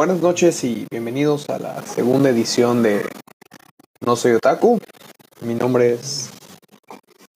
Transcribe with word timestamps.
buenas 0.00 0.22
noches 0.22 0.64
y 0.64 0.86
bienvenidos 0.90 1.50
a 1.50 1.58
la 1.58 1.82
segunda 1.82 2.30
edición 2.30 2.82
de 2.82 3.02
No 4.00 4.16
Soy 4.16 4.32
Otaku. 4.32 4.80
Mi 5.42 5.54
nombre 5.54 5.92
es 5.92 6.30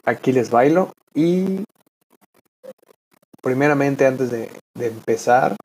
Aquiles 0.07 0.49
Bailo 0.49 0.95
y 1.13 1.63
primeramente 3.43 4.07
antes 4.07 4.31
de, 4.31 4.51
empezar 4.81 5.57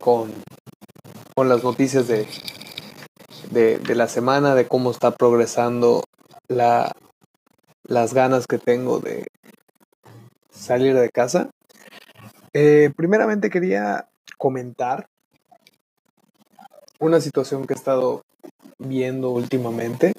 con, 0.00 0.32
con, 1.34 1.50
las 1.50 1.62
noticias 1.62 2.08
de, 2.08 2.26
de, 3.50 3.76
de, 3.76 3.94
la 3.94 4.08
semana, 4.08 4.54
de 4.54 4.66
cómo 4.66 4.92
está 4.92 5.10
progresando 5.10 6.04
la, 6.48 6.90
las 7.84 8.14
ganas 8.14 8.46
que 8.46 8.56
tengo 8.56 8.98
de 8.98 9.26
salir 10.48 10.94
de 10.94 11.10
casa, 11.10 11.50
eh, 12.54 12.90
primeramente 12.96 13.50
quería 13.50 14.08
comentar 14.38 15.06
una 17.00 17.20
situación 17.20 17.66
que 17.66 17.74
he 17.74 17.76
estado 17.76 18.22
viendo 18.78 19.30
últimamente 19.30 20.12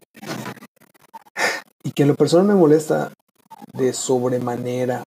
y 1.84 1.92
que 1.92 2.04
en 2.04 2.10
lo 2.10 2.16
personal 2.16 2.48
me 2.48 2.56
molesta 2.56 3.12
de 3.74 3.94
sobremanera. 3.94 5.04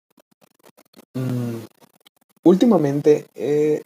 Mm, 1.14 1.58
últimamente 2.44 3.26
he, 3.34 3.82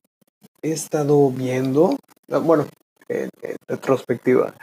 estado 0.62 1.30
viendo, 1.30 1.96
ah, 2.30 2.38
bueno, 2.38 2.66
en, 3.09 3.30
retrospectiva, 3.66 4.54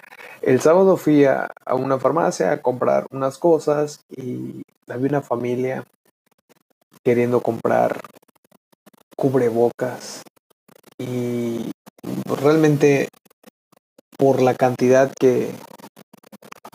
el 0.41 0.61
sábado 0.61 0.95
fui 0.95 1.25
a, 1.25 1.49
a, 1.65 1.75
una 1.75 1.99
farmacia 1.99 2.51
a 2.51 2.61
comprar 2.61 3.05
unas 3.11 3.37
cosas 3.37 3.99
y 4.09 4.61
había 4.87 5.09
una 5.09 5.21
familia 5.21 5.83
queriendo 7.03 7.41
comprar 7.41 7.99
cubrebocas 9.17 10.21
y 10.97 11.71
realmente 12.35 13.09
por 14.17 14.41
la 14.41 14.53
cantidad 14.55 15.11
que, 15.19 15.51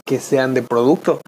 que 0.04 0.18
sean 0.18 0.54
de 0.54 0.62
producto 0.62 1.20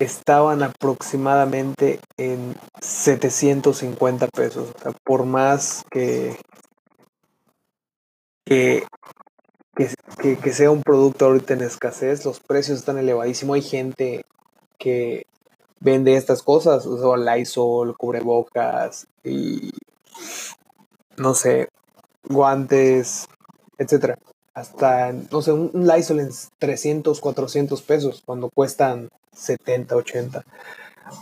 estaban 0.00 0.62
aproximadamente 0.62 2.00
en 2.16 2.56
750 2.80 4.28
pesos. 4.28 4.72
Por 5.04 5.26
más 5.26 5.84
que, 5.90 6.36
que, 8.44 8.84
que, 10.18 10.36
que, 10.38 10.52
sea 10.52 10.70
un 10.70 10.82
producto 10.82 11.26
ahorita 11.26 11.54
en 11.54 11.60
escasez, 11.60 12.24
los 12.24 12.40
precios 12.40 12.78
están 12.78 12.98
elevadísimos. 12.98 13.56
Hay 13.56 13.62
gente 13.62 14.24
que 14.78 15.26
vende 15.80 16.16
estas 16.16 16.42
cosas, 16.42 16.86
o 16.86 16.98
sea, 16.98 17.36
Lysol, 17.36 17.96
cubrebocas 17.96 19.06
y 19.22 19.70
no 21.16 21.34
sé, 21.34 21.68
guantes, 22.24 23.26
etcétera. 23.78 24.18
Hasta, 24.54 25.12
no 25.12 25.42
sé, 25.42 25.52
un, 25.52 25.70
Lysol 25.74 26.20
en 26.20 26.30
300, 26.58 27.20
400 27.20 27.82
pesos 27.82 28.22
cuando 28.24 28.50
cuestan 28.50 29.10
70, 29.32 29.96
80. 29.96 30.44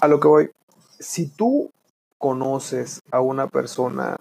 A 0.01 0.09
lo 0.09 0.19
que 0.19 0.29
voy, 0.29 0.51
si 0.99 1.27
tú 1.27 1.71
conoces 2.19 3.01
a 3.11 3.21
una 3.21 3.47
persona 3.47 4.17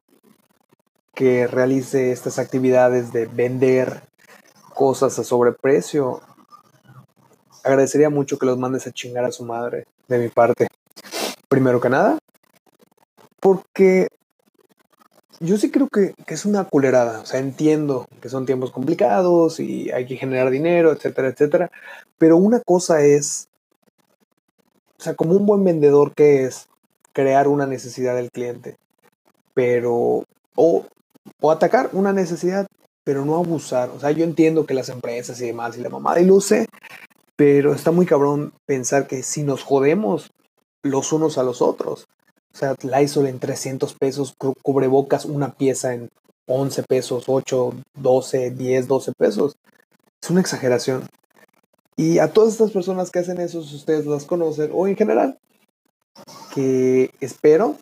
que 1.16 1.48
realice 1.48 2.12
estas 2.12 2.38
actividades 2.38 3.12
de 3.12 3.26
vender 3.26 4.04
cosas 4.76 5.18
a 5.18 5.24
sobreprecio, 5.24 6.22
agradecería 7.64 8.10
mucho 8.10 8.38
que 8.38 8.46
los 8.46 8.60
mandes 8.60 8.86
a 8.86 8.92
chingar 8.92 9.26
a 9.26 9.32
su 9.32 9.44
madre 9.44 9.88
de 10.08 10.20
mi 10.20 10.30
parte. 10.30 10.68
Primero 11.48 11.82
que 11.82 11.90
nada, 11.90 12.20
porque 13.40 14.10
yo 15.40 15.58
sí 15.58 15.72
creo 15.72 15.88
que, 15.88 16.14
que, 16.26 16.34
es 16.34 16.46
una 16.46 16.64
culerada. 16.66 17.22
O 17.22 17.26
sea, 17.26 17.40
entiendo 17.40 18.08
que 18.22 18.30
son 18.30 18.46
tiempos 18.46 18.72
complicados 18.72 19.60
y 19.60 19.92
hay 19.92 20.06
que 20.06 20.18
generar 20.18 20.50
dinero, 20.50 20.92
etcétera, 20.92 21.30
etcétera. 21.30 21.72
Pero 22.18 22.38
una 22.38 22.60
cosa 22.60 23.02
es, 23.02 23.50
o 25.00 25.04
sea, 25.04 25.16
como 25.16 25.34
un 25.34 25.46
buen 25.46 25.64
vendedor 25.64 26.14
que 26.14 26.46
es 26.46 26.68
crear 27.14 27.48
una 27.48 27.66
necesidad 27.66 28.16
del 28.16 28.32
cliente, 28.32 28.78
pero, 29.54 30.24
o, 30.56 30.86
o 31.42 31.52
atacar 31.52 31.90
una 31.94 32.14
necesidad, 32.14 32.68
pero 33.04 33.26
no 33.26 33.36
abusar. 33.36 33.90
O 33.90 34.00
sea, 34.00 34.12
yo 34.12 34.24
entiendo 34.24 34.66
que 34.66 34.74
las 34.74 34.90
empresas 34.90 35.40
y 35.42 35.48
demás 35.48 35.78
y 35.78 35.82
la 35.82 35.90
mamada 35.90 36.20
y 36.20 36.26
luce, 36.26 36.68
pero 37.36 37.74
está 37.74 37.92
muy 37.92 38.06
cabrón 38.06 38.54
pensar 38.66 39.08
que 39.08 39.24
si 39.24 39.44
nos 39.44 39.64
jodemos 39.64 40.32
los 40.84 41.12
unos 41.14 41.38
a 41.38 41.44
los 41.44 41.62
otros, 41.62 42.08
o 42.58 42.60
sea, 42.60 42.76
Lysol 42.82 43.28
en 43.28 43.38
300 43.38 43.94
pesos, 43.94 44.34
cubrebocas 44.64 45.26
una 45.26 45.54
pieza 45.54 45.94
en 45.94 46.10
11 46.48 46.82
pesos, 46.90 47.26
8, 47.28 47.76
12, 47.94 48.50
10, 48.50 48.88
12 48.88 49.12
pesos. 49.16 49.58
Es 50.20 50.32
una 50.32 50.42
exageración. 50.42 51.08
Y 51.96 52.18
a 52.18 52.34
todas 52.34 52.54
estas 52.54 52.72
personas 52.72 53.12
que 53.12 53.20
hacen 53.20 53.40
eso, 53.40 53.62
si 53.62 53.76
ustedes 53.76 54.08
las 54.08 54.26
conocen, 54.26 54.72
o 54.74 54.88
en 54.88 54.96
general, 54.96 55.38
que 56.56 57.12
espero 57.20 57.76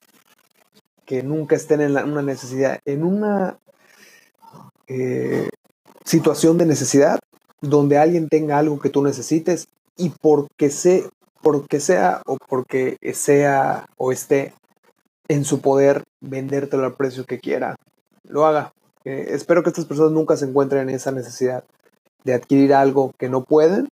que 1.05 1.23
nunca 1.23 1.55
estén 1.55 1.79
en 1.79 1.95
una 1.95 2.21
necesidad, 2.21 2.81
en 2.83 3.05
una 3.05 3.57
eh, 4.87 5.47
situación 6.03 6.57
de 6.57 6.65
necesidad 6.65 7.19
donde 7.61 7.97
alguien 7.97 8.27
tenga 8.27 8.57
algo 8.57 8.77
que 8.79 8.89
tú 8.89 9.01
necesites 9.01 9.69
y 9.95 10.09
porque, 10.09 10.69
sé, 10.69 11.09
porque 11.41 11.79
sea 11.79 12.21
o 12.25 12.35
porque 12.49 12.97
sea 13.13 13.85
o 13.95 14.11
esté 14.11 14.53
en 15.27 15.45
su 15.45 15.61
poder 15.61 16.03
vendértelo 16.21 16.85
al 16.85 16.95
precio 16.95 17.25
que 17.25 17.39
quiera, 17.39 17.75
lo 18.27 18.45
haga. 18.45 18.73
Eh, 19.03 19.27
espero 19.29 19.63
que 19.63 19.69
estas 19.69 19.85
personas 19.85 20.11
nunca 20.11 20.35
se 20.37 20.45
encuentren 20.45 20.89
en 20.89 20.95
esa 20.95 21.11
necesidad 21.11 21.63
de 22.23 22.33
adquirir 22.33 22.73
algo 22.73 23.11
que 23.17 23.29
no 23.29 23.43
pueden 23.43 23.87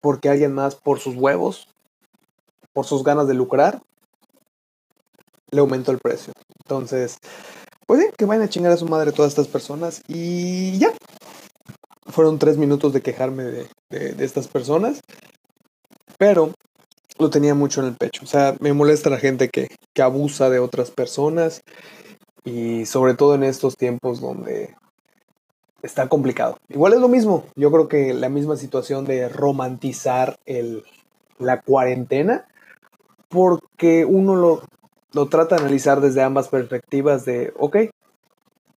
porque 0.00 0.28
alguien 0.28 0.52
más 0.52 0.76
por 0.76 1.00
sus 1.00 1.16
huevos, 1.16 1.68
por 2.72 2.84
sus 2.84 3.02
ganas 3.02 3.26
de 3.26 3.34
lucrar, 3.34 3.80
le 5.50 5.60
aumentó 5.60 5.92
el 5.92 5.98
precio. 5.98 6.32
Entonces, 6.64 7.16
pues 7.86 8.00
sí, 8.00 8.10
que 8.16 8.26
vayan 8.26 8.44
a 8.44 8.48
chingar 8.48 8.72
a 8.72 8.76
su 8.76 8.86
madre 8.86 9.12
todas 9.12 9.32
estas 9.32 9.48
personas 9.48 10.02
y 10.06 10.78
ya. 10.78 10.92
Fueron 12.06 12.38
tres 12.38 12.58
minutos 12.58 12.92
de 12.92 13.00
quejarme 13.00 13.44
de, 13.44 13.68
de 13.90 14.24
estas 14.24 14.48
personas. 14.48 15.00
Pero 16.18 16.52
lo 17.18 17.30
tenía 17.30 17.54
mucho 17.54 17.80
en 17.80 17.88
el 17.88 17.96
pecho. 17.96 18.24
O 18.24 18.26
sea, 18.26 18.56
me 18.60 18.72
molesta 18.72 19.10
la 19.10 19.18
gente 19.18 19.48
que, 19.48 19.68
que 19.92 20.02
abusa 20.02 20.50
de 20.50 20.58
otras 20.58 20.90
personas 20.90 21.62
y 22.44 22.86
sobre 22.86 23.14
todo 23.14 23.34
en 23.34 23.44
estos 23.44 23.76
tiempos 23.76 24.20
donde 24.20 24.74
está 25.82 26.08
complicado. 26.08 26.58
Igual 26.68 26.94
es 26.94 27.00
lo 27.00 27.08
mismo. 27.08 27.44
Yo 27.56 27.70
creo 27.70 27.88
que 27.88 28.14
la 28.14 28.28
misma 28.28 28.56
situación 28.56 29.04
de 29.04 29.28
romantizar 29.28 30.38
el, 30.46 30.84
la 31.38 31.60
cuarentena 31.60 32.46
porque 33.28 34.04
uno 34.04 34.36
lo, 34.36 34.62
lo 35.12 35.26
trata 35.28 35.56
de 35.56 35.62
analizar 35.62 36.00
desde 36.00 36.22
ambas 36.22 36.48
perspectivas 36.48 37.24
de, 37.24 37.52
ok, 37.58 37.76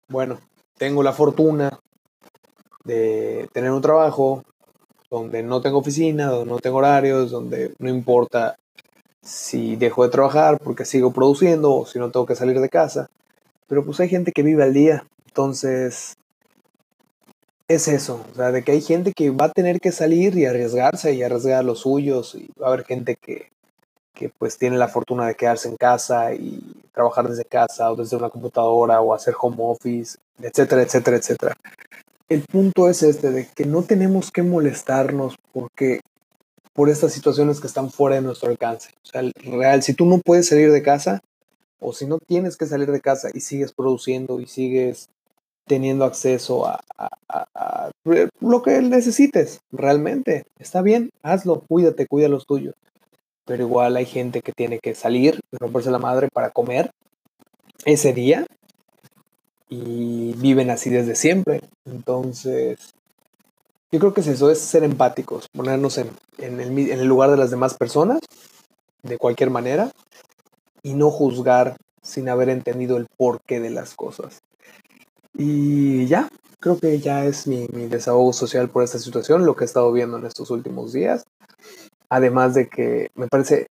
bueno, 0.08 0.38
tengo 0.76 1.02
la 1.02 1.12
fortuna 1.12 1.78
de 2.84 3.48
tener 3.52 3.70
un 3.70 3.82
trabajo, 3.82 4.42
donde 5.10 5.42
no 5.42 5.60
tengo 5.60 5.78
oficina, 5.78 6.26
donde 6.26 6.50
no 6.50 6.58
tengo 6.60 6.78
horarios, 6.78 7.30
donde 7.30 7.74
no 7.78 7.88
importa 7.88 8.56
si 9.22 9.76
dejo 9.76 10.04
de 10.04 10.10
trabajar 10.10 10.58
porque 10.62 10.84
sigo 10.84 11.12
produciendo 11.12 11.74
o 11.74 11.86
si 11.86 11.98
no 11.98 12.10
tengo 12.10 12.26
que 12.26 12.36
salir 12.36 12.60
de 12.60 12.68
casa. 12.68 13.10
Pero 13.66 13.84
pues 13.84 14.00
hay 14.00 14.08
gente 14.08 14.32
que 14.32 14.42
vive 14.42 14.62
al 14.62 14.72
día, 14.72 15.04
entonces 15.26 16.16
es 17.68 17.88
eso, 17.88 18.24
o 18.32 18.34
sea, 18.34 18.50
de 18.50 18.64
que 18.64 18.72
hay 18.72 18.80
gente 18.80 19.12
que 19.12 19.30
va 19.30 19.46
a 19.46 19.52
tener 19.52 19.80
que 19.80 19.92
salir 19.92 20.36
y 20.36 20.46
arriesgarse 20.46 21.12
y 21.12 21.22
arriesgar 21.22 21.64
los 21.64 21.80
suyos 21.80 22.34
y 22.34 22.50
va 22.60 22.66
a 22.66 22.72
haber 22.72 22.84
gente 22.84 23.16
que, 23.16 23.50
que 24.14 24.28
pues 24.28 24.58
tiene 24.58 24.76
la 24.76 24.88
fortuna 24.88 25.26
de 25.26 25.36
quedarse 25.36 25.68
en 25.68 25.76
casa 25.76 26.34
y 26.34 26.60
trabajar 26.92 27.28
desde 27.28 27.44
casa 27.44 27.92
o 27.92 27.96
desde 27.96 28.16
una 28.16 28.28
computadora 28.30 29.00
o 29.00 29.14
hacer 29.14 29.34
home 29.40 29.56
office, 29.60 30.18
etcétera, 30.40 30.82
etcétera, 30.82 31.16
etcétera 31.18 31.56
el 32.30 32.42
punto 32.42 32.88
es 32.88 33.02
este, 33.02 33.32
de 33.32 33.48
que 33.54 33.66
no 33.66 33.82
tenemos 33.82 34.30
que 34.30 34.44
molestarnos 34.44 35.36
porque 35.52 36.00
por 36.72 36.88
estas 36.88 37.12
situaciones 37.12 37.60
que 37.60 37.66
están 37.66 37.90
fuera 37.90 38.16
de 38.16 38.22
nuestro 38.22 38.48
alcance. 38.48 38.90
O 39.02 39.06
sea, 39.06 39.22
real, 39.44 39.82
si 39.82 39.94
tú 39.94 40.06
no 40.06 40.18
puedes 40.18 40.48
salir 40.48 40.70
de 40.70 40.80
casa 40.80 41.20
o 41.80 41.92
si 41.92 42.06
no 42.06 42.18
tienes 42.18 42.56
que 42.56 42.66
salir 42.66 42.90
de 42.92 43.00
casa 43.00 43.30
y 43.34 43.40
sigues 43.40 43.72
produciendo 43.72 44.40
y 44.40 44.46
sigues 44.46 45.08
teniendo 45.66 46.04
acceso 46.04 46.66
a, 46.66 46.80
lo 48.40 48.62
que 48.62 48.80
necesites, 48.80 49.60
realmente, 49.72 50.44
está 50.58 50.82
bien, 50.82 51.10
hazlo, 51.22 51.62
cuídate, 51.68 52.06
cuida 52.06 52.28
los 52.28 52.46
tuyos. 52.46 52.74
Pero 53.44 53.64
igual 53.64 53.96
hay 53.96 54.06
gente 54.06 54.40
que 54.40 54.52
tiene 54.52 54.78
que 54.78 54.94
salir, 54.94 55.40
romperse 55.52 55.90
la 55.90 55.98
madre 55.98 56.28
para 56.32 56.50
comer 56.50 56.92
ese 57.84 58.12
día 58.12 58.46
y 59.70 60.34
viven 60.34 60.68
así 60.68 60.90
desde 60.90 61.14
siempre. 61.14 61.62
Entonces, 61.86 62.78
yo 63.92 63.98
creo 63.98 64.12
que 64.12 64.20
eso, 64.20 64.50
es 64.50 64.58
ser 64.58 64.84
empáticos, 64.84 65.48
ponernos 65.48 65.96
en, 65.96 66.10
el, 66.38 66.60
en 66.60 67.00
el 67.00 67.06
lugar 67.06 67.30
de 67.30 67.36
las 67.36 67.50
demás 67.50 67.74
personas, 67.74 68.20
de 69.02 69.16
cualquier 69.16 69.50
manera, 69.50 69.90
y 70.82 70.94
no 70.94 71.10
juzgar 71.10 71.76
sin 72.02 72.28
haber 72.28 72.48
entendido 72.48 72.96
el 72.96 73.06
porqué 73.16 73.60
de 73.60 73.70
las 73.70 73.94
cosas. 73.94 74.42
Y 75.34 76.06
ya, 76.06 76.28
creo 76.58 76.78
que 76.78 76.98
ya 76.98 77.24
es 77.24 77.46
mi, 77.46 77.68
mi, 77.72 77.86
desahogo 77.86 78.32
social 78.32 78.68
por 78.68 78.82
esta 78.82 78.98
situación, 78.98 79.46
lo 79.46 79.54
que 79.54 79.64
he 79.64 79.66
estado 79.66 79.92
viendo 79.92 80.18
en 80.18 80.26
estos 80.26 80.50
últimos 80.50 80.92
días. 80.92 81.24
Además 82.08 82.54
de 82.54 82.68
que 82.68 83.10
me 83.14 83.28
parece 83.28 83.68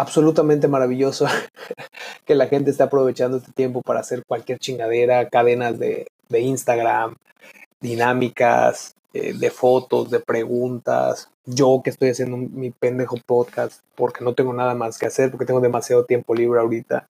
absolutamente 0.00 0.66
maravilloso 0.66 1.26
que 2.24 2.34
la 2.34 2.46
gente 2.46 2.70
esté 2.70 2.82
aprovechando 2.82 3.36
este 3.36 3.52
tiempo 3.52 3.82
para 3.82 4.00
hacer 4.00 4.24
cualquier 4.26 4.58
chingadera, 4.58 5.28
cadenas 5.28 5.78
de, 5.78 6.06
Instagram, 6.30 7.16
dinámicas, 7.80 8.94
eh, 9.12 9.34
de 9.34 9.50
fotos, 9.50 10.10
de 10.10 10.20
preguntas. 10.20 11.28
Yo 11.44 11.82
que 11.84 11.90
estoy 11.90 12.10
haciendo 12.10 12.36
mi 12.36 12.70
pendejo 12.70 13.16
podcast 13.26 13.82
porque 13.94 14.24
no 14.24 14.34
tengo 14.34 14.52
nada 14.54 14.74
más 14.74 14.98
que 14.98 15.06
hacer, 15.06 15.30
porque 15.30 15.46
tengo 15.46 15.60
demasiado 15.60 16.04
tiempo 16.04 16.34
libre 16.34 16.60
ahorita 16.60 17.06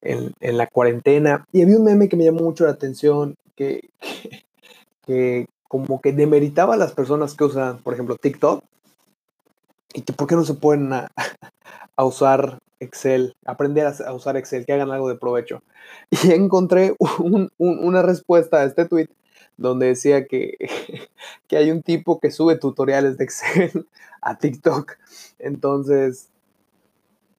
en, 0.00 0.32
en 0.40 0.56
la 0.56 0.66
cuarentena. 0.66 1.44
Y 1.52 1.62
había 1.62 1.76
un 1.76 1.84
meme 1.84 2.08
que 2.08 2.16
me 2.16 2.24
llamó 2.24 2.40
mucho 2.40 2.64
la 2.64 2.70
atención, 2.70 3.36
que, 3.56 3.90
que, 5.06 5.46
como 5.68 6.00
que 6.00 6.12
demeritaba 6.12 6.74
a 6.74 6.78
las 6.78 6.92
personas 6.92 7.34
que 7.34 7.44
usan, 7.44 7.78
por 7.78 7.92
ejemplo, 7.92 8.16
TikTok. 8.16 8.64
Y 9.94 10.02
por 10.02 10.26
qué 10.26 10.34
no 10.34 10.44
se 10.44 10.54
pueden 10.54 10.92
a, 10.92 11.10
usar 11.98 12.60
Excel, 12.80 13.34
aprender 13.44 13.86
a, 13.86 14.12
usar 14.12 14.36
Excel, 14.36 14.66
que 14.66 14.72
hagan 14.72 14.90
algo 14.90 15.08
de 15.08 15.16
provecho. 15.16 15.62
Y 16.10 16.32
encontré 16.32 16.94
un, 16.98 17.50
un, 17.58 17.78
una 17.84 18.02
respuesta 18.02 18.58
a 18.58 18.64
este 18.64 18.86
tweet 18.86 19.08
donde 19.56 19.86
decía 19.86 20.26
que, 20.26 20.56
que 21.48 21.56
hay 21.56 21.70
un 21.70 21.82
tipo 21.82 22.20
que 22.20 22.30
sube 22.30 22.56
tutoriales 22.56 23.16
de 23.16 23.24
Excel 23.24 23.86
a 24.20 24.38
TikTok. 24.38 24.96
Entonces, 25.38 26.28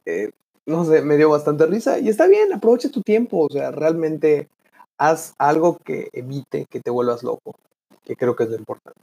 eh, 0.06 0.32
no 0.66 0.86
sé, 0.86 1.02
me 1.02 1.18
dio 1.18 1.30
bastante 1.30 1.66
risa. 1.66 2.00
Y 2.00 2.10
está 2.10 2.28
bien, 2.28 2.54
aprovecha 2.54 2.90
tu 2.90 3.02
tiempo. 3.02 3.46
O 3.46 3.50
sea, 3.50 3.72
realmente 3.72 4.50
haz 4.98 5.34
algo 5.38 5.78
que 5.78 6.10
evite 6.14 6.66
que 6.70 6.80
te 6.80 6.92
vuelvas 6.92 7.24
loco, 7.24 7.56
que 8.04 8.16
creo 8.16 8.36
que 8.36 8.44
es 8.44 8.50
lo 8.50 8.58
importante. 8.58 9.02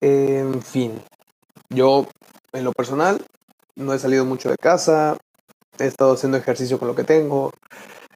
En 0.00 0.62
fin, 0.62 0.92
yo 1.70 2.06
en 2.52 2.64
lo 2.64 2.72
personal 2.72 3.24
no 3.76 3.94
he 3.94 3.98
salido 3.98 4.24
mucho 4.24 4.50
de 4.50 4.56
casa, 4.56 5.16
he 5.78 5.86
estado 5.86 6.12
haciendo 6.12 6.38
ejercicio 6.38 6.78
con 6.78 6.88
lo 6.88 6.94
que 6.94 7.04
tengo, 7.04 7.52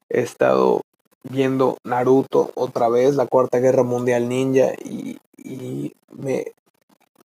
he 0.09 0.21
estado 0.21 0.81
viendo 1.23 1.77
Naruto 1.83 2.51
otra 2.55 2.89
vez, 2.89 3.15
la 3.15 3.27
Cuarta 3.27 3.59
Guerra 3.59 3.83
Mundial 3.83 4.27
Ninja, 4.27 4.73
y, 4.83 5.17
y 5.37 5.93
me 6.11 6.53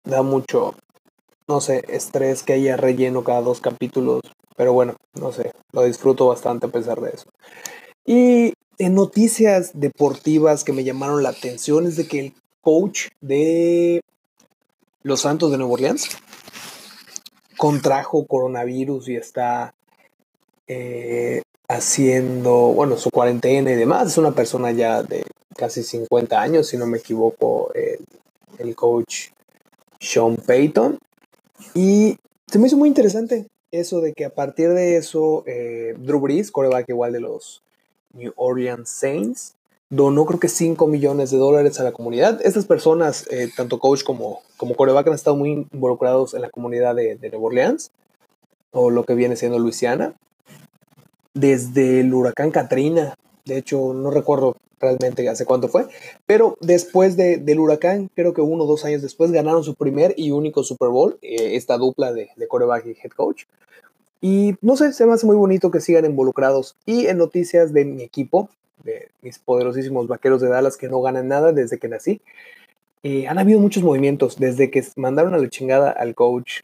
da 0.03 0.21
mucho, 0.21 0.75
no 1.47 1.61
sé, 1.61 1.83
estrés 1.89 2.43
que 2.43 2.53
haya 2.53 2.77
relleno 2.77 3.23
cada 3.23 3.41
dos 3.41 3.59
capítulos, 3.59 4.21
pero 4.55 4.73
bueno, 4.73 4.95
no 5.19 5.31
sé, 5.31 5.51
lo 5.71 5.83
disfruto 5.83 6.27
bastante 6.27 6.67
a 6.67 6.69
pesar 6.69 7.01
de 7.01 7.11
eso. 7.11 7.29
Y 8.05 8.53
en 8.77 8.93
noticias 8.95 9.71
deportivas 9.73 10.63
que 10.63 10.73
me 10.73 10.83
llamaron 10.83 11.23
la 11.23 11.29
atención 11.29 11.87
es 11.87 11.95
de 11.97 12.07
que 12.07 12.19
el 12.19 12.33
coach 12.61 13.07
de 13.21 14.01
los 15.03 15.21
Santos 15.21 15.51
de 15.51 15.57
Nueva 15.57 15.73
Orleans 15.73 16.09
contrajo 17.57 18.25
coronavirus 18.25 19.09
y 19.09 19.15
está 19.15 19.73
eh, 20.67 21.41
haciendo, 21.67 22.53
bueno, 22.73 22.97
su 22.97 23.09
cuarentena 23.09 23.71
y 23.71 23.75
demás. 23.75 24.07
Es 24.07 24.17
una 24.17 24.31
persona 24.31 24.71
ya 24.71 25.03
de 25.03 25.23
casi 25.55 25.83
50 25.83 26.39
años, 26.39 26.67
si 26.67 26.77
no 26.77 26.85
me 26.85 26.99
equivoco, 26.99 27.71
el, 28.59 28.75
coach 28.75 29.29
Sean 29.99 30.35
Payton. 30.35 30.99
Y 31.73 32.17
se 32.45 32.59
me 32.59 32.67
hizo 32.67 32.77
muy 32.77 32.87
interesante 32.87 33.47
eso 33.71 34.01
de 34.01 34.13
que 34.13 34.25
a 34.25 34.29
partir 34.29 34.69
de 34.69 34.97
eso, 34.97 35.43
eh, 35.47 35.95
Drew 35.97 36.19
Brees, 36.19 36.51
coreback 36.51 36.89
igual 36.89 37.11
de 37.11 37.19
los 37.19 37.63
New 38.13 38.31
Orleans 38.35 38.89
Saints, 38.89 39.55
donó 39.89 40.25
creo 40.25 40.39
que 40.39 40.49
5 40.49 40.87
millones 40.87 41.31
de 41.31 41.37
dólares 41.37 41.79
a 41.79 41.83
la 41.83 41.91
comunidad. 41.91 42.39
Estas 42.43 42.65
personas, 42.65 43.25
eh, 43.31 43.49
tanto 43.55 43.79
coach 43.79 44.03
como, 44.03 44.41
como 44.57 44.75
coreback, 44.75 45.07
han 45.07 45.13
estado 45.13 45.35
muy 45.35 45.67
involucrados 45.71 46.33
en 46.33 46.41
la 46.41 46.49
comunidad 46.49 46.95
de, 46.95 47.15
de 47.15 47.29
Nueva 47.29 47.45
Orleans, 47.45 47.91
o 48.71 48.89
lo 48.89 49.03
que 49.03 49.15
viene 49.15 49.35
siendo 49.35 49.59
Luisiana 49.59 50.15
desde 51.33 52.01
el 52.01 52.13
huracán 52.13 52.51
Katrina. 52.51 53.15
De 53.45 53.57
hecho, 53.57 53.93
no 53.93 54.11
recuerdo 54.11 54.55
realmente 54.79 55.27
hace 55.27 55.45
cuánto 55.45 55.69
fue, 55.69 55.87
pero 56.27 56.55
después 56.61 57.17
de, 57.17 57.37
del 57.37 57.59
huracán, 57.59 58.11
creo 58.13 58.33
que 58.33 58.41
uno 58.41 58.65
o 58.65 58.67
dos 58.67 58.85
años 58.85 59.01
después, 59.01 59.31
ganaron 59.31 59.63
su 59.63 59.73
primer 59.73 60.13
y 60.17 60.31
único 60.31 60.63
Super 60.63 60.89
Bowl, 60.89 61.17
eh, 61.21 61.55
esta 61.55 61.77
dupla 61.77 62.13
de, 62.13 62.29
de 62.35 62.47
coreback 62.47 62.85
y 62.85 62.89
head 62.91 63.11
coach. 63.15 63.45
Y 64.19 64.55
no 64.61 64.75
sé, 64.77 64.93
se 64.93 65.05
me 65.05 65.13
hace 65.13 65.25
muy 65.25 65.35
bonito 65.35 65.71
que 65.71 65.79
sigan 65.79 66.05
involucrados. 66.05 66.75
Y 66.85 67.05
en 67.07 67.17
noticias 67.17 67.71
de 67.71 67.85
mi 67.85 68.01
equipo, 68.03 68.49
de 68.83 69.09
mis 69.21 69.39
poderosísimos 69.39 70.07
vaqueros 70.07 70.41
de 70.41 70.49
Dallas 70.49 70.77
que 70.77 70.89
no 70.89 71.01
ganan 71.01 71.27
nada 71.27 71.51
desde 71.51 71.79
que 71.79 71.87
nací, 71.87 72.21
eh, 73.03 73.27
han 73.27 73.39
habido 73.39 73.59
muchos 73.59 73.83
movimientos. 73.83 74.37
Desde 74.37 74.69
que 74.71 74.85
mandaron 74.95 75.33
a 75.33 75.37
la 75.37 75.49
chingada 75.49 75.91
al 75.91 76.15
coach, 76.15 76.61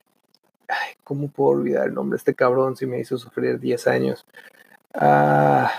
ay, 0.68 0.94
¿cómo 1.04 1.28
puedo 1.28 1.52
olvidar 1.52 1.88
el 1.88 1.94
nombre? 1.94 2.18
Este 2.18 2.34
cabrón 2.34 2.76
sí 2.76 2.86
me 2.86 3.00
hizo 3.00 3.18
sufrir 3.18 3.60
10 3.60 3.88
años. 3.88 4.26
Ah, 4.94 5.72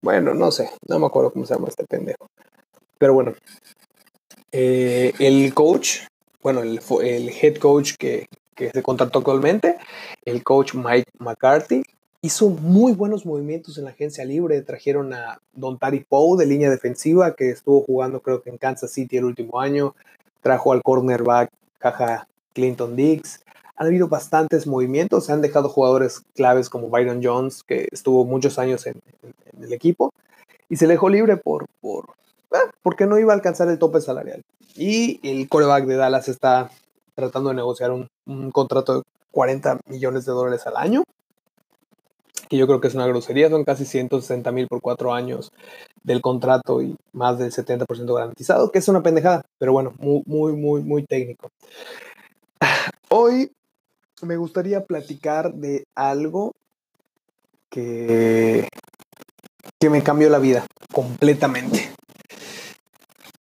bueno, 0.00 0.34
no 0.34 0.50
sé, 0.50 0.70
no 0.86 0.98
me 0.98 1.06
acuerdo 1.06 1.32
cómo 1.32 1.46
se 1.46 1.54
llama 1.54 1.68
este 1.68 1.84
pendejo. 1.84 2.28
Pero 2.98 3.14
bueno, 3.14 3.34
eh, 4.52 5.12
el 5.18 5.52
coach, 5.54 6.00
bueno, 6.42 6.62
el, 6.62 6.80
el 7.02 7.28
head 7.30 7.56
coach 7.56 7.94
que, 7.98 8.28
que, 8.54 8.70
se 8.70 8.82
contrató 8.82 9.18
actualmente, 9.18 9.78
el 10.24 10.44
coach 10.44 10.74
Mike 10.74 11.10
McCarthy, 11.18 11.82
hizo 12.24 12.48
muy 12.48 12.92
buenos 12.92 13.26
movimientos 13.26 13.76
en 13.76 13.84
la 13.84 13.90
agencia 13.90 14.24
libre. 14.24 14.62
Trajeron 14.62 15.12
a 15.12 15.42
Don 15.52 15.78
Tari 15.78 16.00
Poe 16.00 16.38
de 16.38 16.46
línea 16.46 16.70
defensiva, 16.70 17.34
que 17.34 17.50
estuvo 17.50 17.82
jugando 17.82 18.20
creo 18.20 18.40
que 18.40 18.48
en 18.48 18.56
Kansas 18.56 18.92
City 18.92 19.18
el 19.18 19.26
último 19.26 19.60
año. 19.60 19.94
Trajo 20.40 20.72
al 20.72 20.82
cornerback 20.82 21.50
Caja 21.78 22.26
Clinton 22.54 22.96
Dix 22.96 23.44
han 23.76 23.88
habido 23.88 24.08
bastantes 24.08 24.66
movimientos, 24.66 25.26
se 25.26 25.32
han 25.32 25.42
dejado 25.42 25.68
jugadores 25.68 26.22
claves 26.34 26.70
como 26.70 26.88
Byron 26.88 27.20
Jones, 27.22 27.62
que 27.62 27.88
estuvo 27.90 28.24
muchos 28.24 28.58
años 28.58 28.86
en, 28.86 29.02
el 29.60 29.72
equipo, 29.72 30.14
y 30.68 30.76
se 30.76 30.86
dejó 30.86 31.08
libre 31.08 31.36
por, 31.36 31.66
por 31.80 32.06
ah, 32.52 32.70
porque 32.82 33.06
no 33.06 33.18
iba 33.18 33.32
a 33.32 33.36
alcanzar 33.36 33.68
el 33.68 33.78
tope 33.78 34.00
salarial. 34.00 34.42
Y 34.76 35.20
el 35.28 35.48
coreback 35.48 35.86
de 35.86 35.96
Dallas 35.96 36.28
está 36.28 36.70
tratando 37.14 37.50
de 37.50 37.56
negociar 37.56 37.90
un, 37.90 38.08
contrato 38.52 38.98
de 38.98 39.02
40 39.32 39.80
millones 39.88 40.24
de 40.24 40.32
dólares 40.32 40.66
al 40.66 40.76
año, 40.76 41.02
que 42.48 42.56
yo 42.56 42.66
creo 42.66 42.80
que 42.80 42.88
es 42.88 42.94
una 42.94 43.06
grosería, 43.06 43.48
son 43.50 43.64
casi 43.64 43.84
160 43.84 44.50
mil 44.52 44.66
por 44.68 44.80
cuatro 44.80 45.12
años 45.12 45.52
del 46.02 46.20
contrato 46.20 46.82
y 46.82 46.96
más 47.12 47.38
del 47.38 47.52
70% 47.52 48.14
garantizado, 48.14 48.70
que 48.70 48.78
es 48.78 48.88
una 48.88 49.02
pendejada, 49.02 49.42
pero 49.58 49.72
bueno, 49.72 49.94
muy, 49.98 50.22
muy, 50.26 50.52
muy, 50.52 50.82
muy 50.82 51.04
técnico. 51.04 51.48
Hoy 53.08 53.50
me 54.22 54.36
gustaría 54.36 54.84
platicar 54.84 55.54
de 55.54 55.84
algo 55.94 56.52
que, 57.70 58.68
que 59.80 59.90
me 59.90 60.02
cambió 60.02 60.30
la 60.30 60.38
vida 60.38 60.66
completamente. 60.92 61.90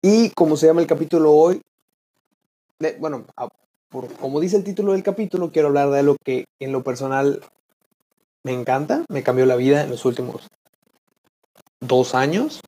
Y 0.03 0.31
como 0.31 0.57
se 0.57 0.67
llama 0.67 0.81
el 0.81 0.87
capítulo 0.87 1.33
hoy, 1.33 1.61
de, 2.79 2.97
bueno, 2.99 3.27
por, 3.91 4.11
como 4.15 4.41
dice 4.41 4.57
el 4.57 4.65
título 4.65 4.93
del 4.93 5.03
capítulo, 5.03 5.51
quiero 5.51 5.69
hablar 5.69 5.91
de 5.91 5.99
algo 5.99 6.17
que 6.25 6.47
en 6.59 6.73
lo 6.73 6.83
personal 6.83 7.43
me 8.43 8.53
encanta, 8.53 9.05
me 9.09 9.23
cambió 9.23 9.47
la 9.47 9.57
vida 9.57 9.83
en 9.83 9.91
los 9.91 10.05
últimos 10.05 10.49
dos 11.81 12.15
años. 12.15 12.61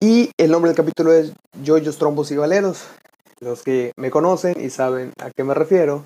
Y 0.00 0.30
el 0.36 0.50
nombre 0.50 0.70
del 0.70 0.76
capítulo 0.76 1.12
es 1.12 1.32
Yoyos, 1.62 1.98
Trombos 1.98 2.30
y 2.30 2.36
Valeros. 2.36 2.84
Los 3.40 3.62
que 3.62 3.92
me 3.96 4.10
conocen 4.10 4.54
y 4.60 4.70
saben 4.70 5.12
a 5.18 5.30
qué 5.30 5.44
me 5.44 5.54
refiero, 5.54 6.04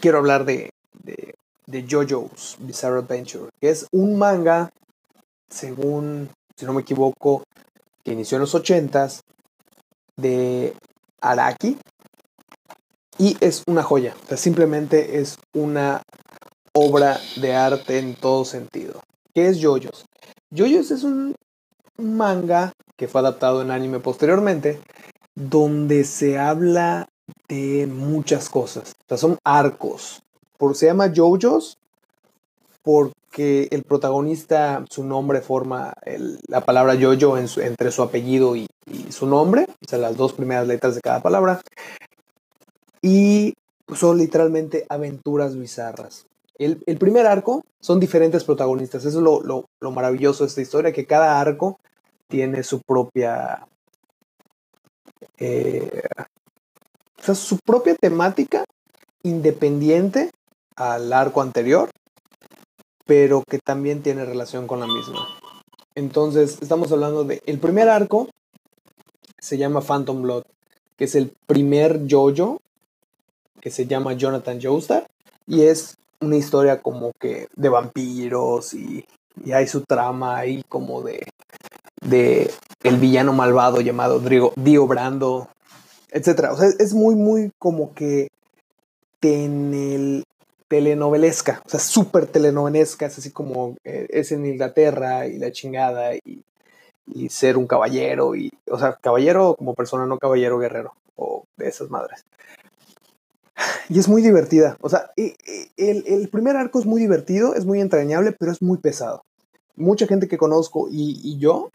quiero 0.00 0.18
hablar 0.18 0.44
de, 0.44 0.70
de, 1.02 1.34
de 1.66 1.86
JoJo's 1.88 2.56
Bizarre 2.60 2.98
Adventure, 2.98 3.50
que 3.60 3.70
es 3.70 3.86
un 3.90 4.18
manga, 4.18 4.70
según, 5.48 6.30
si 6.56 6.66
no 6.66 6.72
me 6.72 6.82
equivoco, 6.82 7.42
que 8.04 8.12
inició 8.12 8.36
en 8.36 8.42
los 8.42 8.54
80s, 8.54 9.20
de 10.16 10.74
Araki. 11.20 11.78
Y 13.18 13.36
es 13.40 13.62
una 13.66 13.84
joya, 13.84 14.14
o 14.24 14.26
sea, 14.26 14.36
simplemente 14.36 15.20
es 15.20 15.38
una 15.52 16.02
obra 16.76 17.20
de 17.36 17.54
arte 17.54 17.98
en 17.98 18.14
todo 18.14 18.44
sentido. 18.44 19.00
¿Qué 19.32 19.48
es 19.48 19.62
JoJo's? 19.62 20.06
JoJo's 20.50 20.90
es 20.90 21.04
un 21.04 21.34
manga 21.96 22.72
que 22.96 23.08
fue 23.08 23.20
adaptado 23.20 23.62
en 23.62 23.70
anime 23.70 24.00
posteriormente, 24.00 24.80
donde 25.34 26.04
se 26.04 26.38
habla 26.38 27.08
de 27.48 27.86
muchas 27.86 28.48
cosas. 28.48 28.94
O 29.04 29.08
sea, 29.08 29.16
son 29.16 29.38
arcos. 29.44 30.22
Por, 30.58 30.76
se 30.76 30.86
llama 30.86 31.12
JoJo's 31.14 31.78
porque 32.82 33.68
el 33.70 33.82
protagonista, 33.82 34.84
su 34.90 35.04
nombre 35.04 35.40
forma 35.40 35.94
la 36.48 36.60
palabra 36.60 36.94
JoJo 36.94 37.38
en 37.38 37.48
su, 37.48 37.60
entre 37.60 37.90
su 37.90 38.02
apellido 38.02 38.56
y, 38.56 38.66
y, 38.86 39.10
su 39.10 39.26
nombre, 39.26 39.66
o 39.68 39.88
sea, 39.88 39.98
las 39.98 40.16
dos 40.16 40.34
primeras 40.34 40.66
letras 40.66 40.94
de 40.94 41.00
cada 41.00 41.22
palabra. 41.22 41.60
Y 43.00 43.54
son 43.94 44.18
literalmente 44.18 44.86
aventuras 44.88 45.56
bizarras. 45.58 46.26
El, 46.56 46.82
el 46.86 46.98
primer 46.98 47.26
arco 47.26 47.64
son 47.80 48.00
diferentes 48.00 48.44
protagonistas. 48.44 49.04
Eso 49.04 49.18
es 49.18 49.24
lo, 49.24 49.42
lo, 49.42 49.66
lo, 49.80 49.90
maravilloso 49.90 50.44
de 50.44 50.48
esta 50.48 50.60
historia, 50.60 50.92
que 50.92 51.06
cada 51.06 51.40
arco 51.40 51.80
tiene 52.28 52.62
su 52.62 52.80
propia... 52.80 53.66
Eh, 55.38 56.02
o 57.18 57.22
sea, 57.22 57.34
su 57.34 57.58
propia 57.58 57.94
temática 57.94 58.64
independiente 59.22 60.30
al 60.76 61.12
arco 61.12 61.40
anterior, 61.40 61.90
pero 63.06 63.42
que 63.42 63.58
también 63.58 64.02
tiene 64.02 64.24
relación 64.24 64.66
con 64.66 64.80
la 64.80 64.86
misma. 64.86 65.26
Entonces, 65.94 66.58
estamos 66.60 66.92
hablando 66.92 67.24
de... 67.24 67.42
El 67.46 67.58
primer 67.58 67.88
arco 67.88 68.28
se 69.38 69.58
llama 69.58 69.80
Phantom 69.80 70.22
Blood, 70.22 70.44
que 70.96 71.04
es 71.04 71.14
el 71.14 71.32
primer 71.46 72.06
yoyo 72.06 72.58
que 73.60 73.70
se 73.70 73.86
llama 73.86 74.12
Jonathan 74.12 74.60
Joestar 74.60 75.06
y 75.46 75.62
es 75.62 75.96
una 76.24 76.36
historia 76.36 76.80
como 76.80 77.12
que 77.18 77.48
de 77.54 77.68
vampiros 77.68 78.74
y, 78.74 79.04
y 79.44 79.52
hay 79.52 79.66
su 79.66 79.82
trama 79.82 80.36
ahí 80.36 80.62
como 80.68 81.02
de, 81.02 81.26
de 82.02 82.50
el 82.82 82.96
villano 82.98 83.32
malvado 83.32 83.80
llamado 83.80 84.20
Dio 84.56 84.86
Brando, 84.86 85.48
etcétera. 86.10 86.52
O 86.52 86.56
sea, 86.56 86.68
es 86.78 86.94
muy, 86.94 87.14
muy 87.14 87.50
como 87.58 87.94
que 87.94 88.28
telenovelesca, 90.68 91.62
o 91.64 91.68
sea, 91.68 91.80
súper 91.80 92.26
telenovelesca, 92.26 93.06
es 93.06 93.18
así 93.18 93.30
como 93.30 93.76
eh, 93.84 94.06
es 94.10 94.32
en 94.32 94.44
Inglaterra 94.44 95.26
y 95.26 95.38
la 95.38 95.50
chingada 95.50 96.14
y, 96.14 96.44
y, 97.06 97.28
ser 97.30 97.56
un 97.56 97.66
caballero, 97.66 98.34
y, 98.34 98.52
o 98.70 98.78
sea, 98.78 98.98
caballero 99.00 99.54
como 99.56 99.74
persona, 99.74 100.06
no 100.06 100.18
caballero 100.18 100.58
guerrero 100.58 100.94
o 101.16 101.44
de 101.56 101.68
esas 101.68 101.90
madres. 101.90 102.24
Y 103.88 103.98
es 103.98 104.08
muy 104.08 104.22
divertida, 104.22 104.76
o 104.80 104.88
sea, 104.88 105.10
el, 105.16 106.04
el 106.06 106.28
primer 106.28 106.56
arco 106.56 106.78
es 106.78 106.86
muy 106.86 107.00
divertido, 107.00 107.54
es 107.54 107.66
muy 107.66 107.80
entrañable, 107.80 108.32
pero 108.32 108.50
es 108.50 108.62
muy 108.62 108.78
pesado. 108.78 109.22
Mucha 109.76 110.06
gente 110.06 110.26
que 110.26 110.38
conozco 110.38 110.88
y, 110.90 111.36
yo 111.38 111.70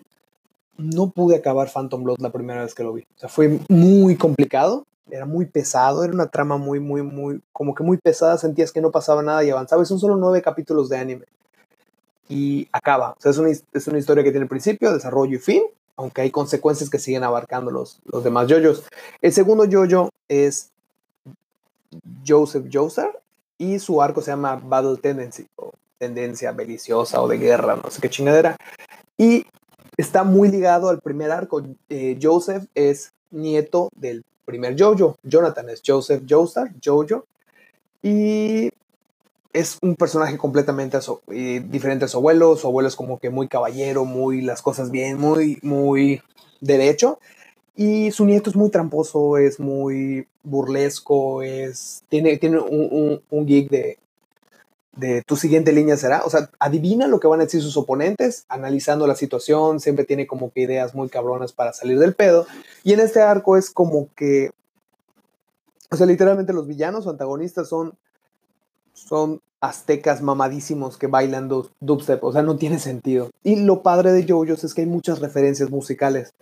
no 0.77 1.11
pude 1.11 1.35
acabar 1.35 1.69
Phantom 1.69 2.03
Blood 2.03 2.19
la 2.19 2.31
primera 2.31 2.63
vez 2.63 2.73
que 2.73 2.83
lo 2.83 2.93
vi. 2.93 3.01
O 3.01 3.19
sea, 3.19 3.29
fue 3.29 3.59
muy 3.69 4.15
complicado 4.15 4.85
era 5.11 5.25
muy 5.25 5.45
pesado, 5.45 6.03
era 6.03 6.13
una 6.13 6.27
trama 6.27 6.57
muy, 6.57 6.79
muy, 6.79 7.01
muy, 7.01 7.41
como 7.51 7.73
que 7.73 7.83
muy 7.83 7.97
pesada, 7.97 8.37
sentías 8.37 8.71
que 8.71 8.81
no 8.81 8.91
pasaba 8.91 9.21
nada 9.21 9.43
y 9.43 9.49
avanzaba. 9.49 9.81
Y 9.81 9.85
son 9.85 9.99
solo 9.99 10.15
nueve 10.15 10.41
capítulos 10.41 10.89
de 10.89 10.97
anime. 10.97 11.25
Y 12.27 12.67
acaba. 12.71 13.11
O 13.17 13.21
sea, 13.21 13.31
es 13.31 13.37
una, 13.37 13.49
es 13.49 13.87
una 13.87 13.97
historia 13.97 14.23
que 14.23 14.31
tiene 14.31 14.45
principio, 14.45 14.93
desarrollo 14.93 15.35
y 15.35 15.39
fin, 15.39 15.63
aunque 15.95 16.21
hay 16.21 16.31
consecuencias 16.31 16.89
que 16.89 16.99
siguen 16.99 17.23
abarcando 17.23 17.71
los, 17.71 17.99
los 18.05 18.23
demás 18.23 18.47
yoyos. 18.47 18.83
El 19.21 19.33
segundo 19.33 19.65
yoyo 19.65 20.09
es 20.27 20.71
Joseph 22.25 22.67
Joestar 22.71 23.19
y 23.57 23.79
su 23.79 24.01
arco 24.01 24.21
se 24.21 24.31
llama 24.31 24.55
Battle 24.55 24.97
Tendency, 24.97 25.47
o 25.55 25.71
tendencia 25.97 26.51
beliciosa 26.51 27.21
o 27.21 27.27
de 27.27 27.37
guerra, 27.37 27.75
no 27.75 27.91
sé 27.91 28.01
qué 28.01 28.09
chingadera. 28.09 28.55
Y 29.17 29.45
está 29.97 30.23
muy 30.23 30.49
ligado 30.49 30.89
al 30.89 31.01
primer 31.01 31.31
arco. 31.31 31.61
Eh, 31.89 32.17
Joseph 32.21 32.65
es 32.73 33.11
nieto 33.31 33.89
del 33.95 34.23
primer 34.45 34.79
Jojo. 34.79 35.17
Jonathan 35.23 35.69
es 35.69 35.81
Joseph 35.85 36.23
Joestar, 36.27 36.71
Jojo. 36.83 37.25
Y 38.01 38.71
es 39.51 39.77
un 39.81 39.95
personaje 39.95 40.37
completamente 40.37 40.97
diferente 41.27 42.05
a 42.05 42.07
su 42.07 42.17
abuelo. 42.17 42.55
Su 42.55 42.67
abuelo 42.67 42.87
es 42.87 42.95
como 42.95 43.19
que 43.19 43.29
muy 43.29 43.47
caballero, 43.47 44.05
muy 44.05 44.41
las 44.41 44.61
cosas 44.61 44.89
bien, 44.89 45.19
muy, 45.19 45.59
muy 45.61 46.21
derecho. 46.61 47.19
Y 47.79 48.11
su 48.11 48.25
nieto 48.25 48.49
es 48.49 48.57
muy 48.57 48.69
tramposo, 48.71 49.37
es 49.37 49.57
muy 49.57 50.27
burlesco, 50.43 51.41
es, 51.41 52.03
tiene, 52.09 52.35
tiene 52.35 52.59
un, 52.59 53.21
un, 53.29 53.45
geek 53.45 53.69
de, 53.69 53.97
de 54.97 55.23
tu 55.25 55.37
siguiente 55.37 55.71
línea 55.71 55.95
será. 55.95 56.23
O 56.25 56.29
sea, 56.29 56.49
adivina 56.59 57.07
lo 57.07 57.21
que 57.21 57.29
van 57.29 57.39
a 57.39 57.45
decir 57.45 57.61
sus 57.61 57.77
oponentes, 57.77 58.43
analizando 58.49 59.07
la 59.07 59.15
situación, 59.15 59.79
siempre 59.79 60.03
tiene 60.03 60.27
como 60.27 60.51
que 60.51 60.63
ideas 60.63 60.93
muy 60.93 61.07
cabronas 61.07 61.53
para 61.53 61.71
salir 61.71 61.99
del 61.99 62.15
pedo. 62.15 62.47
Y 62.83 62.91
en 62.91 62.99
este 62.99 63.21
arco 63.21 63.55
es 63.55 63.69
como 63.69 64.09
que, 64.13 64.51
o 65.89 65.95
sea, 65.95 66.05
literalmente 66.05 66.51
los 66.51 66.67
villanos 66.67 67.07
o 67.07 67.11
antagonistas 67.11 67.69
son, 67.69 67.93
son 68.91 69.39
aztecas 69.61 70.21
mamadísimos 70.21 70.97
que 70.97 71.07
bailan 71.07 71.47
dubstep, 71.79 72.21
o 72.25 72.33
sea, 72.33 72.41
no 72.41 72.57
tiene 72.57 72.79
sentido. 72.79 73.29
Y 73.41 73.55
lo 73.55 73.83
padre 73.83 74.11
de 74.11 74.25
JoJo's 74.27 74.65
es 74.65 74.73
que 74.73 74.81
hay 74.81 74.87
muchas 74.87 75.19
referencias 75.19 75.69
musicales. 75.69 76.33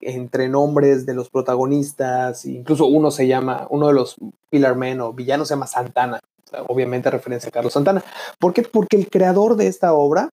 Entre 0.00 0.48
nombres 0.48 1.06
de 1.06 1.14
los 1.14 1.30
protagonistas, 1.30 2.44
incluso 2.44 2.86
uno 2.86 3.10
se 3.10 3.26
llama, 3.26 3.66
uno 3.70 3.88
de 3.88 3.94
los 3.94 4.16
Pillar 4.50 4.76
Men 4.76 5.00
o 5.00 5.12
villanos 5.12 5.48
se 5.48 5.54
llama 5.54 5.66
Santana, 5.66 6.20
obviamente 6.68 7.10
referencia 7.10 7.48
a 7.48 7.52
Carlos 7.52 7.72
Santana. 7.72 8.02
¿Por 8.38 8.52
qué? 8.52 8.62
Porque 8.62 8.96
el 8.96 9.08
creador 9.08 9.56
de 9.56 9.66
esta 9.66 9.92
obra 9.92 10.30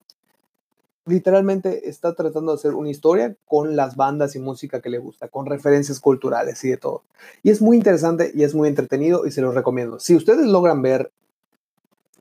literalmente 1.06 1.90
está 1.90 2.16
tratando 2.16 2.52
de 2.52 2.58
hacer 2.58 2.76
una 2.76 2.90
historia 2.90 3.36
con 3.46 3.76
las 3.76 3.96
bandas 3.96 4.36
y 4.36 4.40
música 4.40 4.82
que 4.82 4.90
le 4.90 5.00
gusta, 5.00 5.28
con 5.28 5.46
referencias 5.46 6.00
culturales 6.00 6.64
y 6.64 6.70
de 6.70 6.78
todo. 6.78 7.04
Y 7.42 7.50
es 7.50 7.62
muy 7.62 7.78
interesante 7.78 8.32
y 8.34 8.44
es 8.44 8.56
muy 8.56 8.70
entretenido 8.70 9.26
y 9.26 9.32
se 9.32 9.42
los 9.42 9.54
recomiendo. 9.54 10.00
Si 10.00 10.16
ustedes 10.16 10.46
logran 10.48 10.82
ver 10.82 11.12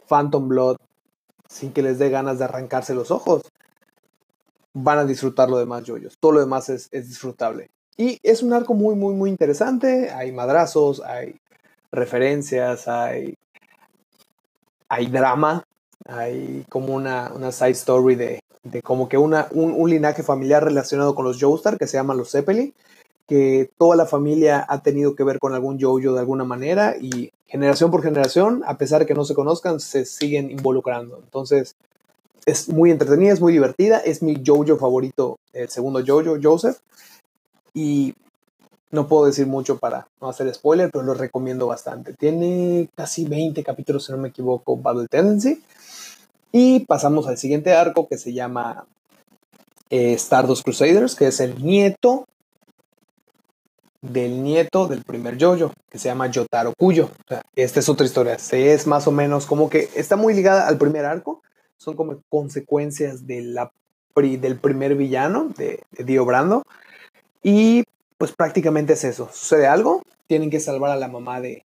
Phantom 0.08 0.48
Blood 0.48 0.76
sin 1.48 1.72
que 1.72 1.82
les 1.82 1.98
dé 1.98 2.10
ganas 2.10 2.38
de 2.38 2.44
arrancarse 2.44 2.94
los 2.94 3.10
ojos, 3.10 3.42
van 4.74 4.98
a 4.98 5.04
disfrutar 5.04 5.50
lo 5.50 5.58
demás 5.58 5.84
yoyos. 5.84 6.16
Todo 6.18 6.32
lo 6.32 6.40
demás 6.40 6.68
es, 6.68 6.88
es 6.92 7.08
disfrutable. 7.08 7.70
Y 7.96 8.18
es 8.22 8.42
un 8.42 8.52
arco 8.52 8.74
muy, 8.74 8.94
muy, 8.94 9.14
muy 9.14 9.30
interesante. 9.30 10.10
Hay 10.10 10.32
madrazos, 10.32 11.00
hay 11.00 11.40
referencias, 11.90 12.88
hay 12.88 13.36
hay 14.92 15.06
drama, 15.06 15.64
hay 16.04 16.66
como 16.68 16.94
una, 16.94 17.32
una 17.34 17.50
side 17.50 17.70
story 17.70 18.14
de, 18.14 18.40
de 18.62 18.82
como 18.82 19.08
que 19.08 19.16
una, 19.16 19.48
un, 19.52 19.88
linaje 19.88 20.22
familiar 20.22 20.62
relacionado 20.62 21.14
con 21.14 21.24
los 21.24 21.40
Joestar 21.40 21.78
que 21.78 21.86
se 21.86 21.96
llama 21.96 22.12
los 22.12 22.30
Zeppelin, 22.30 22.74
que 23.26 23.70
toda 23.78 23.96
la 23.96 24.04
familia 24.04 24.66
ha 24.68 24.82
tenido 24.82 25.14
que 25.14 25.24
ver 25.24 25.38
con 25.38 25.54
algún 25.54 25.80
Jojo 25.80 26.12
de 26.12 26.20
alguna 26.20 26.44
manera 26.44 26.94
y 27.00 27.32
generación 27.46 27.90
por 27.90 28.02
generación, 28.02 28.62
a 28.66 28.76
pesar 28.76 29.00
de 29.00 29.06
que 29.06 29.14
no 29.14 29.24
se 29.24 29.34
conozcan, 29.34 29.80
se 29.80 30.04
siguen 30.04 30.50
involucrando. 30.50 31.20
Entonces, 31.24 31.74
es 32.46 32.68
muy 32.68 32.90
entretenida, 32.90 33.32
es 33.32 33.40
muy 33.40 33.52
divertida, 33.52 33.98
es 33.98 34.22
mi 34.22 34.42
Jojo 34.44 34.76
favorito, 34.76 35.38
el 35.52 35.68
segundo 35.68 36.02
Jojo, 36.06 36.38
Joseph. 36.42 36.78
Y 37.74 38.14
no 38.90 39.08
puedo 39.08 39.26
decir 39.26 39.46
mucho 39.46 39.78
para 39.78 40.06
no 40.20 40.28
hacer 40.28 40.52
spoiler, 40.54 40.90
pero 40.90 41.04
lo 41.04 41.14
recomiendo 41.14 41.66
bastante. 41.66 42.12
Tiene 42.12 42.88
casi 42.94 43.24
20 43.24 43.62
capítulos, 43.64 44.04
si 44.04 44.12
no 44.12 44.18
me 44.18 44.28
equivoco, 44.28 44.76
Battle 44.76 45.08
Tendency. 45.08 45.62
Y 46.52 46.80
pasamos 46.80 47.26
al 47.26 47.38
siguiente 47.38 47.72
arco 47.72 48.06
que 48.06 48.18
se 48.18 48.34
llama 48.34 48.84
eh, 49.88 50.12
Stardust 50.14 50.62
Crusaders, 50.62 51.14
que 51.14 51.28
es 51.28 51.40
el 51.40 51.62
nieto 51.64 52.26
del 54.02 54.42
nieto 54.42 54.88
del 54.88 55.04
primer 55.04 55.42
Jojo, 55.42 55.72
que 55.88 55.98
se 55.98 56.08
llama 56.08 56.26
Yotaro 56.26 56.74
Kuyo. 56.76 57.08
esta 57.54 57.80
es 57.80 57.88
otra 57.88 58.04
historia. 58.04 58.36
Es 58.50 58.86
más 58.86 59.06
o 59.06 59.12
menos 59.12 59.46
como 59.46 59.70
que 59.70 59.88
está 59.94 60.16
muy 60.16 60.34
ligada 60.34 60.66
al 60.68 60.76
primer 60.76 61.04
arco. 61.04 61.40
Son 61.82 61.96
como 61.96 62.22
consecuencias 62.28 63.26
del 63.26 63.58
primer 64.60 64.94
villano 64.94 65.48
de, 65.56 65.82
de 65.90 66.04
Dio 66.04 66.24
Brando. 66.24 66.62
Y 67.42 67.82
pues 68.18 68.30
prácticamente 68.30 68.92
es 68.92 69.02
eso. 69.02 69.28
Sucede 69.32 69.66
algo, 69.66 70.02
tienen 70.28 70.48
que 70.48 70.60
salvar 70.60 70.92
a 70.92 70.96
la 70.96 71.08
mamá 71.08 71.40
de, 71.40 71.64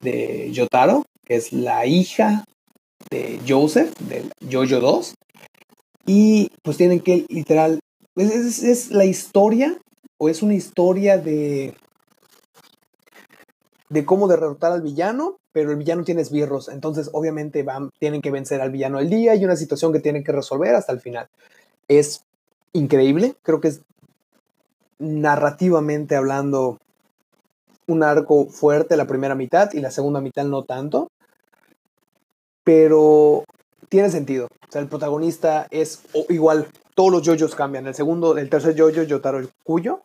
de 0.00 0.50
Yotaro, 0.52 1.04
que 1.26 1.36
es 1.36 1.52
la 1.52 1.84
hija 1.84 2.46
de 3.10 3.38
Joseph, 3.46 3.92
del 3.98 4.32
Jojo 4.50 4.80
2. 4.80 5.14
Y 6.06 6.50
pues 6.62 6.78
tienen 6.78 7.00
que 7.00 7.26
literal, 7.28 7.80
es, 8.16 8.62
es, 8.62 8.90
la 8.90 9.04
historia, 9.04 9.76
o 10.16 10.30
es 10.30 10.42
una 10.42 10.54
historia 10.54 11.18
de, 11.18 11.74
de 13.88 14.04
cómo 14.04 14.28
derrotar 14.28 14.72
al 14.72 14.82
villano, 14.82 15.38
pero 15.52 15.70
el 15.70 15.76
villano 15.76 16.04
tiene 16.04 16.22
esbirros, 16.22 16.68
entonces 16.68 17.10
obviamente 17.12 17.62
van, 17.62 17.90
tienen 17.98 18.20
que 18.20 18.30
vencer 18.30 18.60
al 18.60 18.70
villano 18.70 18.98
del 18.98 19.10
día 19.10 19.34
y 19.34 19.44
una 19.44 19.56
situación 19.56 19.92
que 19.92 20.00
tienen 20.00 20.24
que 20.24 20.32
resolver 20.32 20.74
hasta 20.74 20.92
el 20.92 21.00
final. 21.00 21.28
Es 21.88 22.24
increíble, 22.72 23.34
creo 23.42 23.60
que 23.60 23.68
es 23.68 23.80
narrativamente 24.98 26.16
hablando 26.16 26.78
un 27.86 28.02
arco 28.02 28.46
fuerte 28.46 28.96
la 28.96 29.06
primera 29.06 29.34
mitad 29.34 29.72
y 29.72 29.80
la 29.80 29.90
segunda 29.90 30.20
mitad 30.20 30.44
no 30.44 30.64
tanto. 30.64 31.10
Pero 32.62 33.44
tiene 33.88 34.10
sentido. 34.10 34.46
O 34.46 34.72
sea, 34.72 34.82
el 34.82 34.88
protagonista 34.88 35.66
es 35.70 36.02
igual, 36.28 36.68
todos 36.94 37.10
los 37.10 37.22
yoyos 37.22 37.54
cambian. 37.54 37.86
El 37.86 37.94
segundo, 37.94 38.36
el 38.36 38.50
tercer 38.50 38.74
yoyo, 38.74 39.02
Yotaro 39.02 39.38
el 39.38 39.48
Cuyo. 39.64 40.02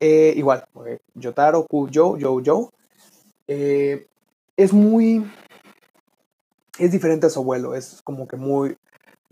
Eh, 0.00 0.32
igual, 0.36 0.64
Yotaro, 1.14 1.66
Kuyo, 1.66 2.16
Yo, 2.16 2.70
eh, 3.48 4.06
es 4.56 4.72
muy. 4.72 5.24
Es 6.78 6.90
diferente 6.92 7.26
a 7.26 7.30
su 7.30 7.40
abuelo. 7.40 7.74
Es 7.74 8.00
como 8.02 8.26
que 8.26 8.36
muy 8.36 8.76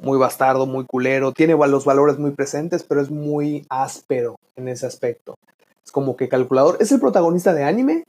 muy 0.03 0.19
bastardo, 0.19 0.67
muy 0.67 0.85
culero, 0.85 1.33
tiene 1.33 1.55
los 1.55 1.85
valores 1.85 2.19
muy 2.19 2.33
presentes, 2.33 2.83
pero 2.83 3.01
es 3.01 3.11
muy 3.11 3.65
áspero 3.69 4.39
en 4.57 4.69
ese 4.69 4.85
aspecto. 4.85 5.39
Es 5.85 5.93
como 5.93 6.17
que 6.17 6.29
calculador. 6.29 6.77
Es 6.81 6.93
el 6.93 7.01
protagonista 7.01 7.55
de 7.55 7.65
anime 7.65 8.05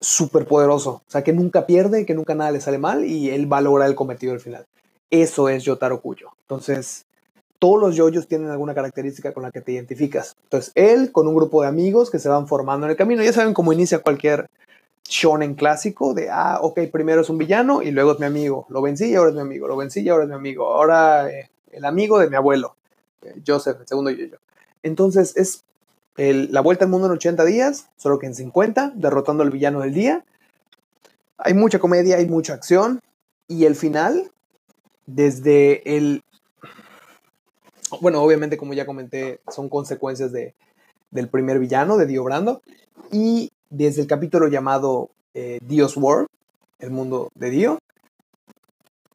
súper 0.00 0.46
poderoso, 0.46 0.90
o 0.90 1.10
sea, 1.10 1.24
que 1.24 1.32
nunca 1.32 1.66
pierde, 1.66 2.06
que 2.06 2.14
nunca 2.14 2.34
nada 2.34 2.50
le 2.52 2.60
sale 2.60 2.78
mal 2.78 3.04
y 3.04 3.30
él 3.30 3.50
va 3.50 3.58
a 3.58 3.62
lograr 3.62 3.88
el 3.88 3.94
cometido 3.94 4.32
al 4.32 4.40
final. 4.40 4.66
Eso 5.10 5.48
es 5.48 5.64
Yotaro 5.64 6.00
Kuyo. 6.00 6.30
Entonces, 6.42 7.06
todos 7.58 7.80
los 7.80 7.96
yoyos 7.96 8.28
tienen 8.28 8.50
alguna 8.50 8.74
característica 8.74 9.32
con 9.32 9.42
la 9.42 9.50
que 9.50 9.62
te 9.62 9.72
identificas. 9.72 10.36
Entonces, 10.44 10.72
él 10.74 11.10
con 11.12 11.26
un 11.26 11.34
grupo 11.34 11.62
de 11.62 11.68
amigos 11.68 12.10
que 12.10 12.18
se 12.18 12.28
van 12.28 12.46
formando 12.46 12.86
en 12.86 12.90
el 12.90 12.96
camino, 12.96 13.22
ya 13.22 13.32
saben 13.32 13.54
cómo 13.54 13.72
inicia 13.72 14.00
cualquier 14.00 14.48
shonen 15.08 15.54
clásico 15.54 16.14
de, 16.14 16.30
ah, 16.30 16.58
ok, 16.60 16.80
primero 16.92 17.20
es 17.20 17.30
un 17.30 17.38
villano 17.38 17.82
y 17.82 17.90
luego 17.90 18.12
es 18.12 18.20
mi 18.20 18.26
amigo. 18.26 18.66
Lo 18.68 18.82
vencí 18.82 19.06
y 19.06 19.14
ahora 19.14 19.30
es 19.30 19.36
mi 19.36 19.42
amigo. 19.42 19.68
Lo 19.68 19.76
vencí 19.76 20.00
y 20.00 20.08
ahora 20.08 20.24
es 20.24 20.28
mi 20.28 20.36
amigo. 20.36 20.66
Ahora 20.66 21.30
eh, 21.30 21.50
el 21.70 21.84
amigo 21.84 22.18
de 22.18 22.28
mi 22.28 22.36
abuelo, 22.36 22.76
eh, 23.22 23.40
Joseph, 23.46 23.80
el 23.80 23.86
segundo 23.86 24.10
yoyo. 24.10 24.38
Entonces, 24.82 25.36
es 25.36 25.64
la 26.16 26.60
vuelta 26.60 26.84
al 26.84 26.90
mundo 26.90 27.06
en 27.06 27.12
80 27.12 27.44
días, 27.44 27.88
solo 27.96 28.18
que 28.18 28.26
en 28.26 28.34
50, 28.34 28.92
derrotando 28.94 29.42
al 29.42 29.50
villano 29.50 29.80
del 29.80 29.92
día. 29.92 30.24
Hay 31.38 31.54
mucha 31.54 31.78
comedia, 31.78 32.16
hay 32.16 32.26
mucha 32.26 32.54
acción. 32.54 33.00
Y 33.48 33.64
el 33.64 33.76
final, 33.76 34.30
desde 35.06 35.96
el... 35.96 36.22
Bueno, 38.00 38.22
obviamente, 38.22 38.56
como 38.56 38.72
ya 38.72 38.86
comenté, 38.86 39.40
son 39.52 39.68
consecuencias 39.68 40.32
de, 40.32 40.54
del 41.10 41.28
primer 41.28 41.58
villano, 41.58 41.96
de 41.96 42.06
Dio 42.06 42.24
Brando. 42.24 42.62
Y 43.12 43.52
desde 43.70 44.02
el 44.02 44.06
capítulo 44.06 44.48
llamado 44.48 45.10
eh, 45.34 45.58
Dios 45.62 45.96
World, 45.96 46.28
el 46.78 46.90
mundo 46.90 47.30
de 47.34 47.50
Dio, 47.50 47.78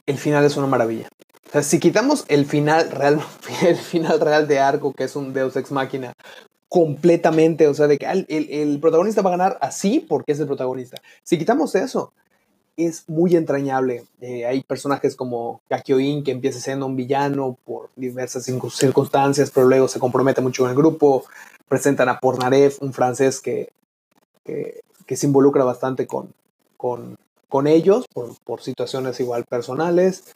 el 0.05 0.17
final 0.17 0.46
es 0.46 0.58
una 0.58 0.67
maravilla. 0.67 1.08
O 1.48 1.51
sea, 1.51 1.63
si 1.63 1.79
quitamos 1.79 2.25
el 2.27 2.46
final 2.46 2.91
real, 2.91 3.20
el 3.62 3.75
final 3.75 4.20
real 4.20 4.48
de 4.48 4.60
Arco, 4.60 4.93
que 4.93 5.03
es 5.03 5.15
un 5.15 5.34
Deus 5.34 5.55
Ex 5.55 5.72
Máquina, 5.72 6.13
completamente, 6.70 7.67
o 7.67 7.74
sea, 7.74 7.88
de 7.88 7.98
que 7.98 8.05
el, 8.05 8.25
el, 8.29 8.79
protagonista 8.79 9.22
va 9.22 9.31
a 9.31 9.38
ganar 9.38 9.58
así 9.62 10.00
porque 10.00 10.31
es 10.31 10.39
el 10.39 10.48
protagonista. 10.48 11.01
Si 11.24 11.38
quitamos 11.38 11.75
eso, 11.75 12.13
es 12.77 13.10
muy 13.10 13.36
entrañable. 13.36 14.05
Eh, 14.22 14.46
hay 14.46 14.63
personajes 14.63 15.15
como 15.15 15.62
Kakyoin, 15.67 16.24
que 16.24 16.31
empieza 16.31 16.60
siendo 16.60 16.86
un 16.86 16.96
villano 16.96 17.58
por 17.65 17.89
diversas 17.98 18.46
circunstancias, 18.46 19.51
pero 19.53 19.67
luego 19.67 19.89
se 19.89 20.00
compromete 20.00 20.39
mucho 20.39 20.63
con 20.63 20.70
el 20.70 20.77
grupo. 20.77 21.25
Presentan 21.67 22.08
a 22.08 22.20
Pornarev, 22.20 22.75
un 22.79 22.93
francés 22.93 23.41
que, 23.41 23.74
que, 24.43 24.81
que 25.05 25.15
se 25.15 25.27
involucra 25.27 25.63
bastante 25.63 26.07
con, 26.07 26.33
con, 26.77 27.17
con 27.50 27.67
ellos 27.67 28.05
por, 28.13 28.36
por, 28.43 28.62
situaciones 28.62 29.19
igual 29.19 29.45
personales 29.45 30.36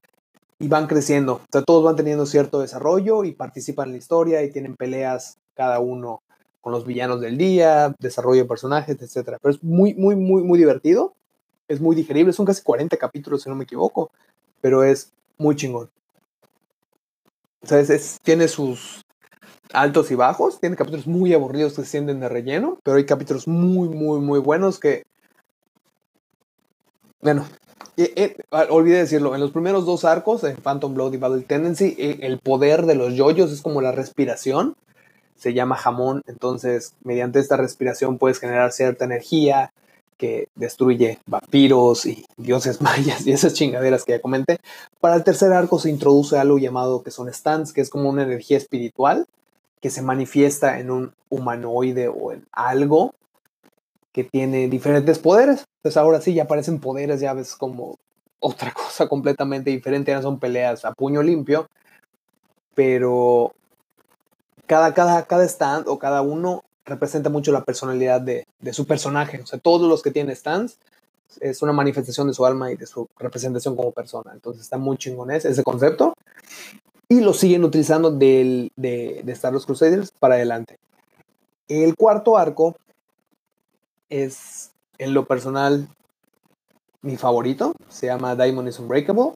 y 0.59 0.67
van 0.67 0.87
creciendo. 0.87 1.35
O 1.35 1.41
sea, 1.51 1.61
todos 1.63 1.83
van 1.83 1.95
teniendo 1.95 2.25
cierto 2.25 2.59
desarrollo 2.59 3.23
y 3.23 3.31
participan 3.31 3.87
en 3.87 3.91
la 3.93 3.97
historia 3.97 4.43
y 4.43 4.51
tienen 4.51 4.75
peleas 4.75 5.37
cada 5.53 5.79
uno 5.79 6.21
con 6.61 6.71
los 6.71 6.85
villanos 6.85 7.21
del 7.21 7.37
día, 7.37 7.93
desarrollo 7.99 8.41
de 8.41 8.47
personajes, 8.47 8.99
etc. 8.99 9.37
Pero 9.41 9.53
es 9.53 9.63
muy, 9.63 9.93
muy, 9.93 10.15
muy, 10.15 10.43
muy 10.43 10.57
divertido. 10.57 11.13
Es 11.67 11.79
muy 11.79 11.95
digerible. 11.95 12.33
Son 12.33 12.45
casi 12.45 12.63
40 12.63 12.97
capítulos, 12.97 13.43
si 13.43 13.49
no 13.49 13.55
me 13.55 13.65
equivoco. 13.65 14.09
Pero 14.61 14.83
es 14.83 15.11
muy 15.37 15.55
chingón. 15.55 15.89
O 17.61 17.67
sea, 17.67 17.83
tiene 18.23 18.47
sus 18.47 19.04
altos 19.73 20.11
y 20.11 20.15
bajos. 20.15 20.59
Tiene 20.59 20.75
capítulos 20.75 21.07
muy 21.07 21.33
aburridos 21.33 21.73
que 21.73 21.83
se 21.83 21.89
sienten 21.89 22.19
de 22.19 22.29
relleno. 22.29 22.79
Pero 22.83 22.97
hay 22.97 23.05
capítulos 23.05 23.47
muy, 23.47 23.89
muy, 23.89 24.19
muy 24.19 24.39
buenos 24.39 24.79
que... 24.79 25.05
Bueno, 27.21 27.45
eh, 27.97 28.37
olvidé 28.69 28.99
decirlo, 28.99 29.33
en 29.33 29.41
los 29.41 29.51
primeros 29.51 29.85
dos 29.85 30.05
arcos, 30.05 30.43
en 30.43 30.57
Phantom 30.57 30.93
Blood 30.93 31.13
y 31.13 31.17
Battle 31.17 31.41
Tendency, 31.41 31.95
eh, 31.97 32.19
el 32.21 32.39
poder 32.39 32.85
de 32.85 32.95
los 32.95 33.15
yoyos 33.15 33.51
es 33.51 33.61
como 33.61 33.81
la 33.81 33.91
respiración 33.91 34.75
se 35.35 35.53
llama 35.53 35.75
jamón, 35.75 36.23
entonces 36.27 36.93
mediante 37.03 37.39
esta 37.39 37.57
respiración 37.57 38.17
puedes 38.17 38.39
generar 38.39 38.71
cierta 38.71 39.05
energía 39.05 39.73
que 40.17 40.47
destruye 40.55 41.19
vampiros 41.25 42.05
y 42.05 42.25
dioses 42.37 42.81
mayas 42.81 43.27
y 43.27 43.31
esas 43.31 43.53
chingaderas 43.53 44.05
que 44.05 44.13
ya 44.13 44.21
comenté. 44.21 44.57
Para 44.99 45.15
el 45.15 45.23
tercer 45.23 45.51
arco 45.51 45.77
se 45.79 45.89
introduce 45.89 46.37
algo 46.37 46.57
llamado 46.57 47.03
que 47.03 47.11
son 47.11 47.31
stands, 47.33 47.73
que 47.73 47.81
es 47.81 47.89
como 47.89 48.09
una 48.09 48.23
energía 48.23 48.57
espiritual 48.57 49.27
que 49.81 49.89
se 49.89 50.01
manifiesta 50.01 50.79
en 50.79 50.91
un 50.91 51.13
humanoide 51.29 52.07
o 52.07 52.31
en 52.31 52.45
algo 52.51 53.13
que 54.11 54.23
tiene 54.23 54.69
diferentes 54.69 55.19
poderes. 55.19 55.65
Entonces 55.77 55.97
ahora 55.97 56.21
sí 56.21 56.33
ya 56.33 56.43
aparecen 56.43 56.79
poderes, 56.79 57.19
ya 57.19 57.33
ves 57.33 57.55
como 57.55 57.97
otra 58.39 58.71
cosa 58.73 59.07
completamente 59.07 59.69
diferente, 59.69 60.11
ya 60.11 60.21
son 60.21 60.39
peleas 60.39 60.85
a 60.85 60.93
puño 60.93 61.21
limpio, 61.21 61.67
pero 62.73 63.53
cada, 64.65 64.93
cada, 64.93 65.23
cada 65.25 65.43
stand 65.45 65.87
o 65.87 65.99
cada 65.99 66.21
uno 66.21 66.63
representa 66.85 67.29
mucho 67.29 67.51
la 67.51 67.63
personalidad 67.63 68.21
de, 68.21 68.45
de, 68.59 68.73
su 68.73 68.85
personaje. 68.85 69.41
O 69.41 69.45
sea, 69.45 69.59
todos 69.59 69.89
los 69.89 70.01
que 70.01 70.11
tienen 70.11 70.35
stands 70.35 70.77
es 71.41 71.61
una 71.61 71.73
manifestación 71.73 72.27
de 72.27 72.33
su 72.33 72.45
alma 72.45 72.71
y 72.71 72.75
de 72.75 72.85
su 72.85 73.07
representación 73.17 73.75
como 73.75 73.91
persona. 73.91 74.31
Entonces 74.33 74.63
está 74.63 74.77
muy 74.77 74.97
chingón 74.97 75.31
ese 75.31 75.63
concepto. 75.63 76.13
Y 77.07 77.21
lo 77.21 77.33
siguen 77.33 77.63
utilizando 77.63 78.11
del, 78.11 78.71
de, 78.75 79.21
de 79.23 79.31
Star 79.33 79.53
Wars 79.53 79.65
Crusaders 79.65 80.11
para 80.11 80.35
adelante. 80.35 80.77
El 81.67 81.95
cuarto 81.95 82.37
arco 82.37 82.75
es, 84.09 84.71
en 84.97 85.13
lo 85.13 85.25
personal, 85.25 85.87
mi 87.01 87.17
favorito. 87.17 87.73
Se 87.89 88.07
llama 88.07 88.35
Diamond 88.35 88.67
is 88.67 88.79
Unbreakable. 88.79 89.33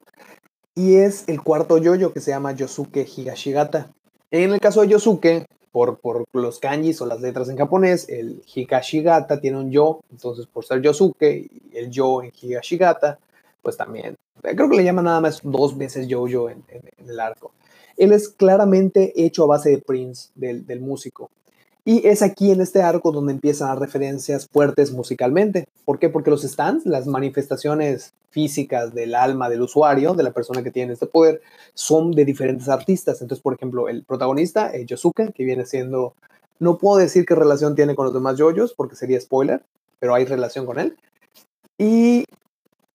Y 0.76 0.96
es 0.96 1.28
el 1.28 1.42
cuarto 1.42 1.78
yoyo 1.78 2.14
que 2.14 2.22
se 2.22 2.32
llama 2.32 2.54
Yosuke 2.54 3.06
Higashigata. 3.06 3.92
En 4.32 4.52
el 4.52 4.60
caso 4.60 4.82
de 4.82 4.88
Yosuke, 4.90 5.46
por, 5.72 6.00
por 6.00 6.26
los 6.34 6.60
kanjis 6.60 7.02
o 7.02 7.06
las 7.06 7.22
letras 7.22 7.50
en 7.50 7.58
japonés, 7.58 8.08
el 8.10 8.44
Higashigata 8.54 9.40
tiene 9.40 9.58
un 9.58 9.72
yo, 9.72 10.02
entonces 10.12 10.46
por 10.48 10.66
ser 10.66 10.82
Yosuke 10.82 11.50
el 11.74 11.90
yo 11.90 12.24
en 12.24 12.32
Higashigata, 12.32 13.20
pues 13.62 13.78
también, 13.78 14.16
creo 14.42 14.70
que 14.70 14.78
le 14.78 14.84
llaman 14.84 15.06
nada 15.06 15.22
más 15.22 15.42
dos 15.44 15.78
veces 15.78 16.08
yo-yo 16.08 16.50
en, 16.50 16.64
en, 16.70 17.10
el 17.10 17.20
arco. 17.20 17.52
Él 17.98 18.12
es 18.14 18.30
claramente 18.30 19.14
hecho 19.16 19.44
a 19.44 19.48
base 19.48 19.70
de 19.70 19.78
Prince, 19.80 20.30
del, 20.36 20.66
del 20.66 20.80
músico. 20.80 21.30
Y 21.86 22.08
es 22.08 22.22
aquí 22.22 22.52
en 22.52 22.62
este 22.62 22.82
arco 22.82 23.12
donde 23.12 23.34
empiezan 23.34 23.70
las 23.70 23.80
referencias 23.80 24.48
fuertes 24.48 24.92
musicalmente. 24.92 25.68
¿Por 25.86 25.98
qué? 25.98 26.10
Porque 26.10 26.30
los 26.30 26.44
stands, 26.44 26.86
las 26.86 27.08
manifestaciones 27.08 28.14
físicas 28.30 28.94
del 28.94 29.16
alma 29.16 29.50
del 29.50 29.62
usuario, 29.62 30.14
de 30.14 30.24
la 30.24 30.32
persona 30.32 30.62
que 30.62 30.72
tiene 30.72 30.94
este 30.94 31.08
poder, 31.08 31.42
son 31.74 32.12
de 32.12 32.26
diferentes 32.26 32.70
artistas. 32.70 33.22
Entonces, 33.22 33.42
por 33.42 33.54
ejemplo, 33.56 33.90
el 33.90 34.04
protagonista, 34.04 34.72
eh, 34.72 34.86
Yosuke, 34.86 35.34
que 35.34 35.44
viene 35.44 35.66
siendo, 35.66 36.14
no 36.60 36.78
puedo 36.78 36.98
decir 36.98 37.26
qué 37.26 37.34
relación 37.34 37.76
tiene 37.76 37.96
con 37.96 38.06
los 38.06 38.14
demás 38.14 38.38
yoyos, 38.38 38.74
porque 38.74 38.96
sería 38.96 39.20
spoiler, 39.20 39.64
pero 40.00 40.14
hay 40.14 40.26
relación 40.26 40.66
con 40.66 40.80
él. 40.80 40.96
Y 41.78 42.26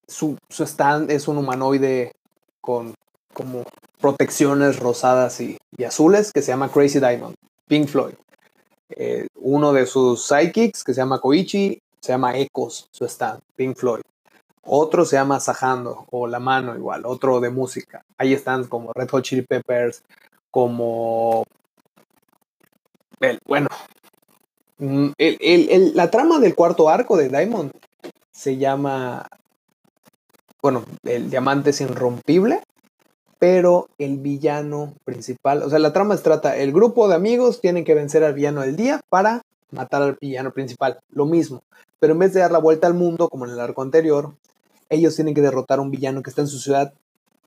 su, 0.07 0.37
su 0.49 0.63
stand 0.63 1.11
es 1.11 1.27
un 1.27 1.37
humanoide 1.37 2.13
con 2.61 2.93
como 3.33 3.63
protecciones 3.99 4.79
rosadas 4.79 5.41
y, 5.41 5.57
y 5.77 5.83
azules 5.83 6.31
que 6.31 6.41
se 6.41 6.51
llama 6.51 6.71
Crazy 6.71 6.99
Diamond, 6.99 7.35
Pink 7.67 7.87
Floyd. 7.87 8.13
Eh, 8.89 9.27
uno 9.35 9.73
de 9.73 9.85
sus 9.85 10.25
sidekicks, 10.25 10.83
que 10.83 10.93
se 10.93 11.01
llama 11.01 11.19
Koichi, 11.19 11.81
se 11.99 12.11
llama 12.11 12.37
Ecos, 12.37 12.87
su 12.91 13.05
stand, 13.05 13.41
Pink 13.55 13.75
Floyd. 13.77 14.01
Otro 14.63 15.05
se 15.05 15.15
llama 15.15 15.39
Sajando, 15.39 16.05
o 16.11 16.27
La 16.27 16.39
Mano 16.39 16.75
igual, 16.75 17.05
otro 17.05 17.39
de 17.39 17.49
música. 17.49 18.03
Ahí 18.17 18.33
están 18.33 18.65
como 18.65 18.91
Red 18.93 19.09
Hot 19.09 19.23
Chili 19.23 19.41
Peppers, 19.41 20.03
como... 20.49 21.45
El, 23.19 23.39
bueno, 23.45 23.67
mm, 24.77 25.09
la 25.93 26.11
trama 26.11 26.39
del 26.39 26.55
cuarto 26.55 26.89
arco 26.89 27.15
de 27.17 27.29
Diamond 27.29 27.71
se 28.31 28.57
llama, 28.57 29.27
bueno, 30.65 30.83
el 31.03 31.29
diamante 31.29 31.69
es 31.69 31.81
irrompible 31.81 32.59
pero 33.37 33.87
el 33.99 34.17
villano 34.17 34.95
principal, 35.03 35.61
o 35.61 35.69
sea, 35.69 35.77
la 35.77 35.93
trama 35.93 36.17
se 36.17 36.23
trata, 36.23 36.57
el 36.57 36.71
grupo 36.71 37.07
de 37.07 37.13
amigos 37.13 37.61
tienen 37.61 37.83
que 37.83 37.93
vencer 37.93 38.23
al 38.23 38.33
villano 38.33 38.61
del 38.61 38.75
día 38.75 39.01
para 39.09 39.43
matar 39.69 40.01
al 40.01 40.17
villano 40.19 40.53
principal, 40.53 40.97
lo 41.11 41.27
mismo, 41.27 41.61
pero 41.99 42.13
en 42.13 42.19
vez 42.19 42.33
de 42.33 42.39
dar 42.39 42.51
la 42.51 42.57
vuelta 42.57 42.87
al 42.87 42.95
mundo 42.95 43.29
como 43.29 43.45
en 43.45 43.51
el 43.51 43.59
arco 43.59 43.83
anterior, 43.83 44.33
ellos 44.89 45.15
tienen 45.15 45.35
que 45.35 45.41
derrotar 45.41 45.77
a 45.77 45.83
un 45.83 45.91
villano 45.91 46.23
que 46.23 46.31
está 46.31 46.41
en 46.41 46.47
su 46.47 46.57
ciudad, 46.57 46.95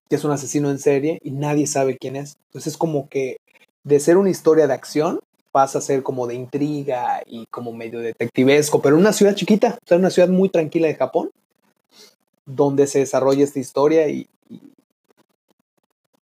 que 0.08 0.14
es 0.14 0.22
un 0.22 0.30
asesino 0.30 0.70
en 0.70 0.78
serie 0.78 1.18
y 1.24 1.32
nadie 1.32 1.66
sabe 1.66 1.98
quién 1.98 2.14
es. 2.14 2.36
Entonces 2.50 2.74
es 2.74 2.78
como 2.78 3.08
que 3.08 3.38
de 3.82 3.98
ser 3.98 4.16
una 4.16 4.30
historia 4.30 4.68
de 4.68 4.74
acción 4.74 5.18
pasa 5.50 5.78
a 5.78 5.82
ser 5.82 6.04
como 6.04 6.28
de 6.28 6.36
intriga 6.36 7.20
y 7.26 7.46
como 7.46 7.72
medio 7.72 7.98
detectivesco, 7.98 8.80
pero 8.80 8.94
en 8.94 9.00
una 9.00 9.12
ciudad 9.12 9.34
chiquita, 9.34 9.76
o 9.82 9.88
sea, 9.88 9.98
una 9.98 10.10
ciudad 10.10 10.28
muy 10.28 10.50
tranquila 10.50 10.86
de 10.86 10.94
Japón, 10.94 11.30
donde 12.48 12.86
se 12.86 13.00
desarrolla 13.00 13.44
esta 13.44 13.58
historia 13.58 14.08
y, 14.08 14.28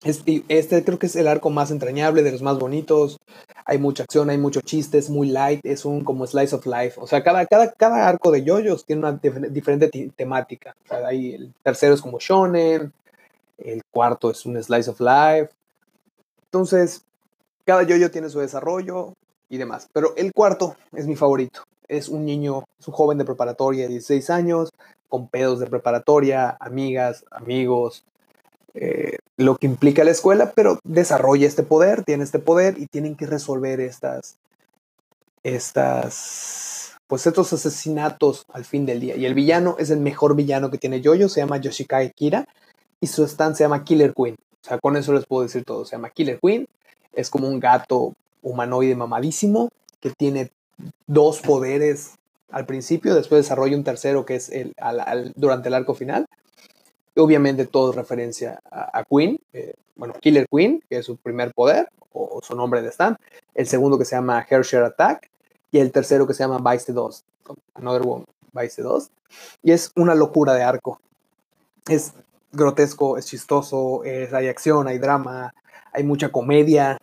este, 0.02 0.86
creo 0.86 0.98
que 0.98 1.08
es 1.08 1.16
el 1.18 1.28
arco 1.28 1.50
más 1.50 1.72
entrañable, 1.72 2.24
de 2.24 2.32
los 2.32 2.42
más 2.42 2.58
bonitos. 2.58 3.20
Hay 3.66 3.80
mucha 3.80 4.04
acción, 4.04 4.30
hay 4.30 4.38
mucho 4.38 4.62
chiste, 4.62 4.98
es 4.98 5.10
muy 5.10 5.30
light, 5.30 5.60
es 5.64 5.84
un 5.84 6.06
como 6.06 6.26
slice 6.26 6.56
of 6.56 6.66
life. 6.66 6.94
O 6.98 7.08
sea, 7.08 7.22
cada, 7.22 7.46
cada, 7.46 7.72
cada 7.74 8.08
arco 8.08 8.32
de 8.32 8.44
yoyos 8.44 8.86
tiene 8.86 9.02
una 9.02 9.20
diferente 9.50 9.90
temática. 10.16 10.76
O 10.86 10.88
sea, 10.88 11.10
el 11.10 11.54
tercero 11.64 11.96
es 11.96 12.02
como 12.02 12.20
shonen, 12.20 12.94
el 13.58 13.82
cuarto 13.92 14.32
es 14.32 14.46
un 14.46 14.62
slice 14.64 14.90
of 14.90 15.02
life. 15.02 15.50
Entonces, 16.46 17.04
cada 17.66 17.84
yoyo 17.84 18.10
tiene 18.10 18.30
su 18.30 18.40
desarrollo 18.40 19.14
y 19.50 19.58
demás. 19.58 19.90
Pero 19.92 20.16
el 20.16 20.32
cuarto 20.32 20.78
es 20.94 21.08
mi 21.08 21.18
favorito. 21.18 21.64
Es 21.90 22.08
un 22.08 22.24
niño, 22.24 22.64
es 22.80 22.88
un 22.88 22.94
joven 22.94 23.18
de 23.18 23.26
preparatoria 23.26 23.84
de 23.84 23.90
16 23.90 24.30
años, 24.30 24.70
con 25.10 25.28
pedos 25.28 25.60
de 25.60 25.68
preparatoria, 25.68 26.56
amigas, 26.60 27.26
amigos, 27.32 28.06
eh, 28.74 29.18
lo 29.36 29.58
que 29.58 29.68
implica 29.68 30.04
la 30.04 30.12
escuela, 30.12 30.52
pero 30.56 30.80
desarrolla 30.84 31.48
este 31.48 31.64
poder, 31.64 32.04
tiene 32.04 32.24
este 32.24 32.40
poder 32.40 32.78
y 32.78 32.86
tienen 32.86 33.16
que 33.16 33.26
resolver 33.26 33.80
estas, 33.80 34.38
estas, 35.44 36.96
pues 37.08 37.26
estos 37.26 37.52
asesinatos 37.52 38.46
al 38.54 38.66
fin 38.66 38.86
del 38.86 39.00
día. 39.00 39.16
Y 39.16 39.26
el 39.26 39.34
villano 39.34 39.76
es 39.80 39.90
el 39.90 40.00
mejor 40.00 40.36
villano 40.36 40.70
que 40.70 40.78
tiene 40.78 41.02
Jojo, 41.04 41.30
se 41.30 41.42
llama 41.42 41.58
Yoshikae 41.58 42.12
Kira 42.12 42.48
y 43.02 43.08
su 43.08 43.24
stand 43.24 43.56
se 43.56 43.64
llama 43.64 43.84
Killer 43.84 44.14
Queen. 44.14 44.36
O 44.62 44.68
sea, 44.68 44.78
con 44.78 44.98
eso 44.98 45.14
les 45.14 45.26
puedo 45.26 45.44
decir 45.44 45.64
todo. 45.64 45.86
Se 45.86 45.96
llama 45.96 46.10
Killer 46.10 46.40
Queen, 46.42 46.68
es 47.14 47.30
como 47.30 47.48
un 47.48 47.60
gato 47.60 48.14
humanoide 48.42 48.96
mamadísimo 48.96 49.70
que 50.00 50.12
tiene 50.12 50.52
dos 51.08 51.42
poderes 51.42 52.19
al 52.52 52.66
principio, 52.66 53.16
después 53.16 53.44
desarrolla 53.44 53.76
un 53.76 53.84
tercero 53.84 54.26
que 54.26 54.36
es 54.36 54.50
el, 54.50 54.74
durante 55.36 55.70
el 55.70 55.74
arco 55.74 55.94
final. 55.94 56.26
Obviamente 57.16 57.66
todo 57.66 57.92
es 57.92 57.96
referencia 57.96 58.60
a, 58.72 59.04
Queen, 59.04 59.40
eh, 59.54 59.74
bueno, 59.96 60.14
Killer 60.20 60.48
Queen, 60.50 60.82
que 60.90 61.00
es 61.00 61.06
su 61.06 61.18
primer 61.18 61.54
poder, 61.54 61.90
o, 62.14 62.40
su 62.42 62.56
nombre 62.56 62.82
de 62.82 62.90
stand, 62.90 63.18
el 63.54 63.68
segundo 63.68 63.98
que 63.98 64.06
se 64.06 64.16
llama 64.16 64.46
Hershare 64.50 64.86
Attack, 64.86 65.30
y 65.72 65.80
el 65.80 65.92
tercero 65.92 66.26
que 66.26 66.34
se 66.34 66.44
llama 66.44 66.72
Vice 66.72 66.92
2, 66.92 67.24
Another 67.76 68.02
One, 68.08 68.26
Vice 68.54 68.82
2, 68.82 69.10
y 69.64 69.72
es 69.72 69.92
una 69.96 70.16
locura 70.16 70.54
de 70.54 70.64
arco. 70.64 71.00
Es 71.88 72.14
grotesco, 72.52 73.18
es 73.18 73.26
chistoso, 73.26 74.04
es, 74.04 74.34
hay 74.34 74.48
acción, 74.48 74.88
hay 74.88 74.98
drama, 74.98 75.54
hay 75.94 76.04
mucha 76.04 76.30
comedia, 76.30 76.98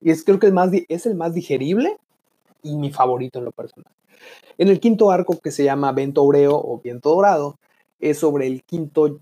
y 0.00 0.10
es 0.10 0.24
creo 0.24 0.38
que 0.38 0.46
el 0.46 0.52
más, 0.52 0.70
es 0.88 1.06
el 1.06 1.14
más 1.14 1.34
digerible 1.34 1.98
y 2.62 2.76
mi 2.76 2.90
favorito 2.90 3.38
en 3.38 3.44
lo 3.44 3.52
personal. 3.52 3.92
En 4.58 4.68
el 4.68 4.80
quinto 4.80 5.10
arco 5.10 5.38
que 5.38 5.50
se 5.50 5.64
llama 5.64 5.92
Vento 5.92 6.24
Oreo 6.24 6.56
o 6.56 6.80
Viento 6.82 7.10
Dorado, 7.10 7.58
es 8.00 8.18
sobre 8.18 8.46
el 8.46 8.62
quinto 8.62 9.20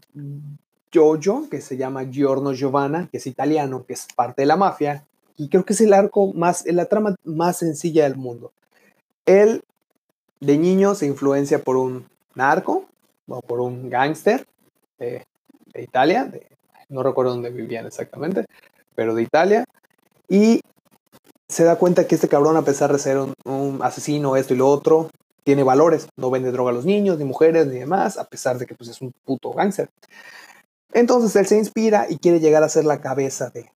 Jojo, 0.92 1.48
que 1.50 1.60
se 1.60 1.76
llama 1.76 2.10
Giorno 2.10 2.52
Giovanna, 2.52 3.08
que 3.10 3.18
es 3.18 3.26
italiano, 3.26 3.84
que 3.86 3.94
es 3.94 4.06
parte 4.14 4.42
de 4.42 4.46
la 4.46 4.56
mafia, 4.56 5.04
y 5.36 5.48
creo 5.48 5.64
que 5.64 5.74
es 5.74 5.80
el 5.80 5.92
arco 5.92 6.32
más, 6.32 6.64
la 6.66 6.86
trama 6.86 7.14
más 7.24 7.58
sencilla 7.58 8.04
del 8.04 8.16
mundo. 8.16 8.52
Él, 9.26 9.62
de 10.40 10.56
niño, 10.58 10.94
se 10.94 11.06
influencia 11.06 11.62
por 11.62 11.76
un 11.76 12.06
narco, 12.34 12.86
o 13.28 13.40
por 13.42 13.60
un 13.60 13.90
gángster 13.90 14.46
de, 14.98 15.26
Italia, 15.74 16.32
no 16.88 17.02
recuerdo 17.02 17.32
dónde 17.32 17.50
vivían 17.50 17.86
exactamente, 17.86 18.46
pero 18.94 19.14
de 19.14 19.22
Italia, 19.22 19.64
y 20.28 20.60
se 21.48 21.64
da 21.64 21.76
cuenta 21.76 22.06
que 22.06 22.16
este 22.16 22.28
cabrón, 22.28 22.56
a 22.56 22.62
pesar 22.62 22.92
de 22.92 22.98
ser 22.98 23.18
un, 23.18 23.80
asesino, 23.82 24.36
esto 24.36 24.54
y 24.54 24.56
lo 24.56 24.68
otro, 24.68 25.10
tiene 25.44 25.62
valores. 25.62 26.08
No 26.16 26.30
vende 26.30 26.50
droga 26.50 26.70
a 26.70 26.74
los 26.74 26.84
niños, 26.84 27.18
ni 27.18 27.24
mujeres, 27.24 27.66
ni 27.66 27.78
demás, 27.78 28.18
a 28.18 28.24
pesar 28.24 28.58
de 28.58 28.66
que 28.66 28.74
pues, 28.74 28.90
es 28.90 29.00
un 29.00 29.12
puto 29.24 29.52
gángster. 29.52 29.88
Entonces 30.92 31.36
él 31.36 31.46
se 31.46 31.56
inspira 31.56 32.06
y 32.08 32.18
quiere 32.18 32.40
llegar 32.40 32.62
a 32.62 32.68
ser 32.68 32.84
la 32.84 33.00
cabeza 33.00 33.50
de, 33.50 33.70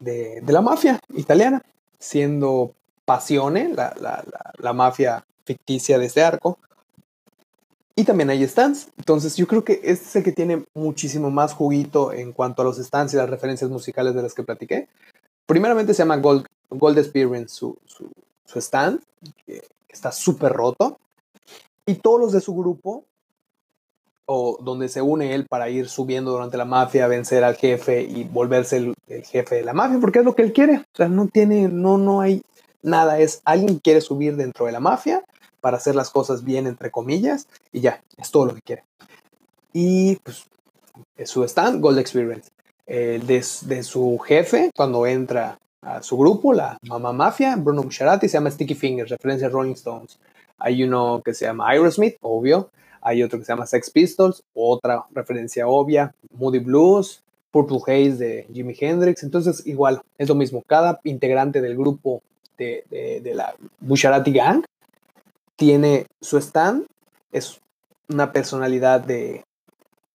de, 0.00 0.42
la 0.52 0.62
mafia 0.62 1.00
italiana, 1.14 1.62
siendo 1.98 2.74
Pasione, 3.04 3.72
la, 3.74 3.94
la, 4.00 4.24
la, 4.56 4.72
mafia 4.72 5.24
ficticia 5.44 5.98
de 5.98 6.06
este 6.06 6.22
arco. 6.22 6.58
Y 7.94 8.04
también 8.04 8.30
hay 8.30 8.46
stands. 8.46 8.88
Entonces 8.96 9.36
yo 9.36 9.46
creo 9.46 9.64
que 9.64 9.80
este 9.84 10.06
es 10.06 10.16
el 10.16 10.24
que 10.24 10.32
tiene 10.32 10.64
muchísimo 10.74 11.30
más 11.30 11.52
juguito 11.52 12.12
en 12.12 12.32
cuanto 12.32 12.62
a 12.62 12.64
los 12.64 12.78
stands 12.78 13.12
y 13.12 13.16
las 13.16 13.28
referencias 13.28 13.70
musicales 13.70 14.14
de 14.14 14.22
las 14.22 14.32
que 14.32 14.42
platiqué 14.42 14.88
primeramente 15.50 15.94
se 15.94 15.98
llama 15.98 16.16
Gold, 16.18 16.46
Gold 16.70 16.98
Experience, 16.98 17.56
su, 17.56 17.76
su, 17.84 18.60
stand, 18.60 19.00
que, 19.44 19.64
está 19.88 20.12
súper 20.12 20.52
roto. 20.52 21.00
Y 21.84 21.96
todos 21.96 22.20
los 22.20 22.32
de 22.32 22.40
su 22.40 22.54
grupo, 22.54 23.04
o 24.26 24.58
donde 24.62 24.88
se 24.88 25.02
une 25.02 25.34
él 25.34 25.46
para 25.48 25.68
ir 25.68 25.88
subiendo 25.88 26.30
durante 26.30 26.56
la 26.56 26.64
mafia, 26.64 27.08
vencer 27.08 27.42
al 27.42 27.56
jefe 27.56 28.02
y 28.02 28.22
volverse 28.22 28.76
el, 28.76 28.94
jefe 29.24 29.56
de 29.56 29.64
la 29.64 29.72
mafia, 29.72 29.98
porque 30.00 30.20
es 30.20 30.24
lo 30.24 30.36
que 30.36 30.42
él 30.42 30.52
quiere. 30.52 30.76
O 30.76 30.96
sea, 30.96 31.08
no 31.08 31.26
tiene, 31.26 31.66
no, 31.66 31.98
no 31.98 32.20
hay 32.20 32.42
nada. 32.82 33.18
Es 33.18 33.42
alguien 33.44 33.80
quiere 33.80 34.00
subir 34.00 34.36
dentro 34.36 34.66
de 34.66 34.72
la 34.72 34.78
mafia 34.78 35.24
para 35.60 35.78
hacer 35.78 35.96
las 35.96 36.10
cosas 36.10 36.44
bien, 36.44 36.68
entre 36.68 36.92
comillas, 36.92 37.48
y 37.72 37.80
ya, 37.80 38.04
es 38.16 38.30
todo 38.30 38.46
lo 38.46 38.54
que 38.54 38.62
quiere. 38.62 38.84
Y 39.72 40.14
pues, 40.22 40.44
es 41.16 41.28
su 41.28 41.42
stand, 41.42 41.80
Gold 41.80 41.98
Experience. 41.98 42.52
Eh, 42.92 43.20
de, 43.24 43.84
su 43.84 44.18
jefe 44.18 44.72
cuando 44.74 45.06
entra 45.06 45.60
a 45.80 46.02
su 46.02 46.18
grupo, 46.18 46.52
la 46.52 46.76
Mamá 46.82 47.12
Mafia, 47.12 47.54
Bruno 47.54 47.84
Bucciarati, 47.84 48.28
se 48.28 48.32
llama 48.32 48.50
Sticky 48.50 48.74
Fingers, 48.74 49.10
referencia 49.10 49.46
a 49.46 49.50
Rolling 49.50 49.74
Stones. 49.74 50.18
Hay 50.58 50.82
uno 50.82 51.22
que 51.24 51.32
se 51.32 51.44
llama 51.44 51.70
Aerosmith, 51.70 52.16
obvio. 52.20 52.70
Hay 53.00 53.22
otro 53.22 53.38
que 53.38 53.44
se 53.44 53.52
llama 53.52 53.68
Sex 53.68 53.90
Pistols, 53.90 54.42
otra 54.54 55.04
referencia 55.12 55.68
obvia, 55.68 56.12
Moody 56.36 56.58
Blues, 56.58 57.22
Purple 57.52 57.78
Haze 57.86 58.16
de 58.16 58.46
Jimi 58.52 58.74
Hendrix. 58.76 59.22
Entonces, 59.22 59.64
igual, 59.68 60.02
es 60.18 60.28
lo 60.28 60.34
mismo. 60.34 60.64
Cada 60.66 60.98
integrante 61.04 61.60
del 61.60 61.76
grupo 61.76 62.22
de, 62.58 62.82
de, 62.90 63.34
la 63.36 63.54
Bucciarati 63.78 64.32
Gang 64.32 64.64
tiene 65.54 66.06
su 66.20 66.38
stand, 66.38 66.86
es 67.30 67.60
una 68.08 68.32
personalidad 68.32 69.00
de, 69.00 69.44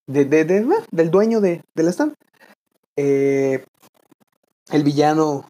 de, 0.08 0.26
del 0.26 1.10
dueño 1.10 1.40
de, 1.40 1.64
del 1.74 1.88
stand. 1.88 2.16
Eh, 2.96 3.64
el 4.72 4.84
villano, 4.84 5.50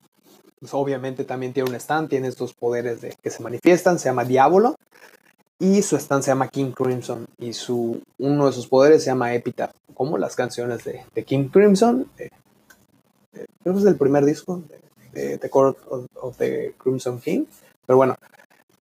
pues, 0.59 0.73
obviamente 0.73 1.23
también 1.23 1.53
tiene 1.53 1.69
un 1.69 1.75
stand, 1.75 2.09
tiene 2.09 2.27
estos 2.27 2.53
poderes 2.53 3.01
de, 3.01 3.15
que 3.21 3.29
se 3.29 3.43
manifiestan, 3.43 3.99
se 3.99 4.09
llama 4.09 4.25
Diablo. 4.25 4.75
Y 5.57 5.81
su 5.83 5.95
stand 5.95 6.23
se 6.23 6.31
llama 6.31 6.49
King 6.49 6.71
Crimson. 6.71 7.27
Y 7.37 7.53
su, 7.53 8.01
uno 8.17 8.47
de 8.47 8.51
sus 8.51 8.67
poderes 8.67 9.03
se 9.03 9.09
llama 9.09 9.33
Epitaph. 9.33 9.71
Como 9.93 10.17
las 10.17 10.35
canciones 10.35 10.83
de, 10.83 11.23
King 11.23 11.47
Crimson. 11.47 12.09
creo 12.17 13.73
que 13.73 13.79
es 13.79 13.85
el 13.85 13.95
primer 13.95 14.25
disco 14.25 14.61
de, 15.13 15.37
The 15.37 15.49
Court 15.49 15.77
of, 15.87 16.37
the 16.37 16.75
Crimson 16.77 17.21
King. 17.21 17.45
Pero 17.85 17.97
bueno, 17.97 18.17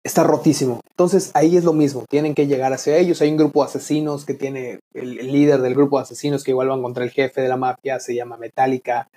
está 0.04 0.24
rotísimo. 0.24 0.82
Entonces 0.90 1.32
ahí 1.34 1.58
es 1.58 1.64
lo 1.64 1.74
mismo, 1.74 2.06
tienen 2.10 2.36
que 2.36 2.48
llegar 2.48 2.74
hacia 2.74 2.98
ellos. 2.98 3.22
Hay 3.22 3.32
un 3.32 3.38
grupo 3.38 3.64
de 3.64 3.70
asesinos 3.70 4.26
que 4.26 4.34
tiene 4.34 4.80
el, 4.94 5.16
líder 5.32 5.62
del 5.62 5.76
grupo 5.76 5.98
de 5.98 6.04
asesinos 6.04 6.44
que 6.44 6.52
igual 6.52 6.70
van 6.70 6.82
contra 6.82 7.04
el 7.04 7.12
jefe 7.12 7.42
de 7.42 7.50
la 7.50 7.58
mafia, 7.58 8.00
se 8.00 8.16
llama 8.16 8.38
Metallica. 8.38 9.10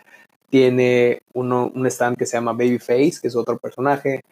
Tiene 0.51 1.23
uno, 1.33 1.73
un 1.75 1.87
stand 1.87 2.17
que 2.17 2.27
se 2.27 2.37
llama 2.37 2.53
Babyface, 2.53 3.21
que 3.21 3.29
es 3.29 3.37
otro 3.37 3.59
personaje. 3.59 4.23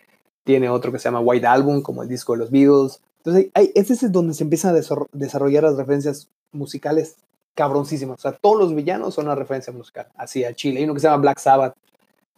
Tiene 0.45 0.69
otro 0.69 0.93
que 0.93 0.99
se 0.99 1.05
llama 1.05 1.21
White 1.21 1.47
Album, 1.47 1.83
como 1.83 2.03
el 2.03 2.09
disco 2.09 2.35
de 2.35 2.41
los 2.41 2.51
Beatles. 2.51 3.01
Entonces, 3.19 3.51
ahí, 3.55 3.73
ese 3.75 3.95
es 3.95 4.13
donde 4.13 4.35
se 4.35 4.45
empiezan 4.45 4.75
a 4.75 4.81
desarrollar 5.13 5.63
las 5.63 5.77
referencias 5.77 6.29
musicales 6.53 7.17
cabroncísimas. 7.55 8.19
O 8.19 8.23
sea, 8.23 8.33
todos 8.33 8.59
los 8.59 8.75
villanos 8.75 9.15
son 9.15 9.27
una 9.27 9.35
referencia 9.35 9.73
musical, 9.73 10.09
así 10.17 10.45
a 10.45 10.55
Chile. 10.55 10.79
Hay 10.79 10.85
uno 10.85 10.95
que 10.95 11.01
se 11.01 11.07
llama 11.07 11.23
Black 11.23 11.39
Sabbath. 11.39 11.75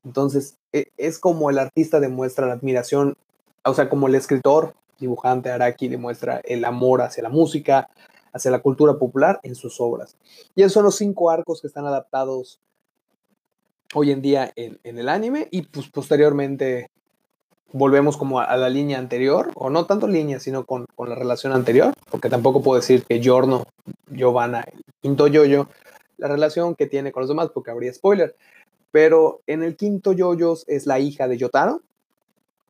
Entonces, 0.05 0.57
e, 0.73 0.87
es 0.97 1.19
como 1.19 1.51
el 1.51 1.59
artista 1.59 2.01
demuestra 2.01 2.47
la 2.47 2.55
admiración 2.55 3.17
o 3.65 3.75
sea, 3.75 3.89
como 3.89 4.09
el 4.09 4.15
escritor, 4.15 4.75
dibujante 4.99 5.51
Araki 5.51 5.89
demuestra 5.89 6.41
el 6.45 6.65
amor 6.65 7.03
hacia 7.03 7.23
la 7.23 7.29
música, 7.29 7.89
hacia 8.33 8.51
la 8.51 8.61
cultura 8.61 8.99
popular 8.99 9.41
en 9.43 9.55
sus 9.55 9.81
obras. 9.81 10.17
Y 10.55 10.63
esos 10.63 10.73
son 10.73 10.85
los 10.85 10.97
cinco 10.97 11.31
arcos 11.31 11.61
que 11.61 11.67
están 11.67 11.87
adaptados 11.87 12.61
hoy 13.95 14.11
en 14.11 14.23
día 14.23 14.53
en, 14.57 14.79
el 14.85 15.09
anime 15.09 15.49
y 15.51 15.63
pues 15.63 15.89
posteriormente 15.89 16.91
volvemos 17.73 18.17
como 18.17 18.41
a, 18.41 18.57
la 18.57 18.69
línea 18.69 18.99
anterior, 18.99 19.51
o 19.55 19.71
no 19.71 19.87
tanto 19.87 20.07
línea, 20.07 20.41
sino 20.41 20.65
con, 20.65 20.87
la 20.99 21.15
relación 21.15 21.53
anterior, 21.53 21.95
porque 22.11 22.29
tampoco 22.29 22.63
puedo 22.63 22.81
decir 22.81 23.05
que 23.05 23.21
Giorno, 23.21 23.65
Giovanna, 24.11 24.65
el 24.71 24.83
quinto 25.01 25.27
yoyo, 25.27 25.69
la 26.19 26.29
relación 26.29 26.75
que 26.75 26.87
tiene 26.87 27.13
con 27.13 27.23
los 27.23 27.29
demás, 27.29 27.49
porque 27.53 27.71
habría 27.71 27.93
spoiler. 27.93 28.37
Pero 28.91 29.41
en 29.47 29.63
el 29.63 29.77
quinto 29.77 30.13
yoyos 30.13 30.65
es 30.69 30.87
la 30.87 31.01
hija 31.01 31.29
de 31.29 31.39
Yotaro, 31.39 31.81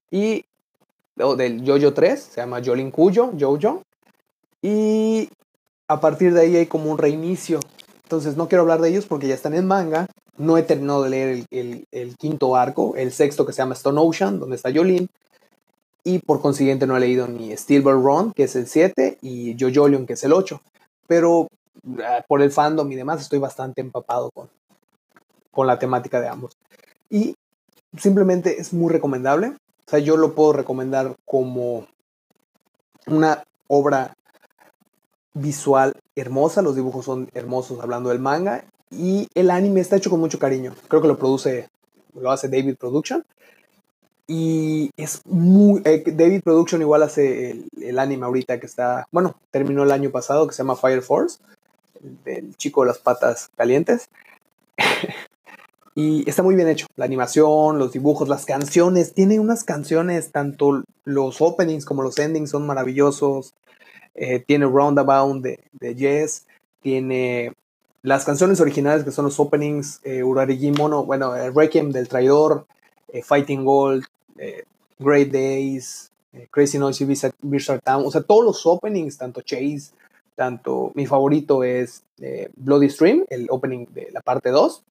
y 0.08 0.44
o 1.18 1.36
del 1.36 1.66
Jojo 1.66 1.92
3, 1.92 2.20
se 2.20 2.40
llama 2.40 2.60
Jolin 2.64 2.90
Cuyo, 2.90 3.32
Jojo. 3.38 3.82
Y 4.62 5.28
a 5.88 6.00
partir 6.00 6.32
de 6.32 6.42
ahí 6.42 6.56
hay 6.56 6.66
como 6.66 6.90
un 6.90 6.98
reinicio. 6.98 7.60
Entonces 8.04 8.36
no 8.36 8.48
quiero 8.48 8.62
hablar 8.62 8.80
de 8.80 8.90
ellos 8.90 9.06
porque 9.06 9.28
ya 9.28 9.34
están 9.34 9.54
en 9.54 9.66
manga. 9.66 10.06
No 10.36 10.56
he 10.56 10.62
terminado 10.62 11.02
de 11.02 11.10
leer 11.10 11.46
el, 11.50 12.16
quinto 12.16 12.56
arco, 12.56 12.94
el 12.96 13.12
sexto 13.12 13.44
que 13.44 13.52
se 13.52 13.58
llama 13.58 13.74
Stone 13.74 14.00
Ocean, 14.00 14.40
donde 14.40 14.56
está 14.56 14.72
Jolin. 14.72 15.08
Y 16.04 16.18
por 16.18 16.40
consiguiente 16.40 16.86
no 16.86 16.96
he 16.96 17.00
leído 17.00 17.28
ni 17.28 17.56
Silver 17.56 17.94
Run, 17.94 18.32
que 18.32 18.44
es 18.44 18.56
el 18.56 18.66
7, 18.66 19.18
y 19.22 19.56
Jojolion, 19.58 20.06
que 20.06 20.14
es 20.14 20.24
el 20.24 20.32
8. 20.32 20.60
Pero 21.06 21.46
ah, 22.04 22.24
por 22.26 22.42
el 22.42 22.50
fandom 22.50 22.90
y 22.90 22.96
demás 22.96 23.20
estoy 23.20 23.38
bastante 23.38 23.80
empapado 23.80 24.30
con, 24.32 24.48
con 25.52 25.66
la 25.66 25.78
temática 25.78 26.20
de 26.20 26.28
ambos. 26.28 26.56
Y 27.08 27.34
simplemente 27.96 28.60
es 28.60 28.72
muy 28.72 28.90
recomendable. 28.90 29.54
Sea, 29.92 29.98
yo 29.98 30.16
lo 30.16 30.34
puedo 30.34 30.54
recomendar 30.54 31.16
como 31.26 31.86
una 33.06 33.44
obra 33.68 34.16
visual 35.34 35.92
hermosa, 36.16 36.62
los 36.62 36.74
dibujos 36.74 37.04
son 37.04 37.28
hermosos 37.34 37.78
hablando 37.82 38.08
del 38.08 38.18
manga 38.18 38.64
y 38.90 39.28
el 39.34 39.50
anime 39.50 39.82
está 39.82 39.96
hecho 39.96 40.08
con 40.08 40.18
mucho 40.18 40.38
cariño. 40.38 40.74
Creo 40.88 41.02
que 41.02 41.08
lo 41.08 41.18
produce, 41.18 41.68
lo 42.14 42.30
hace 42.30 42.48
David 42.48 42.76
Production 42.76 43.22
y 44.26 44.88
es 44.96 45.20
muy, 45.26 45.82
eh, 45.84 46.02
David 46.06 46.40
Production 46.42 46.80
igual 46.80 47.02
hace 47.02 47.62
el, 47.78 47.98
anime 47.98 48.24
ahorita 48.24 48.58
que 48.58 48.64
está, 48.64 49.06
bueno, 49.12 49.36
terminó 49.50 49.82
el 49.82 49.90
año 49.90 50.08
pasado 50.08 50.46
que 50.46 50.54
se 50.54 50.62
llama 50.62 50.76
Fire 50.76 51.02
Force, 51.02 51.38
del 52.24 52.56
chico 52.56 52.80
de 52.80 52.86
las 52.86 52.98
patas 52.98 53.50
calientes. 53.58 54.08
y 55.94 56.28
está 56.28 56.42
muy 56.42 56.54
bien 56.54 56.68
hecho. 56.68 56.86
La 56.96 57.04
animación, 57.04 57.78
los 57.78 57.92
dibujos, 57.92 58.28
las 58.28 58.44
canciones. 58.46 59.12
Tiene 59.12 59.38
unas 59.38 59.64
canciones, 59.64 60.32
tanto 60.32 60.84
los 61.04 61.40
openings 61.40 61.84
como 61.84 62.02
los 62.02 62.18
endings 62.18 62.50
son 62.50 62.66
maravillosos. 62.66 63.54
Eh, 64.14 64.40
tiene 64.40 64.66
Roundabout 64.66 65.42
de, 65.42 65.60
de. 65.72 66.30
Tiene 66.80 67.52
las 68.02 68.24
canciones 68.24 68.60
originales 68.60 69.04
que 69.04 69.12
son 69.12 69.26
los 69.26 69.38
openings, 69.38 70.00
eh, 70.02 70.22
Mono, 70.76 71.04
bueno, 71.04 71.34
eh, 71.36 71.50
Requiem 71.54 71.92
del 71.92 72.08
Traidor, 72.08 72.66
eh, 73.12 73.22
Fighting 73.22 73.64
Gold, 73.64 74.04
eh, 74.38 74.64
Great 74.98 75.30
Days, 75.30 76.10
Crazy 76.50 76.78
Noisy 76.78 77.04
Bizarre 77.04 77.80
Town, 77.84 78.04
o 78.06 78.10
sea, 78.10 78.22
todos 78.22 78.44
los 78.44 78.66
openings, 78.66 79.18
tanto 79.18 79.42
Chase, 79.42 79.92
tanto 80.34 80.90
mi 80.94 81.06
favorito 81.06 81.62
es 81.62 82.04
Bloody 82.56 82.88
Stream, 82.88 83.24
el 83.28 83.46
opening 83.50 83.84
de 83.92 84.08
la 84.12 84.22
parte 84.22 84.50
2, 84.50 84.82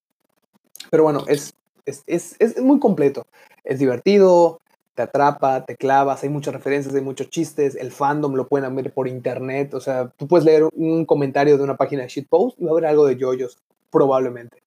pero 0.91 1.03
bueno, 1.03 1.23
es, 1.27 1.55
es, 1.85 2.03
es, 2.05 2.35
es 2.37 2.61
muy 2.61 2.79
completo, 2.79 3.25
es 3.63 3.79
divertido, 3.79 4.59
te 4.93 5.03
atrapa, 5.03 5.65
te 5.65 5.77
clavas, 5.77 6.21
hay 6.21 6.29
muchas 6.29 6.53
referencias, 6.53 6.93
hay 6.93 7.01
muchos 7.01 7.29
chistes, 7.29 7.75
el 7.75 7.91
fandom 7.91 8.35
lo 8.35 8.47
pueden 8.47 8.75
ver 8.75 8.93
por 8.93 9.07
internet, 9.07 9.73
o 9.73 9.79
sea, 9.79 10.09
tú 10.17 10.27
puedes 10.27 10.45
leer 10.45 10.67
un 10.75 11.05
comentario 11.05 11.57
de 11.57 11.63
una 11.63 11.77
página 11.77 12.03
de 12.03 12.09
shitpost 12.09 12.59
y 12.59 12.65
va 12.65 12.71
a 12.71 12.73
haber 12.73 12.85
algo 12.87 13.05
de 13.07 13.15
yoyos, 13.15 13.57
probablemente. 13.89 14.61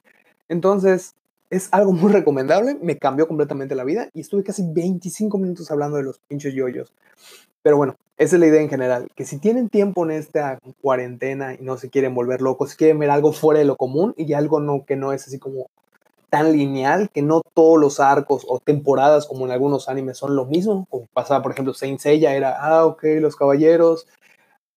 Entonces, 0.48 1.14
es 1.50 1.68
algo 1.72 1.92
muy 1.92 2.10
recomendable, 2.10 2.78
me 2.80 2.96
cambió 2.96 3.28
completamente 3.28 3.74
la 3.74 3.84
vida 3.84 4.08
y 4.14 4.22
estuve 4.22 4.42
casi 4.42 4.64
25 4.66 5.37
minutos 5.37 5.70
hablando 5.70 5.98
de 5.98 6.04
los 6.04 6.18
pinches 6.20 6.54
yoyos. 6.54 6.94
Pero 7.62 7.76
bueno, 7.76 7.96
esa 8.16 8.37
es 8.37 8.40
la 8.40 8.46
idea 8.46 8.62
en 8.62 8.70
general, 8.70 9.08
que 9.14 9.26
si 9.26 9.38
tienen 9.38 9.68
tiempo 9.68 10.04
en 10.04 10.12
esta 10.12 10.58
cuarentena 10.80 11.54
y 11.54 11.58
no 11.62 11.76
se 11.76 11.90
quieren 11.90 12.14
volver 12.14 12.40
locos, 12.40 12.76
quieren 12.76 12.98
ver 12.98 13.10
algo 13.10 13.32
fuera 13.32 13.58
de 13.58 13.66
lo 13.66 13.76
común 13.76 14.14
y 14.16 14.32
algo 14.32 14.60
no, 14.60 14.84
que 14.87 14.96
no 14.96 15.12
es 15.12 15.26
así 15.26 15.38
como 15.38 15.68
tan 16.34 16.50
lineal 16.50 17.10
que 17.10 17.22
no 17.22 17.42
todos 17.54 17.78
los 17.80 18.00
arcos 18.00 18.44
o 18.48 18.58
temporadas 18.58 19.28
como 19.28 19.46
en 19.46 19.52
algunos 19.52 19.88
animes 19.88 20.18
son 20.18 20.34
lo 20.34 20.46
mismo, 20.46 20.84
como 20.90 21.06
pasaba 21.12 21.44
por 21.44 21.52
ejemplo 21.52 21.74
Saint 21.74 22.00
Seiya 22.00 22.34
era, 22.34 22.56
ah, 22.60 22.86
ok, 22.86 23.04
los 23.20 23.36
caballeros, 23.36 24.08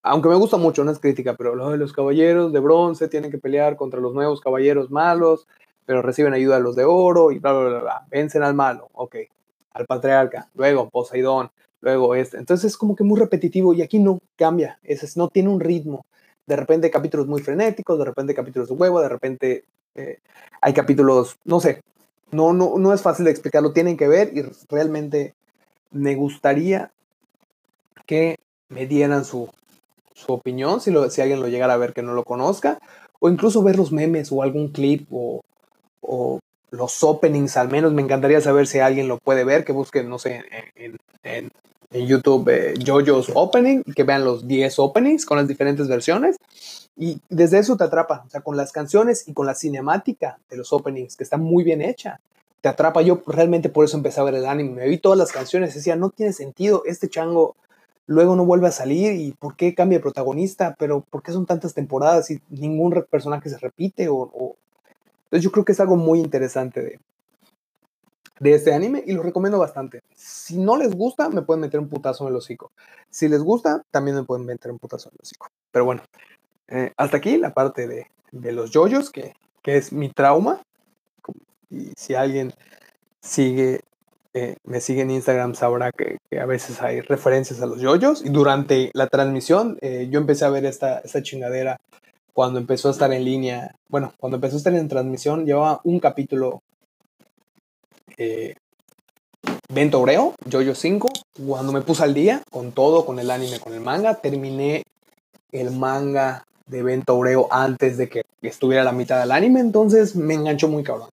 aunque 0.04 0.30
me 0.30 0.36
gusta 0.36 0.58
mucho, 0.58 0.84
no 0.84 0.92
es 0.92 1.00
crítica, 1.00 1.34
pero 1.36 1.56
lo 1.56 1.72
de 1.72 1.78
los 1.78 1.94
caballeros 1.94 2.54
de 2.54 2.60
bronce 2.60 3.08
tienen 3.08 3.32
que 3.32 3.40
pelear 3.40 3.76
contra 3.76 4.00
los 4.00 4.14
nuevos 4.14 4.40
caballeros 4.40 4.92
malos, 4.92 5.48
pero 5.88 6.04
reciben 6.04 6.36
ayuda 6.36 6.58
de 6.58 6.62
los 6.62 6.76
de 6.76 6.86
oro 6.86 7.32
y 7.32 7.40
bla, 7.40 7.54
bla, 7.54 7.80
bla, 7.80 8.06
vencen 8.12 8.44
al 8.44 8.54
malo, 8.54 8.90
ok, 8.94 9.16
al 9.72 9.88
patriarca, 9.88 10.52
luego 10.54 10.92
Poseidón, 10.92 11.50
luego 11.82 12.14
este, 12.14 12.38
entonces 12.38 12.74
es 12.74 12.78
como 12.78 12.96
que 12.96 13.04
muy 13.04 13.20
repetitivo 13.20 13.74
y 13.74 13.82
aquí 13.82 13.98
no 13.98 14.20
cambia, 14.36 14.78
es, 14.84 15.18
no 15.18 15.28
tiene 15.28 15.50
un 15.50 15.60
ritmo, 15.60 16.06
de 16.48 16.56
repente 16.56 16.90
capítulos 16.90 17.28
muy 17.28 17.42
frenéticos, 17.42 18.00
de 18.00 18.06
repente 18.06 18.34
capítulos 18.34 18.70
de 18.70 18.76
huevo, 18.76 19.02
de 19.02 19.10
repente 19.10 19.66
eh, 19.96 20.20
hay 20.62 20.74
capítulos, 20.74 21.38
no 21.46 21.60
sé, 21.60 21.82
no, 22.32 22.54
no, 22.54 22.78
no 22.78 22.94
es 22.94 23.02
fácil 23.02 23.26
de 23.26 23.32
explicarlo, 23.32 23.74
tienen 23.74 23.98
que 23.98 24.08
ver 24.08 24.32
y 24.36 24.44
realmente 24.70 25.36
me 25.92 26.16
gustaría 26.16 26.92
que 28.06 28.38
me 28.70 28.88
dieran 28.88 29.26
su, 29.26 29.50
su 30.14 30.34
opinión, 30.34 30.82
si, 30.82 30.92
lo, 30.92 31.10
si 31.10 31.22
alguien 31.22 31.42
lo 31.42 31.48
llegara 31.48 31.74
a 31.74 31.78
ver 31.78 31.94
que 31.94 32.02
no 32.02 32.14
lo 32.14 32.24
conozca, 32.24 32.80
o 33.20 33.30
incluso 33.30 33.64
ver 33.64 33.78
los 33.78 33.92
memes 33.92 34.32
o 34.32 34.42
algún 34.42 34.70
clip 34.70 35.08
o, 35.12 35.42
o 36.02 36.40
los 36.72 37.04
openings 37.04 37.58
al 37.58 37.70
menos, 37.70 37.94
me 37.94 38.02
encantaría 38.02 38.42
saber 38.42 38.68
si 38.68 38.80
alguien 38.80 39.08
lo 39.08 39.18
puede 39.18 39.44
ver, 39.44 39.66
que 39.66 39.74
busque, 39.74 40.04
no 40.04 40.20
sé, 40.20 40.44
en, 41.24 41.50
en 41.92 42.08
YouTube 42.08 42.50
eh, 42.50 42.74
JoJo's 42.84 43.32
Opening, 43.34 43.84
que 43.84 44.04
vean 44.04 44.26
los 44.26 44.48
10 44.48 44.80
openings 44.80 45.26
con 45.26 45.38
las 45.38 45.48
diferentes 45.48 45.88
versiones. 45.88 46.38
Y 46.96 47.20
desde 47.30 47.60
eso 47.60 47.78
te 47.78 47.84
atrapa, 47.84 48.24
o 48.26 48.30
sea, 48.30 48.42
con 48.42 48.58
las 48.58 48.72
canciones 48.72 49.28
y 49.28 49.34
con 49.34 49.46
la 49.46 49.56
cinemática 49.56 50.40
de 50.50 50.58
los 50.58 50.74
openings, 50.74 51.16
que 51.16 51.24
está 51.24 51.38
muy 51.38 51.64
bien 51.64 51.82
hecha. 51.82 52.20
Te 52.62 52.70
atrapa, 52.70 53.04
yo 53.04 53.22
realmente 53.28 53.70
por 53.70 53.86
eso 53.86 53.98
empecé 53.98 54.20
a 54.20 54.24
ver 54.24 54.34
el 54.34 54.46
anime, 54.46 54.72
me 54.72 54.88
vi 54.88 54.98
todas 54.98 55.18
las 55.18 55.32
canciones, 55.32 55.76
decía, 55.76 55.96
no 55.96 56.10
tiene 56.10 56.34
sentido, 56.34 56.82
este 56.86 57.08
chango 57.08 57.56
luego 58.08 58.36
no 58.36 58.46
vuelve 58.46 58.68
a 58.68 58.72
salir 58.72 59.14
y 59.14 59.34
por 59.34 59.56
qué 59.56 59.76
cambia 59.76 60.00
de 60.00 60.02
protagonista, 60.02 60.76
pero 60.80 61.02
por 61.02 61.22
qué 61.22 61.32
son 61.34 61.46
tantas 61.46 61.74
temporadas 61.74 62.32
y 62.32 62.40
ningún 62.50 63.06
personaje 63.10 63.50
se 63.50 63.58
repite 63.58 64.08
o, 64.10 64.56
Entonces 65.26 65.44
yo 65.44 65.52
creo 65.52 65.66
que 65.66 65.74
es 65.74 65.80
algo 65.80 65.98
muy 65.98 66.20
interesante 66.20 66.82
de, 66.82 67.00
de 68.40 68.54
este 68.54 68.74
anime 68.74 69.04
y 69.06 69.14
lo 69.14 69.24
recomiendo 69.24 69.60
bastante. 69.60 70.02
Si 70.16 70.58
no 70.58 70.78
les 70.78 70.94
gusta, 70.96 71.30
me 71.30 71.42
pueden 71.42 71.62
meter 71.62 71.80
un 71.80 71.90
putazo 71.90 72.26
en 72.26 72.32
el 72.32 72.38
hocico. 72.38 72.72
Si 73.10 73.28
les 73.28 73.42
gusta, 73.42 73.84
también 73.92 74.18
me 74.18 74.24
pueden 74.24 74.46
meter 74.46 74.72
un 74.72 74.80
putazo 74.80 75.10
en 75.10 75.16
el 75.16 75.22
hocico. 75.22 75.48
Pero 75.72 75.86
bueno, 75.86 76.04
eh, 76.68 76.92
hasta 76.98 77.18
aquí 77.18 77.38
la 77.38 77.54
parte 77.54 77.88
de, 77.88 78.08
de 78.32 78.52
los 78.52 78.72
yoyos, 78.72 79.10
que, 79.10 79.34
que, 79.62 79.78
es 79.78 79.92
mi 79.92 80.10
trauma. 80.10 80.62
Y 81.70 81.92
si 81.98 82.16
alguien 82.16 82.54
sigue, 83.22 83.82
eh, 84.34 84.56
me 84.64 84.82
sigue 84.82 85.02
en 85.02 85.12
Instagram, 85.12 85.56
sabrá 85.56 85.92
que, 85.92 86.18
a 86.38 86.46
veces 86.46 86.82
hay 86.82 87.02
referencias 87.02 87.62
a 87.62 87.66
los 87.66 87.80
yoyos. 87.80 88.24
Y 88.24 88.30
durante 88.30 88.92
la 88.94 89.08
transmisión, 89.08 89.78
eh, 89.82 90.08
yo 90.12 90.20
empecé 90.20 90.46
a 90.46 90.50
ver 90.50 90.66
esta, 90.66 91.00
esta 91.00 91.22
chingadera 91.22 91.80
cuando 92.34 92.60
empezó 92.60 92.90
a 92.90 92.92
estar 92.92 93.12
en 93.12 93.26
línea. 93.26 93.76
Bueno, 93.90 94.14
cuando 94.20 94.38
empezó 94.38 94.56
a 94.56 94.58
estar 94.58 94.74
en 94.74 94.88
transmisión, 94.88 95.46
llevaba 95.46 95.82
un 95.84 96.00
capítulo. 96.00 96.62
Eh, 98.18 98.56
Bento 99.70 100.00
Obreo, 100.00 100.34
Jojo 100.52 100.74
5, 100.74 101.10
cuando 101.46 101.72
me 101.72 101.82
puse 101.82 102.04
al 102.04 102.14
día 102.14 102.42
con 102.50 102.72
todo, 102.72 103.06
con 103.06 103.20
el 103.20 103.30
anime, 103.30 103.60
con 103.60 103.74
el 103.74 103.82
manga, 103.82 104.16
terminé 104.16 104.84
el 105.52 105.72
manga 105.72 106.46
de 106.66 106.84
Bento 106.84 107.16
Oreo 107.16 107.48
antes 107.52 107.98
de 107.98 108.10
que 108.10 108.24
estuviera 108.42 108.84
la 108.84 108.92
mitad 108.92 109.20
del 109.20 109.32
anime, 109.32 109.60
entonces 109.60 110.16
me 110.16 110.34
enganchó 110.34 110.68
muy 110.68 110.84
cabrón. 110.84 111.10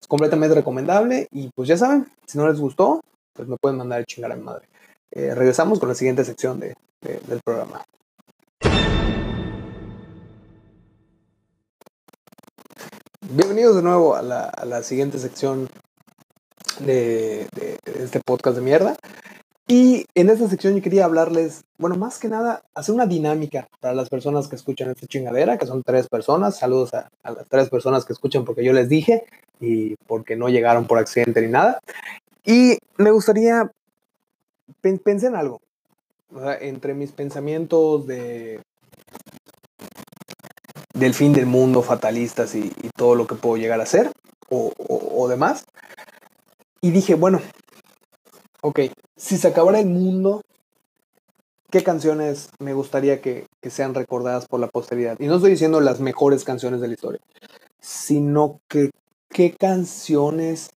Es 0.00 0.06
completamente 0.06 0.54
recomendable 0.54 1.28
y 1.32 1.48
pues 1.54 1.68
ya 1.68 1.78
saben, 1.78 2.06
si 2.26 2.36
no 2.36 2.46
les 2.46 2.60
gustó, 2.60 3.00
pues 3.32 3.48
me 3.48 3.56
pueden 3.56 3.78
mandar 3.78 4.00
el 4.00 4.06
chingar 4.06 4.32
a 4.32 4.36
mi 4.36 4.42
madre. 4.42 4.68
Eh, 5.10 5.34
regresamos 5.34 5.80
con 5.80 5.88
la 5.88 5.94
siguiente 5.94 6.24
sección 6.24 6.60
de, 6.60 6.74
del 7.00 7.40
programa. 7.42 7.82
Bienvenidos 13.30 13.76
de 13.76 13.82
nuevo 13.82 14.14
a 14.14 14.22
la, 14.22 14.44
a 14.44 14.64
la 14.66 14.82
siguiente 14.82 15.18
sección 15.18 15.68
de, 16.80 17.46
de, 17.54 17.78
este 18.02 18.20
podcast 18.20 18.56
de 18.56 18.62
mierda. 18.62 18.96
Y 19.66 20.04
en 20.14 20.28
esta 20.28 20.46
sección 20.48 20.76
yo 20.76 20.82
quería 20.82 21.06
hablarles, 21.06 21.64
bueno, 21.78 21.96
más 21.96 22.18
que 22.18 22.28
nada, 22.28 22.62
hacer 22.74 22.94
una 22.94 23.06
dinámica 23.06 23.66
para 23.80 23.94
las 23.94 24.10
personas 24.10 24.46
que 24.46 24.56
escuchan 24.56 24.90
esta 24.90 25.06
chingadera, 25.06 25.56
que 25.56 25.66
son 25.66 25.82
tres 25.82 26.06
personas. 26.08 26.58
Saludos 26.58 26.92
a, 26.92 27.08
a 27.22 27.30
las 27.30 27.48
tres 27.48 27.70
personas 27.70 28.04
que 28.04 28.12
escuchan 28.12 28.44
porque 28.44 28.62
yo 28.62 28.74
les 28.74 28.90
dije 28.90 29.24
y 29.60 29.96
porque 30.06 30.36
no 30.36 30.50
llegaron 30.50 30.86
por 30.86 30.98
accidente 30.98 31.40
ni 31.40 31.48
nada. 31.48 31.80
Y 32.44 32.76
me 32.98 33.10
gustaría, 33.10 33.70
pensé 35.02 35.28
en 35.28 35.36
algo, 35.36 35.62
o 36.34 36.40
sea, 36.40 36.58
entre 36.58 36.92
mis 36.92 37.12
pensamientos 37.12 38.06
de 38.06 38.60
del 40.92 41.12
fin 41.12 41.32
del 41.32 41.46
mundo, 41.46 41.82
fatalistas 41.82 42.54
y, 42.54 42.72
y 42.82 42.90
todo 42.96 43.14
lo 43.14 43.26
que 43.26 43.34
puedo 43.34 43.56
llegar 43.56 43.80
a 43.80 43.86
ser 43.86 44.12
o, 44.48 44.72
o, 44.76 45.22
o 45.22 45.28
demás. 45.28 45.64
Y 46.84 46.90
dije, 46.90 47.14
bueno, 47.14 47.40
ok, 48.60 48.80
si 49.16 49.38
se 49.38 49.48
acabara 49.48 49.80
el 49.80 49.86
mundo, 49.86 50.42
¿qué 51.70 51.82
canciones 51.82 52.50
me 52.58 52.74
gustaría 52.74 53.22
que, 53.22 53.46
que, 53.62 53.70
sean 53.70 53.94
recordadas 53.94 54.46
por 54.46 54.60
la 54.60 54.66
posteridad? 54.66 55.18
Y 55.18 55.26
no 55.26 55.36
estoy 55.36 55.52
diciendo 55.52 55.80
las 55.80 56.00
mejores 56.00 56.44
canciones 56.44 56.82
de 56.82 56.88
la 56.88 56.92
historia, 56.92 57.20
sino 57.80 58.60
que 58.68 58.90
qué 59.30 59.54
canciones 59.58 60.72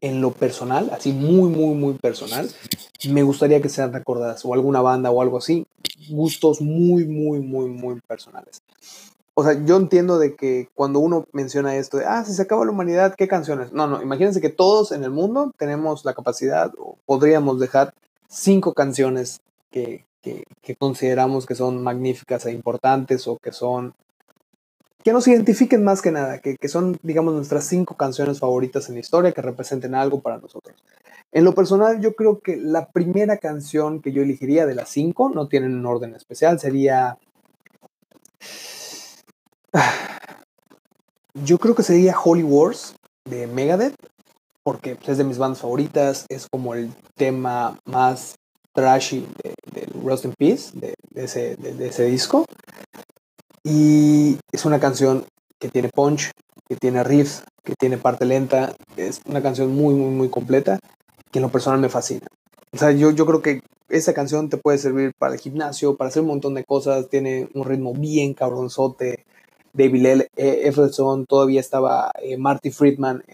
en 0.00 0.20
lo 0.20 0.32
personal, 0.32 0.90
así 0.92 1.12
muy, 1.12 1.48
muy, 1.48 1.76
muy 1.76 1.94
personal, 1.94 2.50
me 3.08 3.22
gustaría 3.22 3.62
que 3.62 3.68
sean 3.68 3.92
recordadas, 3.92 4.44
o 4.44 4.54
alguna 4.54 4.80
banda 4.80 5.12
o 5.12 5.22
algo 5.22 5.38
así, 5.38 5.64
gustos 6.08 6.60
muy, 6.60 7.04
muy, 7.04 7.38
muy, 7.38 7.68
muy 7.68 8.00
personales. 8.00 8.62
O 9.34 9.42
sea, 9.44 9.64
yo 9.64 9.76
entiendo 9.76 10.18
de 10.18 10.36
que 10.36 10.68
cuando 10.74 10.98
uno 10.98 11.26
menciona 11.32 11.76
esto 11.76 11.96
de, 11.96 12.04
ah, 12.04 12.22
si 12.24 12.34
se 12.34 12.42
acaba 12.42 12.66
la 12.66 12.70
humanidad, 12.70 13.14
¿qué 13.16 13.28
canciones? 13.28 13.72
No, 13.72 13.86
no, 13.86 14.02
imagínense 14.02 14.42
que 14.42 14.50
todos 14.50 14.92
en 14.92 15.04
el 15.04 15.10
mundo 15.10 15.54
tenemos 15.56 16.04
la 16.04 16.12
capacidad 16.12 16.70
o 16.78 16.98
podríamos 17.06 17.58
dejar 17.58 17.94
cinco 18.28 18.74
canciones 18.74 19.40
que, 19.70 20.04
que, 20.20 20.44
que 20.60 20.76
consideramos 20.76 21.46
que 21.46 21.54
son 21.54 21.82
magníficas 21.82 22.44
e 22.44 22.52
importantes 22.52 23.26
o 23.26 23.38
que 23.38 23.52
son, 23.52 23.94
que 25.02 25.14
nos 25.14 25.26
identifiquen 25.26 25.82
más 25.82 26.02
que 26.02 26.12
nada, 26.12 26.38
que, 26.38 26.58
que 26.58 26.68
son, 26.68 26.98
digamos, 27.02 27.32
nuestras 27.32 27.64
cinco 27.64 27.96
canciones 27.96 28.38
favoritas 28.38 28.88
en 28.90 28.96
la 28.96 29.00
historia, 29.00 29.32
que 29.32 29.40
representen 29.40 29.94
algo 29.94 30.20
para 30.20 30.36
nosotros. 30.36 30.76
En 31.32 31.44
lo 31.44 31.54
personal, 31.54 32.02
yo 32.02 32.14
creo 32.14 32.40
que 32.40 32.58
la 32.58 32.90
primera 32.90 33.38
canción 33.38 34.02
que 34.02 34.12
yo 34.12 34.22
elegiría 34.22 34.66
de 34.66 34.74
las 34.74 34.90
cinco, 34.90 35.30
no 35.34 35.48
tienen 35.48 35.74
un 35.74 35.86
orden 35.86 36.14
especial, 36.14 36.60
sería 36.60 37.16
Yo 41.34 41.58
creo 41.58 41.74
que 41.74 41.82
sería 41.82 42.14
Holy 42.18 42.42
Wars 42.42 42.94
de 43.24 43.46
Megadeth, 43.46 43.94
porque 44.62 44.98
es 45.06 45.18
de 45.18 45.24
mis 45.24 45.38
bandas 45.38 45.60
favoritas, 45.60 46.26
es 46.28 46.46
como 46.50 46.74
el 46.74 46.92
tema 47.16 47.78
más 47.84 48.34
trashy 48.74 49.26
de, 49.42 49.54
Rust 50.02 50.24
in 50.24 50.34
Peace, 50.38 50.70
de, 50.74 50.94
de, 51.10 51.24
ese, 51.24 51.56
de, 51.56 51.86
ese, 51.86 52.04
disco. 52.06 52.44
Y 53.64 54.38
es 54.50 54.64
una 54.64 54.80
canción 54.80 55.24
que 55.58 55.68
tiene 55.68 55.88
punch, 55.88 56.30
que 56.68 56.76
tiene 56.76 57.04
riffs, 57.04 57.42
que 57.62 57.74
tiene 57.78 57.98
parte 57.98 58.24
lenta. 58.24 58.74
Es 58.96 59.20
una 59.26 59.42
canción 59.42 59.74
muy, 59.74 59.94
muy, 59.94 60.10
muy 60.10 60.28
completa 60.28 60.78
que 61.30 61.38
en 61.38 61.42
lo 61.42 61.50
personal 61.50 61.80
me 61.80 61.88
fascina. 61.88 62.26
O 62.72 62.78
sea, 62.78 62.90
yo, 62.92 63.10
yo 63.10 63.26
creo 63.26 63.42
que 63.42 63.62
esa 63.88 64.14
canción 64.14 64.48
te 64.48 64.56
puede 64.56 64.78
servir 64.78 65.12
para 65.18 65.34
el 65.34 65.40
gimnasio, 65.40 65.96
para 65.96 66.08
hacer 66.08 66.22
un 66.22 66.28
montón 66.28 66.54
de 66.54 66.64
cosas. 66.64 67.08
Tiene 67.08 67.48
un 67.54 67.64
ritmo 67.64 67.92
bien 67.92 68.34
cabronzote. 68.34 69.24
David 69.72 70.06
L. 70.06 70.28
Effelson, 70.36 71.26
todavía 71.26 71.60
estaba 71.60 72.10
eh, 72.22 72.36
Marty 72.36 72.70
Friedman 72.70 73.24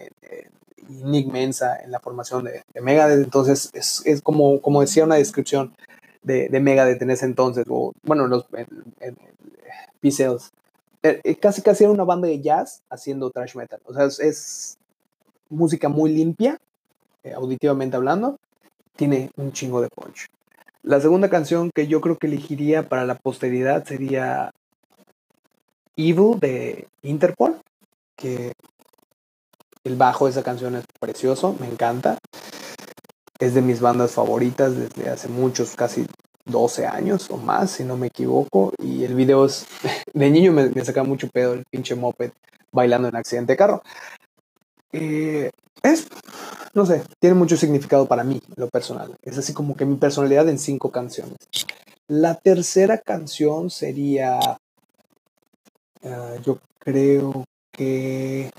y 0.89 1.03
Nick 1.03 1.31
Mensa 1.31 1.77
en 1.83 1.91
la 1.91 1.99
formación 1.99 2.45
de, 2.45 2.63
Megadeth. 2.81 3.23
Entonces, 3.23 3.69
es, 3.73 4.01
es, 4.05 4.21
como, 4.21 4.61
como 4.61 4.81
decía 4.81 5.03
una 5.03 5.15
descripción 5.15 5.73
de, 6.23 6.49
de 6.49 6.59
Megadeth 6.59 7.01
en 7.01 7.11
ese 7.11 7.25
entonces, 7.25 7.65
o 7.69 7.93
bueno, 8.03 8.27
los 8.27 8.45
en, 8.53 9.17
eh, 10.01 11.21
eh, 11.23 11.35
casi 11.35 11.61
casi 11.61 11.83
era 11.83 11.93
una 11.93 12.03
banda 12.03 12.27
de 12.27 12.41
jazz 12.41 12.81
haciendo 12.89 13.29
thrash 13.29 13.55
metal. 13.55 13.79
O 13.85 13.93
sea, 13.93 14.05
es, 14.05 14.19
es 14.19 14.77
música 15.49 15.89
muy 15.89 16.11
limpia, 16.11 16.59
auditivamente 17.35 17.95
hablando. 17.95 18.37
Tiene 18.95 19.31
un 19.37 19.51
chingo 19.53 19.81
de 19.81 19.89
punch. 19.89 20.27
La 20.83 20.99
segunda 20.99 21.29
canción 21.29 21.71
que 21.73 21.87
yo 21.87 22.01
creo 22.01 22.17
que 22.17 22.27
elegiría 22.27 22.87
para 22.87 23.05
la 23.05 23.15
posteridad 23.15 23.85
sería 23.85 24.53
Evil 25.99 26.39
de 26.39 26.87
Interpol, 27.01 27.59
que 28.15 28.53
el 29.83 29.95
bajo 29.97 30.25
de 30.25 30.31
esa 30.31 30.43
canción 30.43 30.75
es 30.75 30.85
precioso, 30.99 31.55
me 31.59 31.67
encanta. 31.67 32.17
Es 33.37 33.53
de 33.53 33.61
mis 33.61 33.81
bandas 33.81 34.11
favoritas 34.11 34.75
desde 34.77 35.09
hace 35.09 35.27
muchos, 35.27 35.75
casi 35.75 36.05
12 36.45 36.87
años 36.87 37.29
o 37.29 37.37
más, 37.37 37.71
si 37.71 37.83
no 37.83 37.97
me 37.97 38.07
equivoco. 38.07 38.71
Y 38.81 39.03
el 39.03 39.13
video 39.13 39.45
es, 39.45 39.65
de 40.13 40.29
niño 40.29 40.53
me, 40.53 40.69
me 40.69 40.85
saca 40.85 41.03
mucho 41.03 41.27
pedo 41.27 41.53
el 41.53 41.65
pinche 41.69 41.95
moped 41.95 42.31
bailando 42.71 43.09
en 43.09 43.15
accidente 43.17 43.53
de 43.53 43.57
carro. 43.57 43.83
Eh, 44.93 45.51
es, 45.83 46.07
no 46.73 46.85
sé, 46.85 47.03
tiene 47.19 47.35
mucho 47.35 47.57
significado 47.57 48.07
para 48.07 48.23
mí, 48.23 48.41
lo 48.55 48.69
personal. 48.69 49.15
Es 49.21 49.37
así 49.37 49.53
como 49.53 49.75
que 49.75 49.85
mi 49.85 49.95
personalidad 49.95 50.47
en 50.47 50.59
cinco 50.59 50.91
canciones. 50.91 51.37
La 52.07 52.35
tercera 52.35 52.97
canción 52.97 53.69
sería, 53.69 54.39
uh, 56.03 56.41
yo 56.43 56.59
creo 56.79 57.45
que, 57.71 58.51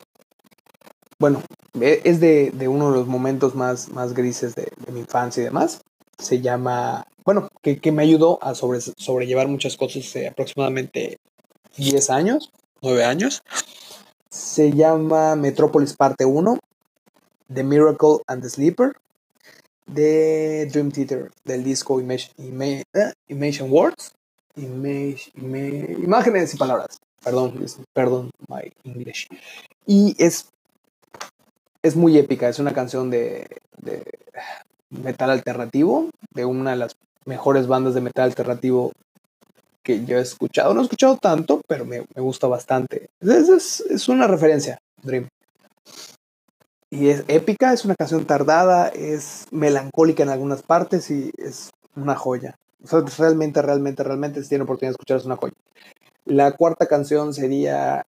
bueno, 1.19 1.43
e, 1.81 2.03
es 2.05 2.21
de, 2.21 2.51
de, 2.53 2.69
uno 2.69 2.91
de 2.91 2.99
los 2.99 3.07
momentos 3.07 3.55
más, 3.55 3.89
más 3.91 4.15
grises 4.15 4.55
de, 4.55 4.71
mi 4.93 5.01
infancia 5.01 5.41
y 5.41 5.45
demás. 5.45 5.81
Se 6.19 6.41
llama, 6.41 7.07
bueno, 7.25 7.49
que, 7.63 7.81
que 7.81 7.93
me 7.93 8.03
ayudó 8.03 8.39
a 8.43 8.55
sobre, 8.55 8.81
sobrellevar 8.81 9.49
muchas 9.49 9.77
cosas 9.77 10.07
hace 10.07 10.29
aproximadamente 10.29 11.19
10 11.77 12.11
años, 12.11 12.53
9 12.83 13.05
años. 13.05 13.43
Se 14.31 14.73
llama 14.73 15.35
Metrópolis 15.37 15.95
Parte 15.95 16.25
1 16.25 16.59
The 17.53 17.65
Miracle 17.65 18.19
and 18.29 18.43
the 18.43 18.49
Sleeper 18.49 18.97
de 19.87 20.69
Dream 20.71 20.93
Theater 20.93 21.31
del 21.45 21.65
disco 21.65 22.01
Image, 22.01 22.31
uh, 22.39 23.13
Image 23.29 23.63
Words 23.63 24.15
Imágenes 24.57 26.55
y 26.55 26.57
Palabras 26.57 27.01
perdón, 27.23 27.67
perdón 27.93 28.31
my 28.49 28.73
English 28.85 29.29
y 29.87 30.15
es 30.19 30.49
es 31.83 31.97
muy 31.97 32.19
épica, 32.19 32.49
es 32.49 32.59
una 32.59 32.75
canción 32.75 33.11
de, 33.11 33.47
metal 34.91 35.31
alternativo 35.31 36.11
de 36.35 36.45
una 36.45 36.73
de 36.73 36.77
las 36.77 36.97
mejores 37.25 37.67
bandas 37.67 37.95
de 37.95 38.03
metal 38.03 38.27
alternativo 38.27 38.93
que 39.83 40.05
yo 40.05 40.19
he 40.19 40.21
escuchado. 40.21 40.75
No 40.75 40.81
he 40.81 40.83
escuchado 40.83 41.17
tanto, 41.17 41.63
pero 41.67 41.87
me, 41.87 42.05
me 42.15 42.21
gusta 42.21 42.47
bastante. 42.49 43.09
Es, 43.21 43.49
es, 43.49 43.81
es, 43.81 44.09
una 44.11 44.27
referencia, 44.27 44.79
Dream 45.03 45.29
y 46.91 47.09
es 47.09 47.25
épica, 47.29 47.73
es 47.73 47.85
una 47.85 47.95
canción 47.95 48.27
tardada, 48.27 48.89
es 48.89 49.47
melancólica 49.53 50.25
en 50.25 50.29
algunas 50.29 50.63
partes 50.63 51.11
y 51.11 51.31
es 51.39 51.71
una 51.95 52.17
joya. 52.17 52.57
O 52.89 53.01
realmente, 53.19 53.63
realmente, 53.63 54.03
realmente, 54.03 54.43
si 54.43 54.49
tienen 54.49 54.65
oportunidad 54.65 54.91
de 54.91 54.95
escuchar, 54.95 55.19
es 55.19 55.25
una 55.25 55.37
joya. 55.37 55.55
La 56.25 56.53
cuarta 56.53 56.87
canción 56.87 57.35
sería. 57.35 58.07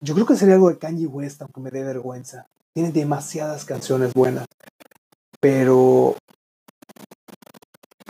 Yo 0.00 0.14
creo 0.14 0.26
que 0.26 0.36
sería 0.36 0.54
algo 0.54 0.68
de 0.68 0.78
Kanye 0.78 1.06
West, 1.06 1.42
aunque 1.42 1.60
me 1.60 1.70
dé 1.70 1.82
vergüenza. 1.82 2.46
Tiene 2.72 2.92
demasiadas 2.92 3.64
canciones 3.64 4.12
buenas. 4.14 4.46
Pero. 5.40 6.16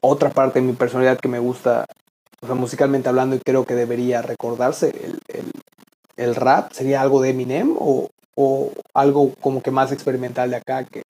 Otra 0.03 0.31
parte 0.31 0.61
de 0.61 0.67
mi 0.67 0.75
personalidad 0.75 1.19
que 1.19 1.29
me 1.29 1.39
gusta, 1.39 1.87
o 2.43 2.47
sea, 2.47 2.55
musicalmente 2.55 3.09
hablando, 3.09 3.37
y 3.37 3.41
creo 3.41 3.65
que 3.65 3.75
debería 3.75 4.21
recordarse, 4.21 4.91
el, 4.91 5.19
el, 5.29 5.51
el 6.17 6.35
rap 6.35 6.73
sería 6.73 7.01
algo 7.01 7.23
de 7.23 7.31
Eminem 7.31 7.75
o, 7.79 8.11
o 8.37 8.73
algo 8.93 9.35
como 9.41 9.63
que 9.63 9.71
más 9.71 9.93
experimental 9.93 10.51
de 10.51 10.57
acá, 10.57 10.85
que 10.85 11.05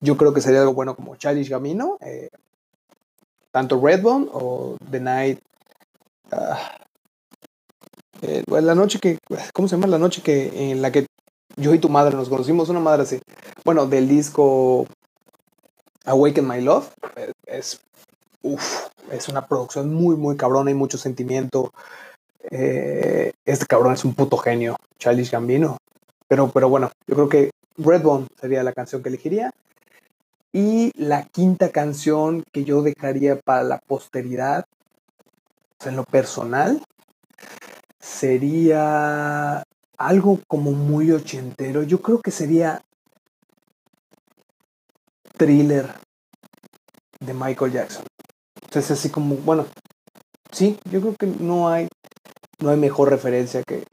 yo 0.00 0.16
creo 0.16 0.32
que 0.32 0.40
sería 0.40 0.60
algo 0.60 0.74
bueno 0.74 0.94
como 0.94 1.16
Childish 1.16 1.50
Gamino, 1.50 1.98
eh, 2.00 2.28
tanto 3.56 3.80
Redbone 3.80 4.26
o 4.34 4.76
The 4.90 5.00
Night. 5.00 5.38
Uh, 6.30 6.56
eh, 8.20 8.44
la 8.46 8.74
noche 8.74 8.98
que, 8.98 9.16
¿cómo 9.54 9.66
se 9.66 9.76
llama? 9.76 9.86
La 9.86 9.96
noche 9.96 10.20
que 10.20 10.72
en 10.72 10.82
la 10.82 10.92
que 10.92 11.06
yo 11.56 11.72
y 11.72 11.78
tu 11.78 11.88
madre 11.88 12.14
nos 12.14 12.28
conocimos, 12.28 12.68
una 12.68 12.80
madre 12.80 13.04
así. 13.04 13.18
Bueno, 13.64 13.86
del 13.86 14.08
disco 14.08 14.86
Awaken 16.04 16.46
My 16.46 16.60
Love, 16.60 16.90
eh, 17.16 17.32
es, 17.46 17.80
uf, 18.42 18.88
es 19.10 19.26
una 19.30 19.46
producción 19.46 19.94
muy, 19.94 20.16
muy 20.16 20.36
cabrona 20.36 20.70
y 20.70 20.74
mucho 20.74 20.98
sentimiento. 20.98 21.72
Eh, 22.50 23.32
este 23.46 23.64
cabrón 23.64 23.94
es 23.94 24.04
un 24.04 24.12
puto 24.12 24.36
genio, 24.36 24.76
Childish 24.98 25.30
Gambino. 25.30 25.78
Pero, 26.28 26.50
pero 26.50 26.68
bueno, 26.68 26.90
yo 27.06 27.14
creo 27.14 27.28
que 27.30 27.50
Redbone 27.78 28.26
sería 28.38 28.62
la 28.62 28.74
canción 28.74 29.02
que 29.02 29.08
elegiría. 29.08 29.50
Y 30.56 30.90
la 30.96 31.24
quinta 31.24 31.70
canción 31.70 32.42
que 32.50 32.64
yo 32.64 32.80
dejaría 32.80 33.38
para 33.38 33.62
la 33.62 33.78
posteridad, 33.78 34.64
en 35.84 35.96
lo 35.96 36.04
personal, 36.04 36.82
sería 38.00 39.62
algo 39.98 40.40
como 40.48 40.72
muy 40.72 41.12
ochentero. 41.12 41.82
Yo 41.82 42.00
creo 42.00 42.22
que 42.22 42.30
sería 42.30 42.80
Thriller 45.36 45.90
de 47.20 47.34
Michael 47.34 47.72
Jackson. 47.72 48.06
Entonces 48.62 48.92
así 48.92 49.10
como, 49.10 49.34
bueno, 49.34 49.66
sí, 50.52 50.78
yo 50.90 51.02
creo 51.02 51.16
que 51.16 51.26
no 51.26 51.68
hay, 51.68 51.86
no 52.60 52.70
hay 52.70 52.78
mejor 52.78 53.10
referencia 53.10 53.62
que, 53.62 53.84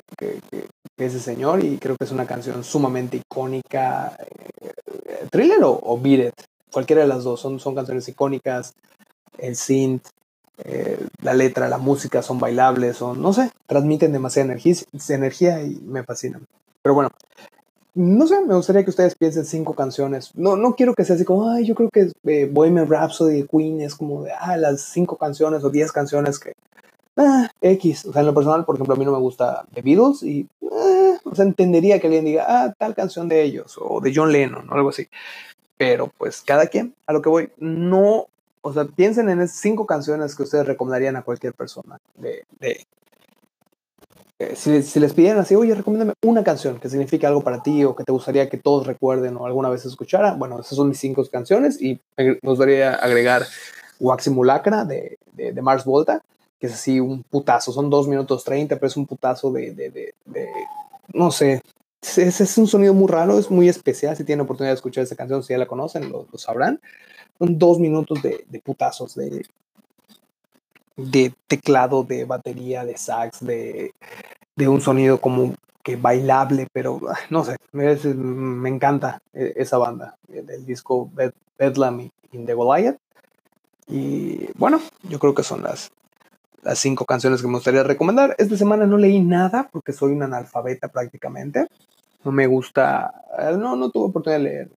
ese 0.96 1.20
señor 1.20 1.62
y 1.62 1.78
creo 1.80 1.98
que 1.98 2.06
es 2.06 2.12
una 2.12 2.26
canción 2.26 2.64
sumamente 2.64 3.18
icónica. 3.18 4.16
Eh, 4.18 5.28
thriller 5.30 5.62
o, 5.66 5.78
o, 5.84 6.00
Beat 6.00 6.34
cualquiera 6.74 7.04
de 7.04 7.08
las 7.08 7.24
dos, 7.24 7.40
son, 7.40 7.60
son 7.60 7.76
canciones 7.76 8.08
icónicas. 8.10 8.74
El 9.38 9.56
synth, 9.56 10.08
eh, 10.66 11.08
la 11.22 11.34
letra, 11.34 11.70
la 11.70 11.78
música 11.78 12.22
son 12.22 12.40
bailables, 12.40 12.98
son, 12.98 13.22
no 13.22 13.34
sé, 13.34 13.52
transmiten 13.66 14.12
demasiada 14.12 14.56
energía, 15.10 15.64
y 15.64 15.80
me 15.86 16.04
fascinan. 16.04 16.46
Pero 16.82 16.96
bueno, 16.96 17.10
no 17.96 18.28
sé, 18.28 18.42
me 18.42 18.56
gustaría 18.56 18.84
que 18.84 18.90
ustedes 18.90 19.16
piensen 19.16 19.46
cinco 19.46 19.74
canciones. 19.74 20.32
No, 20.36 20.56
no 20.56 20.76
quiero 20.76 20.94
que 20.94 21.06
sea 21.06 21.16
así 21.16 21.26
como, 21.26 21.50
ay, 21.50 21.66
yo 21.66 21.76
creo 21.76 21.90
que 21.90 22.12
eh, 22.26 22.50
Bohemian 22.52 22.90
Rhapsody 22.90 23.42
de 23.42 23.48
Queen 23.48 23.82
es 23.82 23.96
como 23.96 24.24
de, 24.24 24.32
ah, 24.32 24.58
las 24.58 24.82
cinco 24.82 25.18
canciones 25.18 25.64
o 25.64 25.70
diez 25.70 25.92
canciones 25.92 26.40
que 26.40 26.54
ah, 27.18 27.50
X. 27.62 28.06
O 28.06 28.14
sea, 28.14 28.22
en 28.22 28.28
lo 28.28 28.34
personal, 28.34 28.66
por 28.66 28.76
ejemplo, 28.76 28.96
a 28.96 28.98
mí 28.98 29.06
no 29.06 29.12
me 29.12 29.20
gusta 29.20 29.66
The 29.74 29.82
Beatles 29.82 30.24
y, 30.24 30.48
ah, 30.72 31.18
o 31.24 31.36
sea, 31.36 31.46
entendería 31.46 32.00
que 32.00 32.08
alguien 32.08 32.26
diga, 32.26 32.46
ah, 32.48 32.74
tal 32.78 32.96
canción 32.96 33.28
de 33.28 33.44
ellos 33.44 33.78
o 33.80 34.02
de 34.02 34.12
John 34.14 34.32
Lennon 34.32 34.70
o 34.70 34.74
algo 34.74 34.90
así. 34.90 35.08
Pero 35.84 36.10
pues 36.18 36.42
cada 36.42 36.68
quien, 36.68 36.96
a 37.06 37.12
lo 37.12 37.22
que 37.22 37.28
voy, 37.28 37.52
no, 37.58 38.28
o 38.62 38.74
sea, 38.74 38.86
piensen 38.86 39.28
en 39.30 39.42
esas 39.42 39.58
cinco 39.58 39.86
canciones 39.86 40.34
que 40.34 40.44
ustedes 40.44 40.66
recomendarían 40.66 41.18
a 41.18 41.24
cualquier 41.24 41.54
persona 41.54 42.00
de, 42.16 42.46
de 42.58 42.88
eh, 44.40 44.56
si, 44.56 44.82
si, 44.82 45.02
les 45.02 45.14
pidieran 45.14 45.40
así, 45.40 45.56
oye, 45.56 45.76
recomiéndame 45.76 46.14
una 46.24 46.42
canción 46.42 46.80
que 46.80 46.88
signifique 46.88 47.28
algo 47.28 47.44
para 47.44 47.62
ti 47.62 47.84
o 47.84 47.98
que 47.98 48.06
te 48.06 48.14
gustaría 48.14 48.50
que 48.50 48.56
todos 48.56 48.88
recuerden 48.88 49.36
o 49.36 49.46
alguna 49.46 49.68
vez 49.68 49.84
escuchara, 49.84 50.36
bueno, 50.36 50.58
esas 50.58 50.78
son 50.78 50.88
mis 50.88 51.00
cinco 51.00 51.22
canciones 51.30 51.82
y 51.82 52.00
me 52.16 52.40
gustaría 52.42 52.96
agregar 52.96 53.44
Waximulacra 54.00 54.86
de, 54.86 55.18
de, 55.34 55.62
Mars 55.62 55.84
Volta, 55.84 56.24
que 56.60 56.68
es 56.68 56.74
así 56.76 57.02
un 57.02 57.24
putazo, 57.24 57.74
son 57.74 57.90
dos 57.90 58.08
minutos 58.08 58.46
30, 58.46 58.78
pero 58.78 58.88
es 58.88 58.96
un 58.96 59.06
putazo 59.06 59.52
de, 59.52 59.74
de 59.74 60.14
no 61.14 61.30
sé, 61.30 61.62
es, 62.04 62.42
es, 62.42 62.58
un 62.58 62.68
sonido 62.68 62.94
muy 62.94 63.08
raro, 63.08 63.40
es 63.40 63.50
muy 63.50 63.70
especial, 63.70 64.16
si 64.16 64.24
tienen 64.24 64.44
oportunidad 64.44 64.72
de 64.72 64.76
escuchar 64.76 65.04
esa 65.04 65.16
canción, 65.16 65.44
si 65.44 65.54
ya 65.54 65.58
la 65.58 65.66
conocen, 65.66 66.12
lo, 66.12 66.28
lo 66.32 66.38
sabrán, 66.38 66.80
son 67.40 67.58
dos 67.58 67.80
minutos 67.80 68.22
de, 68.22 68.46
de 68.48 68.60
putazos, 68.60 69.16
de, 69.16 69.46
de 70.98 71.34
teclado, 71.48 72.04
de 72.04 72.26
batería, 72.26 72.86
de 72.86 72.98
sax, 72.98 73.46
de, 73.46 73.94
de 74.56 74.68
un 74.68 74.82
sonido 74.82 75.20
como 75.20 75.56
que 75.84 75.96
bailable, 75.96 76.68
pero 76.72 77.00
no 77.30 77.44
sé, 77.44 77.58
me, 77.72 77.96
me 77.96 78.70
encanta 78.70 79.22
e, 79.34 79.54
esa 79.58 79.78
banda, 79.78 80.18
el, 80.32 80.50
el 80.50 80.66
disco 80.66 81.10
Bed, 81.14 81.34
Bedlam 81.58 82.10
in 82.32 82.46
the 82.46 82.54
Goliath. 82.54 82.98
Y 83.88 84.48
bueno, 84.58 84.82
yo 85.04 85.20
creo 85.20 85.34
que 85.34 85.44
son 85.44 85.64
las, 85.64 85.92
las 86.64 86.80
cinco 86.80 87.06
canciones 87.06 87.42
que 87.42 87.48
me 87.48 87.56
gustaría 87.56 87.84
recomendar. 87.84 88.36
Esta 88.38 88.58
semana 88.58 88.86
no 88.86 88.98
leí 88.98 89.20
nada 89.22 89.70
porque 89.72 89.94
soy 89.94 90.14
un 90.14 90.24
analfabeta 90.24 90.88
prácticamente. 90.88 91.68
No 92.24 92.32
me 92.32 92.48
gusta, 92.48 93.14
eh, 93.38 93.56
no, 93.58 93.76
no 93.76 93.90
tuve 93.90 94.06
oportunidad 94.06 94.40
de 94.40 94.44
leer 94.44 94.70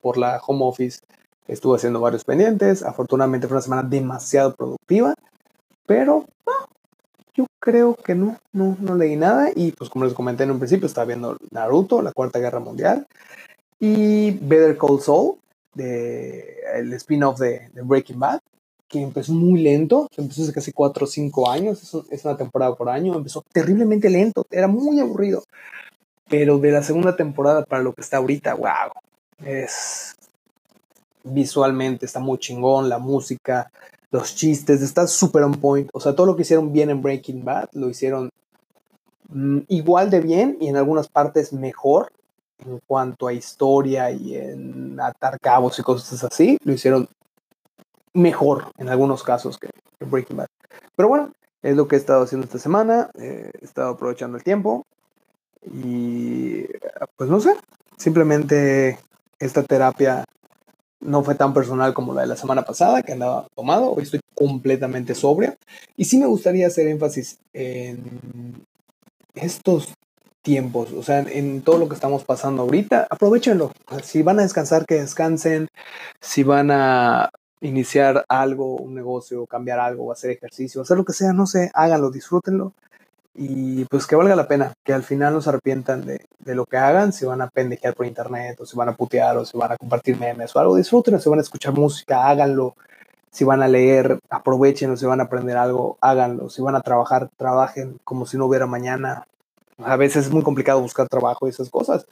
por 0.00 0.18
la 0.18 0.40
home 0.44 0.64
office. 0.64 1.00
Estuve 1.46 1.76
haciendo 1.76 2.00
varios 2.00 2.24
pendientes. 2.24 2.82
Afortunadamente 2.82 3.46
fue 3.46 3.56
una 3.56 3.62
semana 3.62 3.82
demasiado 3.82 4.54
productiva. 4.54 5.14
Pero 5.86 6.26
ah, 6.46 6.66
yo 7.34 7.46
creo 7.58 7.94
que 7.94 8.14
no, 8.14 8.38
no, 8.52 8.76
no 8.80 8.94
leí 8.96 9.16
nada. 9.16 9.50
Y 9.54 9.72
pues 9.72 9.90
como 9.90 10.04
les 10.04 10.14
comenté 10.14 10.44
en 10.44 10.50
un 10.50 10.58
principio, 10.58 10.86
estaba 10.86 11.06
viendo 11.06 11.36
Naruto, 11.50 12.02
la 12.02 12.12
Cuarta 12.12 12.38
Guerra 12.38 12.60
Mundial. 12.60 13.06
Y 13.78 14.32
Better 14.32 14.76
Call 14.76 15.00
Saul, 15.00 15.36
de, 15.74 16.58
el 16.74 16.92
spin-off 16.94 17.38
de, 17.38 17.70
Breaking 17.82 18.18
Bad 18.18 18.40
que 18.90 19.00
empezó 19.00 19.32
muy 19.32 19.62
lento, 19.62 20.08
empezó 20.16 20.42
hace 20.42 20.52
casi 20.52 20.72
4 20.72 21.04
o 21.04 21.06
5 21.06 21.48
años, 21.48 21.94
es, 22.10 22.24
una 22.24 22.36
temporada 22.36 22.74
por 22.74 22.88
año, 22.88 23.14
empezó 23.14 23.44
terriblemente 23.52 24.10
lento, 24.10 24.44
era 24.50 24.66
muy 24.66 24.98
aburrido, 24.98 25.44
pero 26.28 26.58
de 26.58 26.72
la 26.72 26.82
segunda 26.82 27.14
temporada 27.14 27.64
para 27.64 27.84
lo 27.84 27.94
que 27.94 28.00
está 28.00 28.16
ahorita, 28.16 28.54
wow, 28.54 28.90
es 29.46 30.16
visualmente 31.22 32.04
está 32.04 32.18
muy 32.18 32.38
chingón, 32.38 32.88
la 32.88 32.98
música, 32.98 33.70
los 34.10 34.34
chistes, 34.34 34.82
está 34.82 35.06
súper 35.06 35.44
on 35.44 35.52
point, 35.52 35.88
o 35.92 36.00
sea, 36.00 36.16
todo 36.16 36.26
lo 36.26 36.34
que 36.34 36.42
hicieron 36.42 36.72
bien 36.72 36.90
en 36.90 37.00
Breaking 37.00 37.44
Bad 37.44 37.68
lo 37.74 37.88
hicieron 37.88 38.30
mm, 39.28 39.58
igual 39.68 40.10
de 40.10 40.20
bien 40.20 40.58
y 40.60 40.66
en 40.66 40.76
algunas 40.76 41.06
partes 41.06 41.52
mejor 41.52 42.10
en 42.66 42.80
cuanto 42.88 43.28
a 43.28 43.32
historia 43.32 44.10
y 44.10 44.34
en 44.34 44.98
atar 45.00 45.38
cabos 45.38 45.78
y 45.78 45.82
cosas 45.82 46.24
así, 46.24 46.58
lo 46.64 46.72
hicieron 46.72 47.08
mejor 48.14 48.72
en 48.78 48.88
algunos 48.88 49.22
casos 49.22 49.58
que, 49.58 49.68
Breaking 50.00 50.38
Bad. 50.38 50.48
Pero 50.96 51.08
bueno, 51.08 51.32
es 51.62 51.76
lo 51.76 51.88
que 51.88 51.96
he 51.96 51.98
estado 51.98 52.22
haciendo 52.22 52.46
esta 52.46 52.58
semana. 52.58 53.10
Eh, 53.18 53.50
he 53.60 53.64
estado 53.64 53.90
aprovechando 53.90 54.36
el 54.36 54.44
tiempo. 54.44 54.86
Y 55.62 56.64
pues 57.16 57.28
no 57.28 57.40
sé, 57.40 57.54
simplemente 57.98 58.98
esta 59.38 59.62
terapia 59.62 60.24
no 61.00 61.22
fue 61.22 61.34
tan 61.34 61.52
personal 61.52 61.94
como 61.94 62.14
la 62.14 62.22
de 62.22 62.28
la 62.28 62.36
semana 62.36 62.62
pasada, 62.62 63.02
que 63.02 63.12
andaba 63.12 63.46
tomado. 63.54 63.92
Hoy 63.92 64.04
estoy 64.04 64.20
completamente 64.34 65.14
sobria. 65.14 65.56
Y 65.96 66.04
sí 66.06 66.18
me 66.18 66.26
gustaría 66.26 66.66
hacer 66.66 66.88
énfasis 66.88 67.38
en 67.52 68.64
estos 69.34 69.94
tiempos, 70.42 70.92
o 70.92 71.02
sea, 71.02 71.20
en 71.20 71.60
todo 71.60 71.78
lo 71.78 71.88
que 71.88 71.94
estamos 71.94 72.24
pasando 72.24 72.62
ahorita, 72.62 73.06
aprovechenlo. 73.10 73.72
Si 74.02 74.22
van 74.22 74.38
a 74.38 74.42
descansar, 74.42 74.86
que 74.86 74.94
descansen. 74.94 75.68
Si 76.20 76.42
van 76.42 76.70
a 76.70 77.30
iniciar 77.60 78.24
algo, 78.28 78.76
un 78.76 78.94
negocio, 78.94 79.46
cambiar 79.46 79.80
algo, 79.80 80.12
hacer 80.12 80.30
ejercicio, 80.30 80.82
hacer 80.82 80.96
lo 80.96 81.04
que 81.04 81.12
sea, 81.12 81.32
no 81.32 81.46
sé, 81.46 81.70
háganlo, 81.74 82.10
disfrútenlo 82.10 82.72
y 83.34 83.84
pues 83.86 84.06
que 84.06 84.16
valga 84.16 84.34
la 84.34 84.48
pena, 84.48 84.74
que 84.84 84.92
al 84.92 85.02
final 85.02 85.32
no 85.32 85.40
se 85.40 85.48
arrepientan 85.50 86.04
de, 86.04 86.26
lo 86.54 86.66
que 86.66 86.76
hagan, 86.76 87.12
si 87.12 87.24
van 87.24 87.40
a 87.40 87.48
pendejear 87.48 87.94
por 87.94 88.06
internet 88.06 88.60
o 88.60 88.66
si 88.66 88.76
van 88.76 88.88
a 88.88 88.96
putear 88.96 89.36
o 89.36 89.44
si 89.44 89.56
van 89.56 89.72
a 89.72 89.76
compartir 89.76 90.18
memes 90.18 90.54
o 90.54 90.58
algo, 90.58 90.76
disfrútenlo, 90.76 91.20
si 91.20 91.30
van 91.30 91.38
a 91.38 91.42
escuchar 91.42 91.72
música, 91.72 92.28
háganlo, 92.28 92.74
si 93.30 93.44
van 93.44 93.62
a 93.62 93.68
leer, 93.68 94.18
aprovechenlo, 94.28 94.96
si 94.96 95.06
van 95.06 95.20
a 95.20 95.24
aprender 95.24 95.56
algo, 95.56 95.96
háganlo, 96.00 96.50
si 96.50 96.60
van 96.60 96.74
a 96.74 96.80
trabajar, 96.80 97.30
trabajen 97.36 97.98
como 98.04 98.26
si 98.26 98.36
no 98.36 98.46
hubiera 98.46 98.66
mañana. 98.66 99.26
A 99.78 99.96
veces 99.96 100.26
es 100.26 100.32
muy 100.32 100.42
complicado 100.42 100.80
buscar 100.80 101.08
trabajo 101.08 101.46
y 101.46 101.50
esas 101.50 101.70
cosas, 101.70 102.06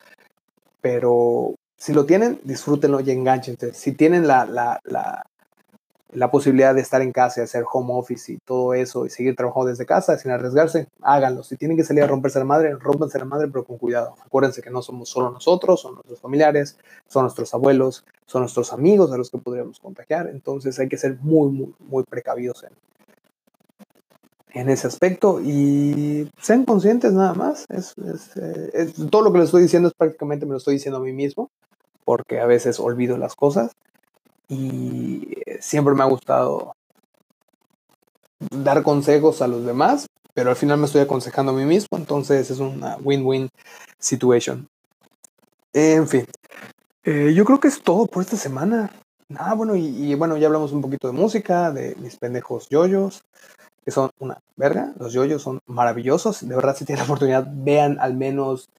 pero 0.81 1.55
si 1.77 1.93
lo 1.93 2.07
tienen, 2.07 2.41
disfrútenlo 2.45 3.01
y 3.01 3.11
enganchense. 3.11 3.75
Si 3.75 3.93
tienen 3.93 4.27
la, 4.27 4.47
la, 4.47 4.81
la 4.85 5.27
posibilidad 6.31 6.75
de 6.75 6.81
estar 6.81 7.03
en 7.03 7.13
casa 7.13 7.41
y 7.41 7.45
hacer 7.45 7.65
home 7.71 7.91
office 7.93 8.33
y 8.33 8.39
todo 8.39 8.73
eso 8.73 9.05
y 9.05 9.11
seguir 9.11 9.37
trabajando 9.37 9.69
desde 9.69 9.85
casa 9.85 10.17
sin 10.19 10.31
arriesgarse, 10.31 10.89
háganlo. 11.03 11.43
Si 11.43 11.57
tienen 11.57 11.77
que 11.77 11.85
salir 11.85 12.03
a 12.03 12.07
romperse 12.07 12.39
la 12.39 12.47
madre, 12.47 12.75
rompanse 12.75 13.19
la 13.19 13.27
madre, 13.27 13.49
pero 13.49 13.65
con 13.65 13.77
cuidado. 13.77 14.15
Acuérdense 14.25 14.63
que 14.63 14.71
no 14.71 14.81
somos 14.81 15.11
solo 15.11 15.31
nosotros, 15.31 15.81
son 15.81 15.95
nuestros 15.95 16.21
familiares, 16.21 16.79
son 17.07 17.25
nuestros 17.25 17.53
abuelos, 17.53 18.07
son 18.25 18.43
nuestros 18.43 18.73
amigos 18.73 19.13
a 19.13 19.19
los 19.19 19.31
que 19.31 19.39
podríamos 19.39 19.81
contagiar. 19.81 20.29
Entonces 20.29 20.79
hay 20.79 20.89
que 20.89 20.97
ser 20.97 21.19
muy, 21.21 21.51
muy, 21.51 21.75
muy 21.81 22.05
precavidos 22.05 22.65
en, 22.65 22.71
en 24.61 24.69
ese 24.71 24.87
aspecto 24.87 25.41
y 25.43 26.31
sean 26.41 26.65
conscientes 26.65 27.13
nada 27.13 27.35
más. 27.35 27.67
Es, 27.69 27.95
eh, 28.37 28.93
todo 29.11 29.23
lo 29.23 29.33
que 29.33 29.39
les 29.39 29.47
estoy 29.47 29.63
diciendo 29.63 29.89
es 29.89 29.95
prácticamente 29.95 30.47
me 30.47 30.53
lo 30.53 30.59
estoy 30.59 30.75
diciendo 30.75 30.99
a 30.99 31.03
mí 31.03 31.13
mismo, 31.13 31.51
porque 32.05 32.41
a 32.41 32.47
veces 32.47 32.81
olvido 32.81 33.19
las 33.19 33.37
cosas 33.37 33.73
y 34.49 35.35
siempre 35.61 35.95
me 35.95 36.03
ha 36.03 36.07
gustado 36.07 36.75
dar 38.51 38.83
consejos 38.83 39.43
a 39.43 39.49
los 39.49 39.65
demás, 39.65 40.07
pero 40.35 40.51
al 40.51 40.57
final 40.57 40.79
me 40.79 40.87
estoy 40.87 41.03
aconsejando 41.03 41.53
a 41.53 41.55
mí 41.55 41.65
mismo, 41.65 41.99
entonces 41.99 42.51
es 42.51 42.59
una 42.59 42.97
win-win 42.99 43.49
situation. 43.99 44.69
En 45.73 46.09
fin, 46.09 46.27
eh, 47.05 47.33
yo 47.35 47.45
creo 47.45 47.61
que 47.61 47.69
es 47.69 47.83
todo 47.83 48.07
por 48.07 48.23
esta 48.23 48.37
semana. 48.37 48.91
Ah, 49.37 49.55
bueno, 49.55 49.77
y, 49.77 50.15
bueno, 50.15 50.37
ya 50.37 50.47
hablamos 50.47 50.73
un 50.73 50.81
poquito 50.81 51.09
de 51.09 51.13
música, 51.13 51.71
de 51.71 51.95
mis 51.97 52.17
pendejos 52.17 52.69
yoyos, 52.69 53.23
que 53.85 53.91
son 53.91 54.11
una 54.19 54.39
verga. 54.57 54.93
Los 54.99 55.13
yoyos 55.13 55.43
son 55.43 55.61
maravillosos. 55.67 56.47
De 56.47 56.55
verdad, 56.55 56.77
si 56.77 56.85
tienen 56.85 57.01
la 57.01 57.05
oportunidad, 57.05 57.47
vean 57.51 57.99
al 58.01 58.15
menos 58.15 58.71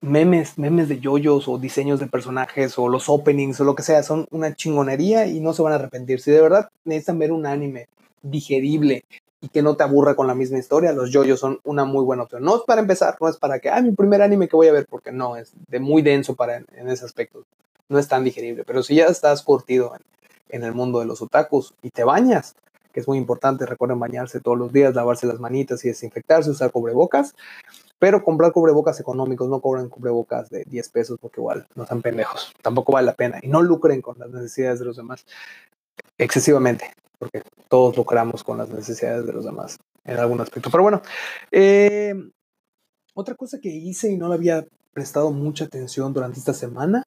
memes, 0.00 0.58
memes 0.58 0.88
de 0.88 1.00
yoyos 1.00 1.48
o 1.48 1.58
diseños 1.58 2.00
de 2.00 2.06
personajes 2.06 2.78
o 2.78 2.88
los 2.88 3.08
openings 3.08 3.60
o 3.60 3.64
lo 3.64 3.74
que 3.74 3.82
sea, 3.82 4.02
son 4.02 4.26
una 4.30 4.54
chingonería 4.54 5.26
y 5.26 5.40
no 5.40 5.52
se 5.52 5.62
van 5.62 5.72
a 5.72 5.76
arrepentir. 5.76 6.20
Si 6.20 6.30
de 6.30 6.40
verdad 6.40 6.68
necesitan 6.84 7.18
ver 7.18 7.32
un 7.32 7.46
anime 7.46 7.88
digerible 8.22 9.04
y 9.40 9.48
que 9.48 9.62
no 9.62 9.76
te 9.76 9.84
aburra 9.84 10.16
con 10.16 10.26
la 10.26 10.34
misma 10.34 10.58
historia, 10.58 10.92
los 10.92 11.10
yoyos 11.10 11.40
son 11.40 11.60
una 11.64 11.84
muy 11.84 12.04
buena 12.04 12.24
opción. 12.24 12.42
No 12.42 12.56
es 12.56 12.62
para 12.62 12.80
empezar, 12.80 13.16
no 13.20 13.28
es 13.28 13.36
para 13.36 13.58
que, 13.60 13.70
ah, 13.70 13.80
mi 13.80 13.92
primer 13.92 14.22
anime 14.22 14.48
que 14.48 14.56
voy 14.56 14.68
a 14.68 14.72
ver, 14.72 14.86
porque 14.88 15.12
no, 15.12 15.36
es 15.36 15.52
de 15.68 15.78
muy 15.78 16.02
denso 16.02 16.34
para 16.34 16.56
en, 16.56 16.88
ese 16.88 17.04
aspecto. 17.04 17.44
No 17.88 17.98
es 17.98 18.08
tan 18.08 18.24
digerible, 18.24 18.64
pero 18.64 18.82
si 18.82 18.96
ya 18.96 19.06
estás 19.06 19.42
curtido 19.42 19.92
en, 20.48 20.64
el 20.64 20.72
mundo 20.72 21.00
de 21.00 21.06
los 21.06 21.22
otakus 21.22 21.74
y 21.82 21.90
te 21.90 22.04
bañas, 22.04 22.56
que 22.92 23.00
es 23.00 23.08
muy 23.08 23.18
importante, 23.18 23.64
recuerden 23.64 24.00
bañarse 24.00 24.40
todos 24.40 24.58
los 24.58 24.72
días, 24.72 24.94
lavarse 24.94 25.26
las 25.26 25.38
manitas 25.38 25.84
y 25.84 25.88
desinfectarse, 25.88 26.50
usar 26.50 26.72
cubrebocas, 26.72 27.34
pero 27.98 28.22
comprar 28.22 28.52
cubrebocas 28.52 29.00
económicos, 29.00 29.48
no 29.48 29.60
cobran 29.60 29.88
cubrebocas 29.88 30.48
de 30.50 30.64
10 30.64 30.88
pesos 30.90 31.18
porque 31.20 31.40
igual 31.40 31.66
no 31.74 31.82
están 31.82 32.00
pendejos. 32.00 32.52
Tampoco 32.62 32.92
vale 32.92 33.06
la 33.06 33.14
pena. 33.14 33.38
Y 33.42 33.48
no 33.48 33.60
lucren 33.62 34.00
con 34.00 34.18
las 34.18 34.30
necesidades 34.30 34.78
de 34.78 34.84
los 34.84 34.96
demás 34.96 35.26
excesivamente, 36.16 36.92
porque 37.18 37.42
todos 37.68 37.96
lucramos 37.96 38.44
con 38.44 38.58
las 38.58 38.68
necesidades 38.68 39.26
de 39.26 39.32
los 39.32 39.44
demás 39.44 39.78
en 40.04 40.18
algún 40.18 40.40
aspecto. 40.40 40.70
Pero 40.70 40.84
bueno, 40.84 41.02
eh, 41.50 42.14
otra 43.14 43.34
cosa 43.34 43.58
que 43.60 43.68
hice 43.68 44.10
y 44.12 44.16
no 44.16 44.28
le 44.28 44.34
había 44.34 44.64
prestado 44.92 45.32
mucha 45.32 45.64
atención 45.64 46.12
durante 46.12 46.38
esta 46.38 46.54
semana, 46.54 47.04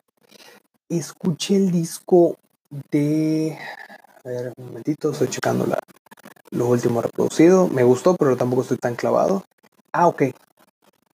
escuché 0.89 1.55
el 1.55 1.71
disco 1.71 2.37
de... 2.91 3.57
A 4.23 4.29
ver, 4.29 4.53
un 4.57 4.65
momentito, 4.67 5.11
estoy 5.11 5.29
checando 5.29 5.65
la, 5.65 5.79
lo 6.51 6.67
último 6.67 7.01
reproducido. 7.01 7.67
Me 7.69 7.83
gustó, 7.83 8.15
pero 8.15 8.37
tampoco 8.37 8.61
estoy 8.61 8.77
tan 8.77 8.95
clavado. 8.95 9.43
Ah, 9.93 10.07
ok 10.07 10.23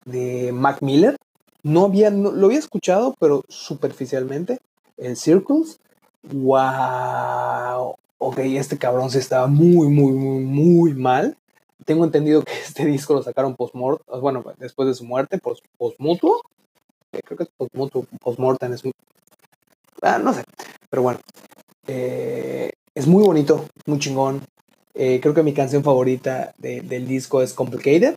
de 0.04 0.52
Mac 0.52 0.82
Miller. 0.82 1.16
No 1.62 1.84
había, 1.84 2.10
lo 2.10 2.46
había 2.46 2.58
escuchado, 2.58 3.14
pero 3.18 3.42
superficialmente. 3.48 4.58
El 4.96 5.16
Circles. 5.16 5.80
¡Wow! 6.22 7.96
Ok, 8.18 8.38
este 8.38 8.78
cabrón 8.78 9.10
se 9.10 9.18
estaba 9.18 9.46
muy, 9.46 9.88
muy, 9.88 10.12
muy, 10.12 10.44
muy 10.44 10.94
mal. 10.94 11.36
Tengo 11.84 12.04
entendido 12.04 12.42
que 12.42 12.52
este 12.66 12.84
disco 12.86 13.14
lo 13.14 13.22
sacaron 13.22 13.56
post 13.56 13.74
bueno, 13.74 14.44
después 14.58 14.88
de 14.88 14.94
su 14.94 15.04
muerte, 15.04 15.38
post, 15.38 15.64
mutuo. 15.98 16.42
Creo 17.10 17.36
que 17.36 17.44
es 17.44 17.50
post 17.56 17.74
mutuo, 17.74 18.06
post 18.20 18.38
mortem 18.38 18.72
es 18.72 18.82
ah, 20.02 20.18
no 20.18 20.32
sé, 20.32 20.44
pero 20.90 21.02
bueno. 21.02 21.20
Eh, 21.86 22.72
es 22.94 23.06
muy 23.06 23.22
bonito, 23.22 23.66
muy 23.86 23.98
chingón. 23.98 24.42
Eh, 24.94 25.20
creo 25.20 25.34
que 25.34 25.42
mi 25.42 25.52
canción 25.52 25.82
favorita 25.82 26.54
del 26.58 27.06
disco 27.06 27.42
es 27.42 27.52
Complicated 27.52 28.16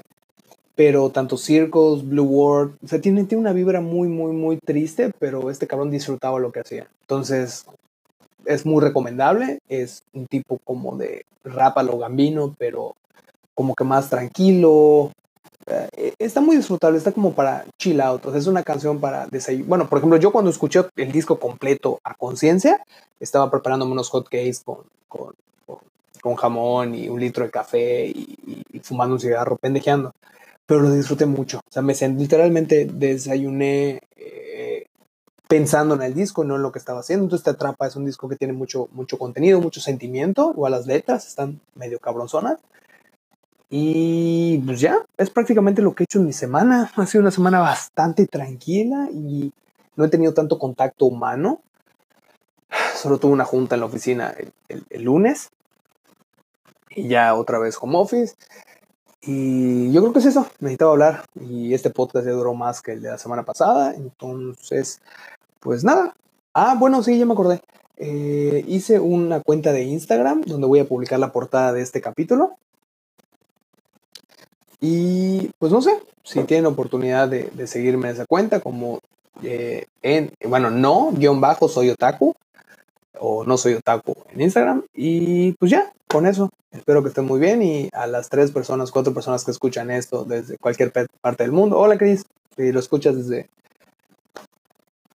pero 0.77 1.09
tanto 1.09 1.37
Circles, 1.37 2.07
Blue 2.07 2.23
World, 2.23 2.77
o 2.85 2.87
sea, 2.87 3.01
tiene, 3.01 3.23
tiene 3.23 3.41
una 3.41 3.51
vibra 3.51 3.81
muy, 3.81 4.07
muy, 4.07 4.31
muy 4.31 4.57
triste, 4.57 5.11
pero 5.17 5.49
este 5.49 5.65
cabrón 5.65 5.89
disfrutaba 5.89 6.39
lo 6.39 6.51
que 6.51 6.59
hacía. 6.59 6.87
Entonces, 7.01 7.65
es 8.45 8.63
muy 8.63 8.83
recomendable, 8.83 9.57
es 9.69 10.03
un 10.13 10.27
tipo 10.27 10.59
como 10.63 10.95
de 10.95 11.25
rap 11.43 11.79
a 11.79 11.83
lo 11.83 11.97
gambino, 11.97 12.55
pero 12.59 12.95
como 13.55 13.73
que 13.73 13.83
más 13.83 14.11
tranquilo. 14.11 15.11
Eh, 15.65 16.13
está 16.19 16.41
muy 16.41 16.55
disfrutable, 16.55 16.99
está 16.99 17.11
como 17.11 17.33
para 17.33 17.65
chill 17.79 17.99
out, 17.99 18.23
o 18.27 18.29
sea, 18.29 18.39
es 18.39 18.45
una 18.45 18.61
canción 18.61 18.99
para 18.99 19.25
desayunar. 19.25 19.67
Bueno, 19.67 19.89
por 19.89 19.97
ejemplo, 19.97 20.19
yo 20.19 20.31
cuando 20.31 20.51
escuché 20.51 20.81
el 20.95 21.11
disco 21.11 21.39
completo 21.39 21.99
a 22.03 22.13
conciencia, 22.13 22.83
estaba 23.19 23.49
preparándome 23.49 23.93
unos 23.93 24.09
hot 24.09 24.25
cakes 24.25 24.59
con, 24.63 24.81
con, 25.07 25.33
con, 26.21 26.35
jamón 26.35 26.93
y 26.93 27.09
un 27.09 27.19
litro 27.19 27.45
de 27.45 27.49
café 27.49 28.05
y 28.05 28.79
fumando 28.83 29.15
un 29.15 29.19
cigarro, 29.19 29.55
pendejeando 29.55 30.13
pero 30.67 30.81
lo 30.81 30.91
disfruté 30.91 31.25
mucho. 31.25 31.59
O 31.59 31.71
sea, 31.71 31.81
me 31.81 31.93
literalmente 31.93 32.85
desayuné 32.85 34.01
eh, 34.17 34.85
pensando 35.47 35.95
en 35.95 36.01
el 36.03 36.13
disco, 36.13 36.43
no 36.43 36.57
en 36.57 36.61
lo 36.61 36.73
que 36.73 36.77
estaba 36.77 36.99
haciendo. 36.99 37.23
Entonces 37.23 37.45
te 37.45 37.51
atrapa, 37.51 37.87
es 37.87 37.95
un 37.95 38.05
disco 38.05 38.27
que 38.27 38.35
tiene 38.35 38.53
mucho, 38.53 38.89
mucho 38.91 39.17
contenido, 39.17 39.61
mucho 39.61 39.79
sentimiento, 39.79 40.51
igual 40.51 40.73
las 40.73 40.85
letras 40.85 41.25
están 41.25 41.61
medio 41.73 41.99
cabronzonas. 41.99 42.59
Y 43.69 44.59
pues 44.59 44.81
ya, 44.81 45.05
es 45.17 45.29
prácticamente 45.29 45.81
lo 45.81 45.95
que 45.95 46.03
he 46.03 46.05
hecho 46.05 46.19
en 46.19 46.25
mi 46.25 46.33
semana. 46.33 46.91
Ha 46.95 47.05
sido 47.05 47.21
una 47.21 47.31
semana 47.31 47.59
bastante 47.59 48.27
tranquila 48.27 49.07
y 49.11 49.53
no 49.95 50.03
he 50.03 50.09
tenido 50.09 50.33
tanto 50.33 50.59
contacto 50.59 51.05
humano. 51.05 51.61
Solo 52.93 53.19
tuve 53.19 53.31
una 53.31 53.45
junta 53.45 53.75
en 53.75 53.81
la 53.81 53.87
oficina 53.87 54.35
el, 54.67 54.83
el 54.89 55.03
lunes 55.03 55.49
y 56.89 57.07
ya 57.07 57.33
otra 57.35 57.57
vez 57.57 57.77
home 57.79 57.97
office. 57.97 58.35
Y 59.27 59.91
yo 59.91 59.99
creo 59.99 60.13
que 60.13 60.19
es 60.19 60.25
eso, 60.25 60.47
necesitaba 60.61 60.91
hablar 60.91 61.25
y 61.35 61.73
este 61.73 61.89
podcast 61.89 62.25
ya 62.25 62.31
duró 62.31 62.53
más 62.53 62.81
que 62.81 62.93
el 62.93 63.01
de 63.01 63.09
la 63.09 63.17
semana 63.17 63.43
pasada, 63.43 63.93
entonces, 63.93 65.01
pues 65.59 65.83
nada. 65.83 66.15
Ah, 66.53 66.77
bueno, 66.79 67.03
sí, 67.03 67.19
ya 67.19 67.25
me 67.25 67.33
acordé. 67.33 67.59
Eh, 67.97 68.63
hice 68.67 69.01
una 69.01 69.41
cuenta 69.41 69.73
de 69.73 69.83
Instagram 69.83 70.41
donde 70.41 70.67
voy 70.67 70.79
a 70.79 70.87
publicar 70.87 71.19
la 71.19 71.33
portada 71.33 71.73
de 71.73 71.81
este 71.81 71.99
capítulo. 71.99 72.55
Y 74.79 75.49
pues 75.59 75.73
no 75.73 75.81
sé, 75.81 75.99
si 76.23 76.41
tienen 76.43 76.67
oportunidad 76.67 77.27
de, 77.27 77.67
seguirme 77.67 78.07
en 78.07 78.15
esa 78.15 78.25
cuenta, 78.27 78.61
como 78.61 79.01
eh, 79.43 79.87
en, 80.03 80.31
bueno, 80.47 80.69
no, 80.69 81.11
guion 81.11 81.41
bajo, 81.41 81.67
soy 81.67 81.89
otaku, 81.89 82.33
o 83.19 83.43
no 83.43 83.57
soy 83.57 83.73
otaku 83.73 84.15
en 84.29 84.41
Instagram. 84.41 84.83
Y 84.93 85.53
pues 85.53 85.71
ya, 85.71 85.91
con 86.07 86.25
eso, 86.25 86.49
espero 86.71 87.01
que 87.01 87.09
estén 87.09 87.25
muy 87.25 87.39
bien 87.39 87.61
y 87.61 87.89
a 87.93 88.07
las 88.07 88.29
tres 88.29 88.51
personas, 88.51 88.91
cuatro 88.91 89.13
personas 89.13 89.43
que 89.43 89.51
escuchan 89.51 89.91
esto 89.91 90.23
desde 90.23 90.57
cualquier 90.57 90.91
parte 90.91 91.43
del 91.43 91.51
mundo. 91.51 91.77
Hola 91.77 91.97
Cris, 91.97 92.23
si 92.55 92.71
lo 92.71 92.79
escuchas 92.79 93.15
desde, 93.15 93.49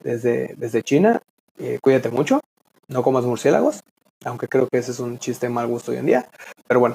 desde, 0.01 0.55
desde 0.57 0.83
China, 0.83 1.23
eh, 1.59 1.79
cuídate 1.83 2.11
mucho, 2.11 2.41
no 2.89 3.03
comas 3.03 3.25
murciélagos, 3.25 3.81
aunque 4.25 4.49
creo 4.49 4.69
que 4.69 4.79
ese 4.79 4.93
es 4.93 5.01
un 5.01 5.19
chiste 5.19 5.49
mal 5.49 5.67
gusto 5.67 5.93
hoy 5.93 5.99
en 5.99 6.07
día, 6.07 6.31
pero 6.67 6.81
bueno. 6.81 6.95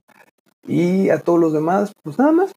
Y 0.68 1.10
a 1.10 1.20
todos 1.20 1.40
los 1.40 1.54
demás, 1.54 1.94
pues 2.04 2.20
nada 2.20 2.32
más, 2.32 2.52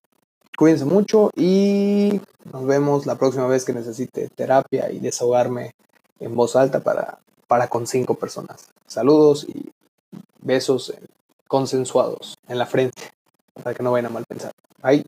cuídense 0.57 0.85
mucho 0.85 1.31
y 1.37 2.21
nos 2.53 2.67
vemos 2.67 3.07
la 3.07 3.17
próxima 3.17 3.47
vez 3.47 3.65
que 3.65 3.73
necesite 3.73 4.29
terapia 4.29 4.91
y 4.91 4.99
desahogarme 4.99 5.73
en 6.19 6.35
voz 6.35 6.57
alta 6.57 6.81
para, 6.81 7.21
para 7.51 7.67
con 7.67 7.85
cinco 7.89 8.15
personas. 8.15 8.69
Saludos 8.87 9.45
y 9.49 9.73
besos 10.41 10.95
consensuados 11.49 12.39
en 12.47 12.59
la 12.59 12.67
frente 12.67 13.11
para 13.55 13.75
que 13.75 13.83
no 13.83 13.91
vayan 13.91 14.07
a 14.07 14.11
mal 14.11 14.25
pensar. 14.25 14.53
Bye. 14.81 15.05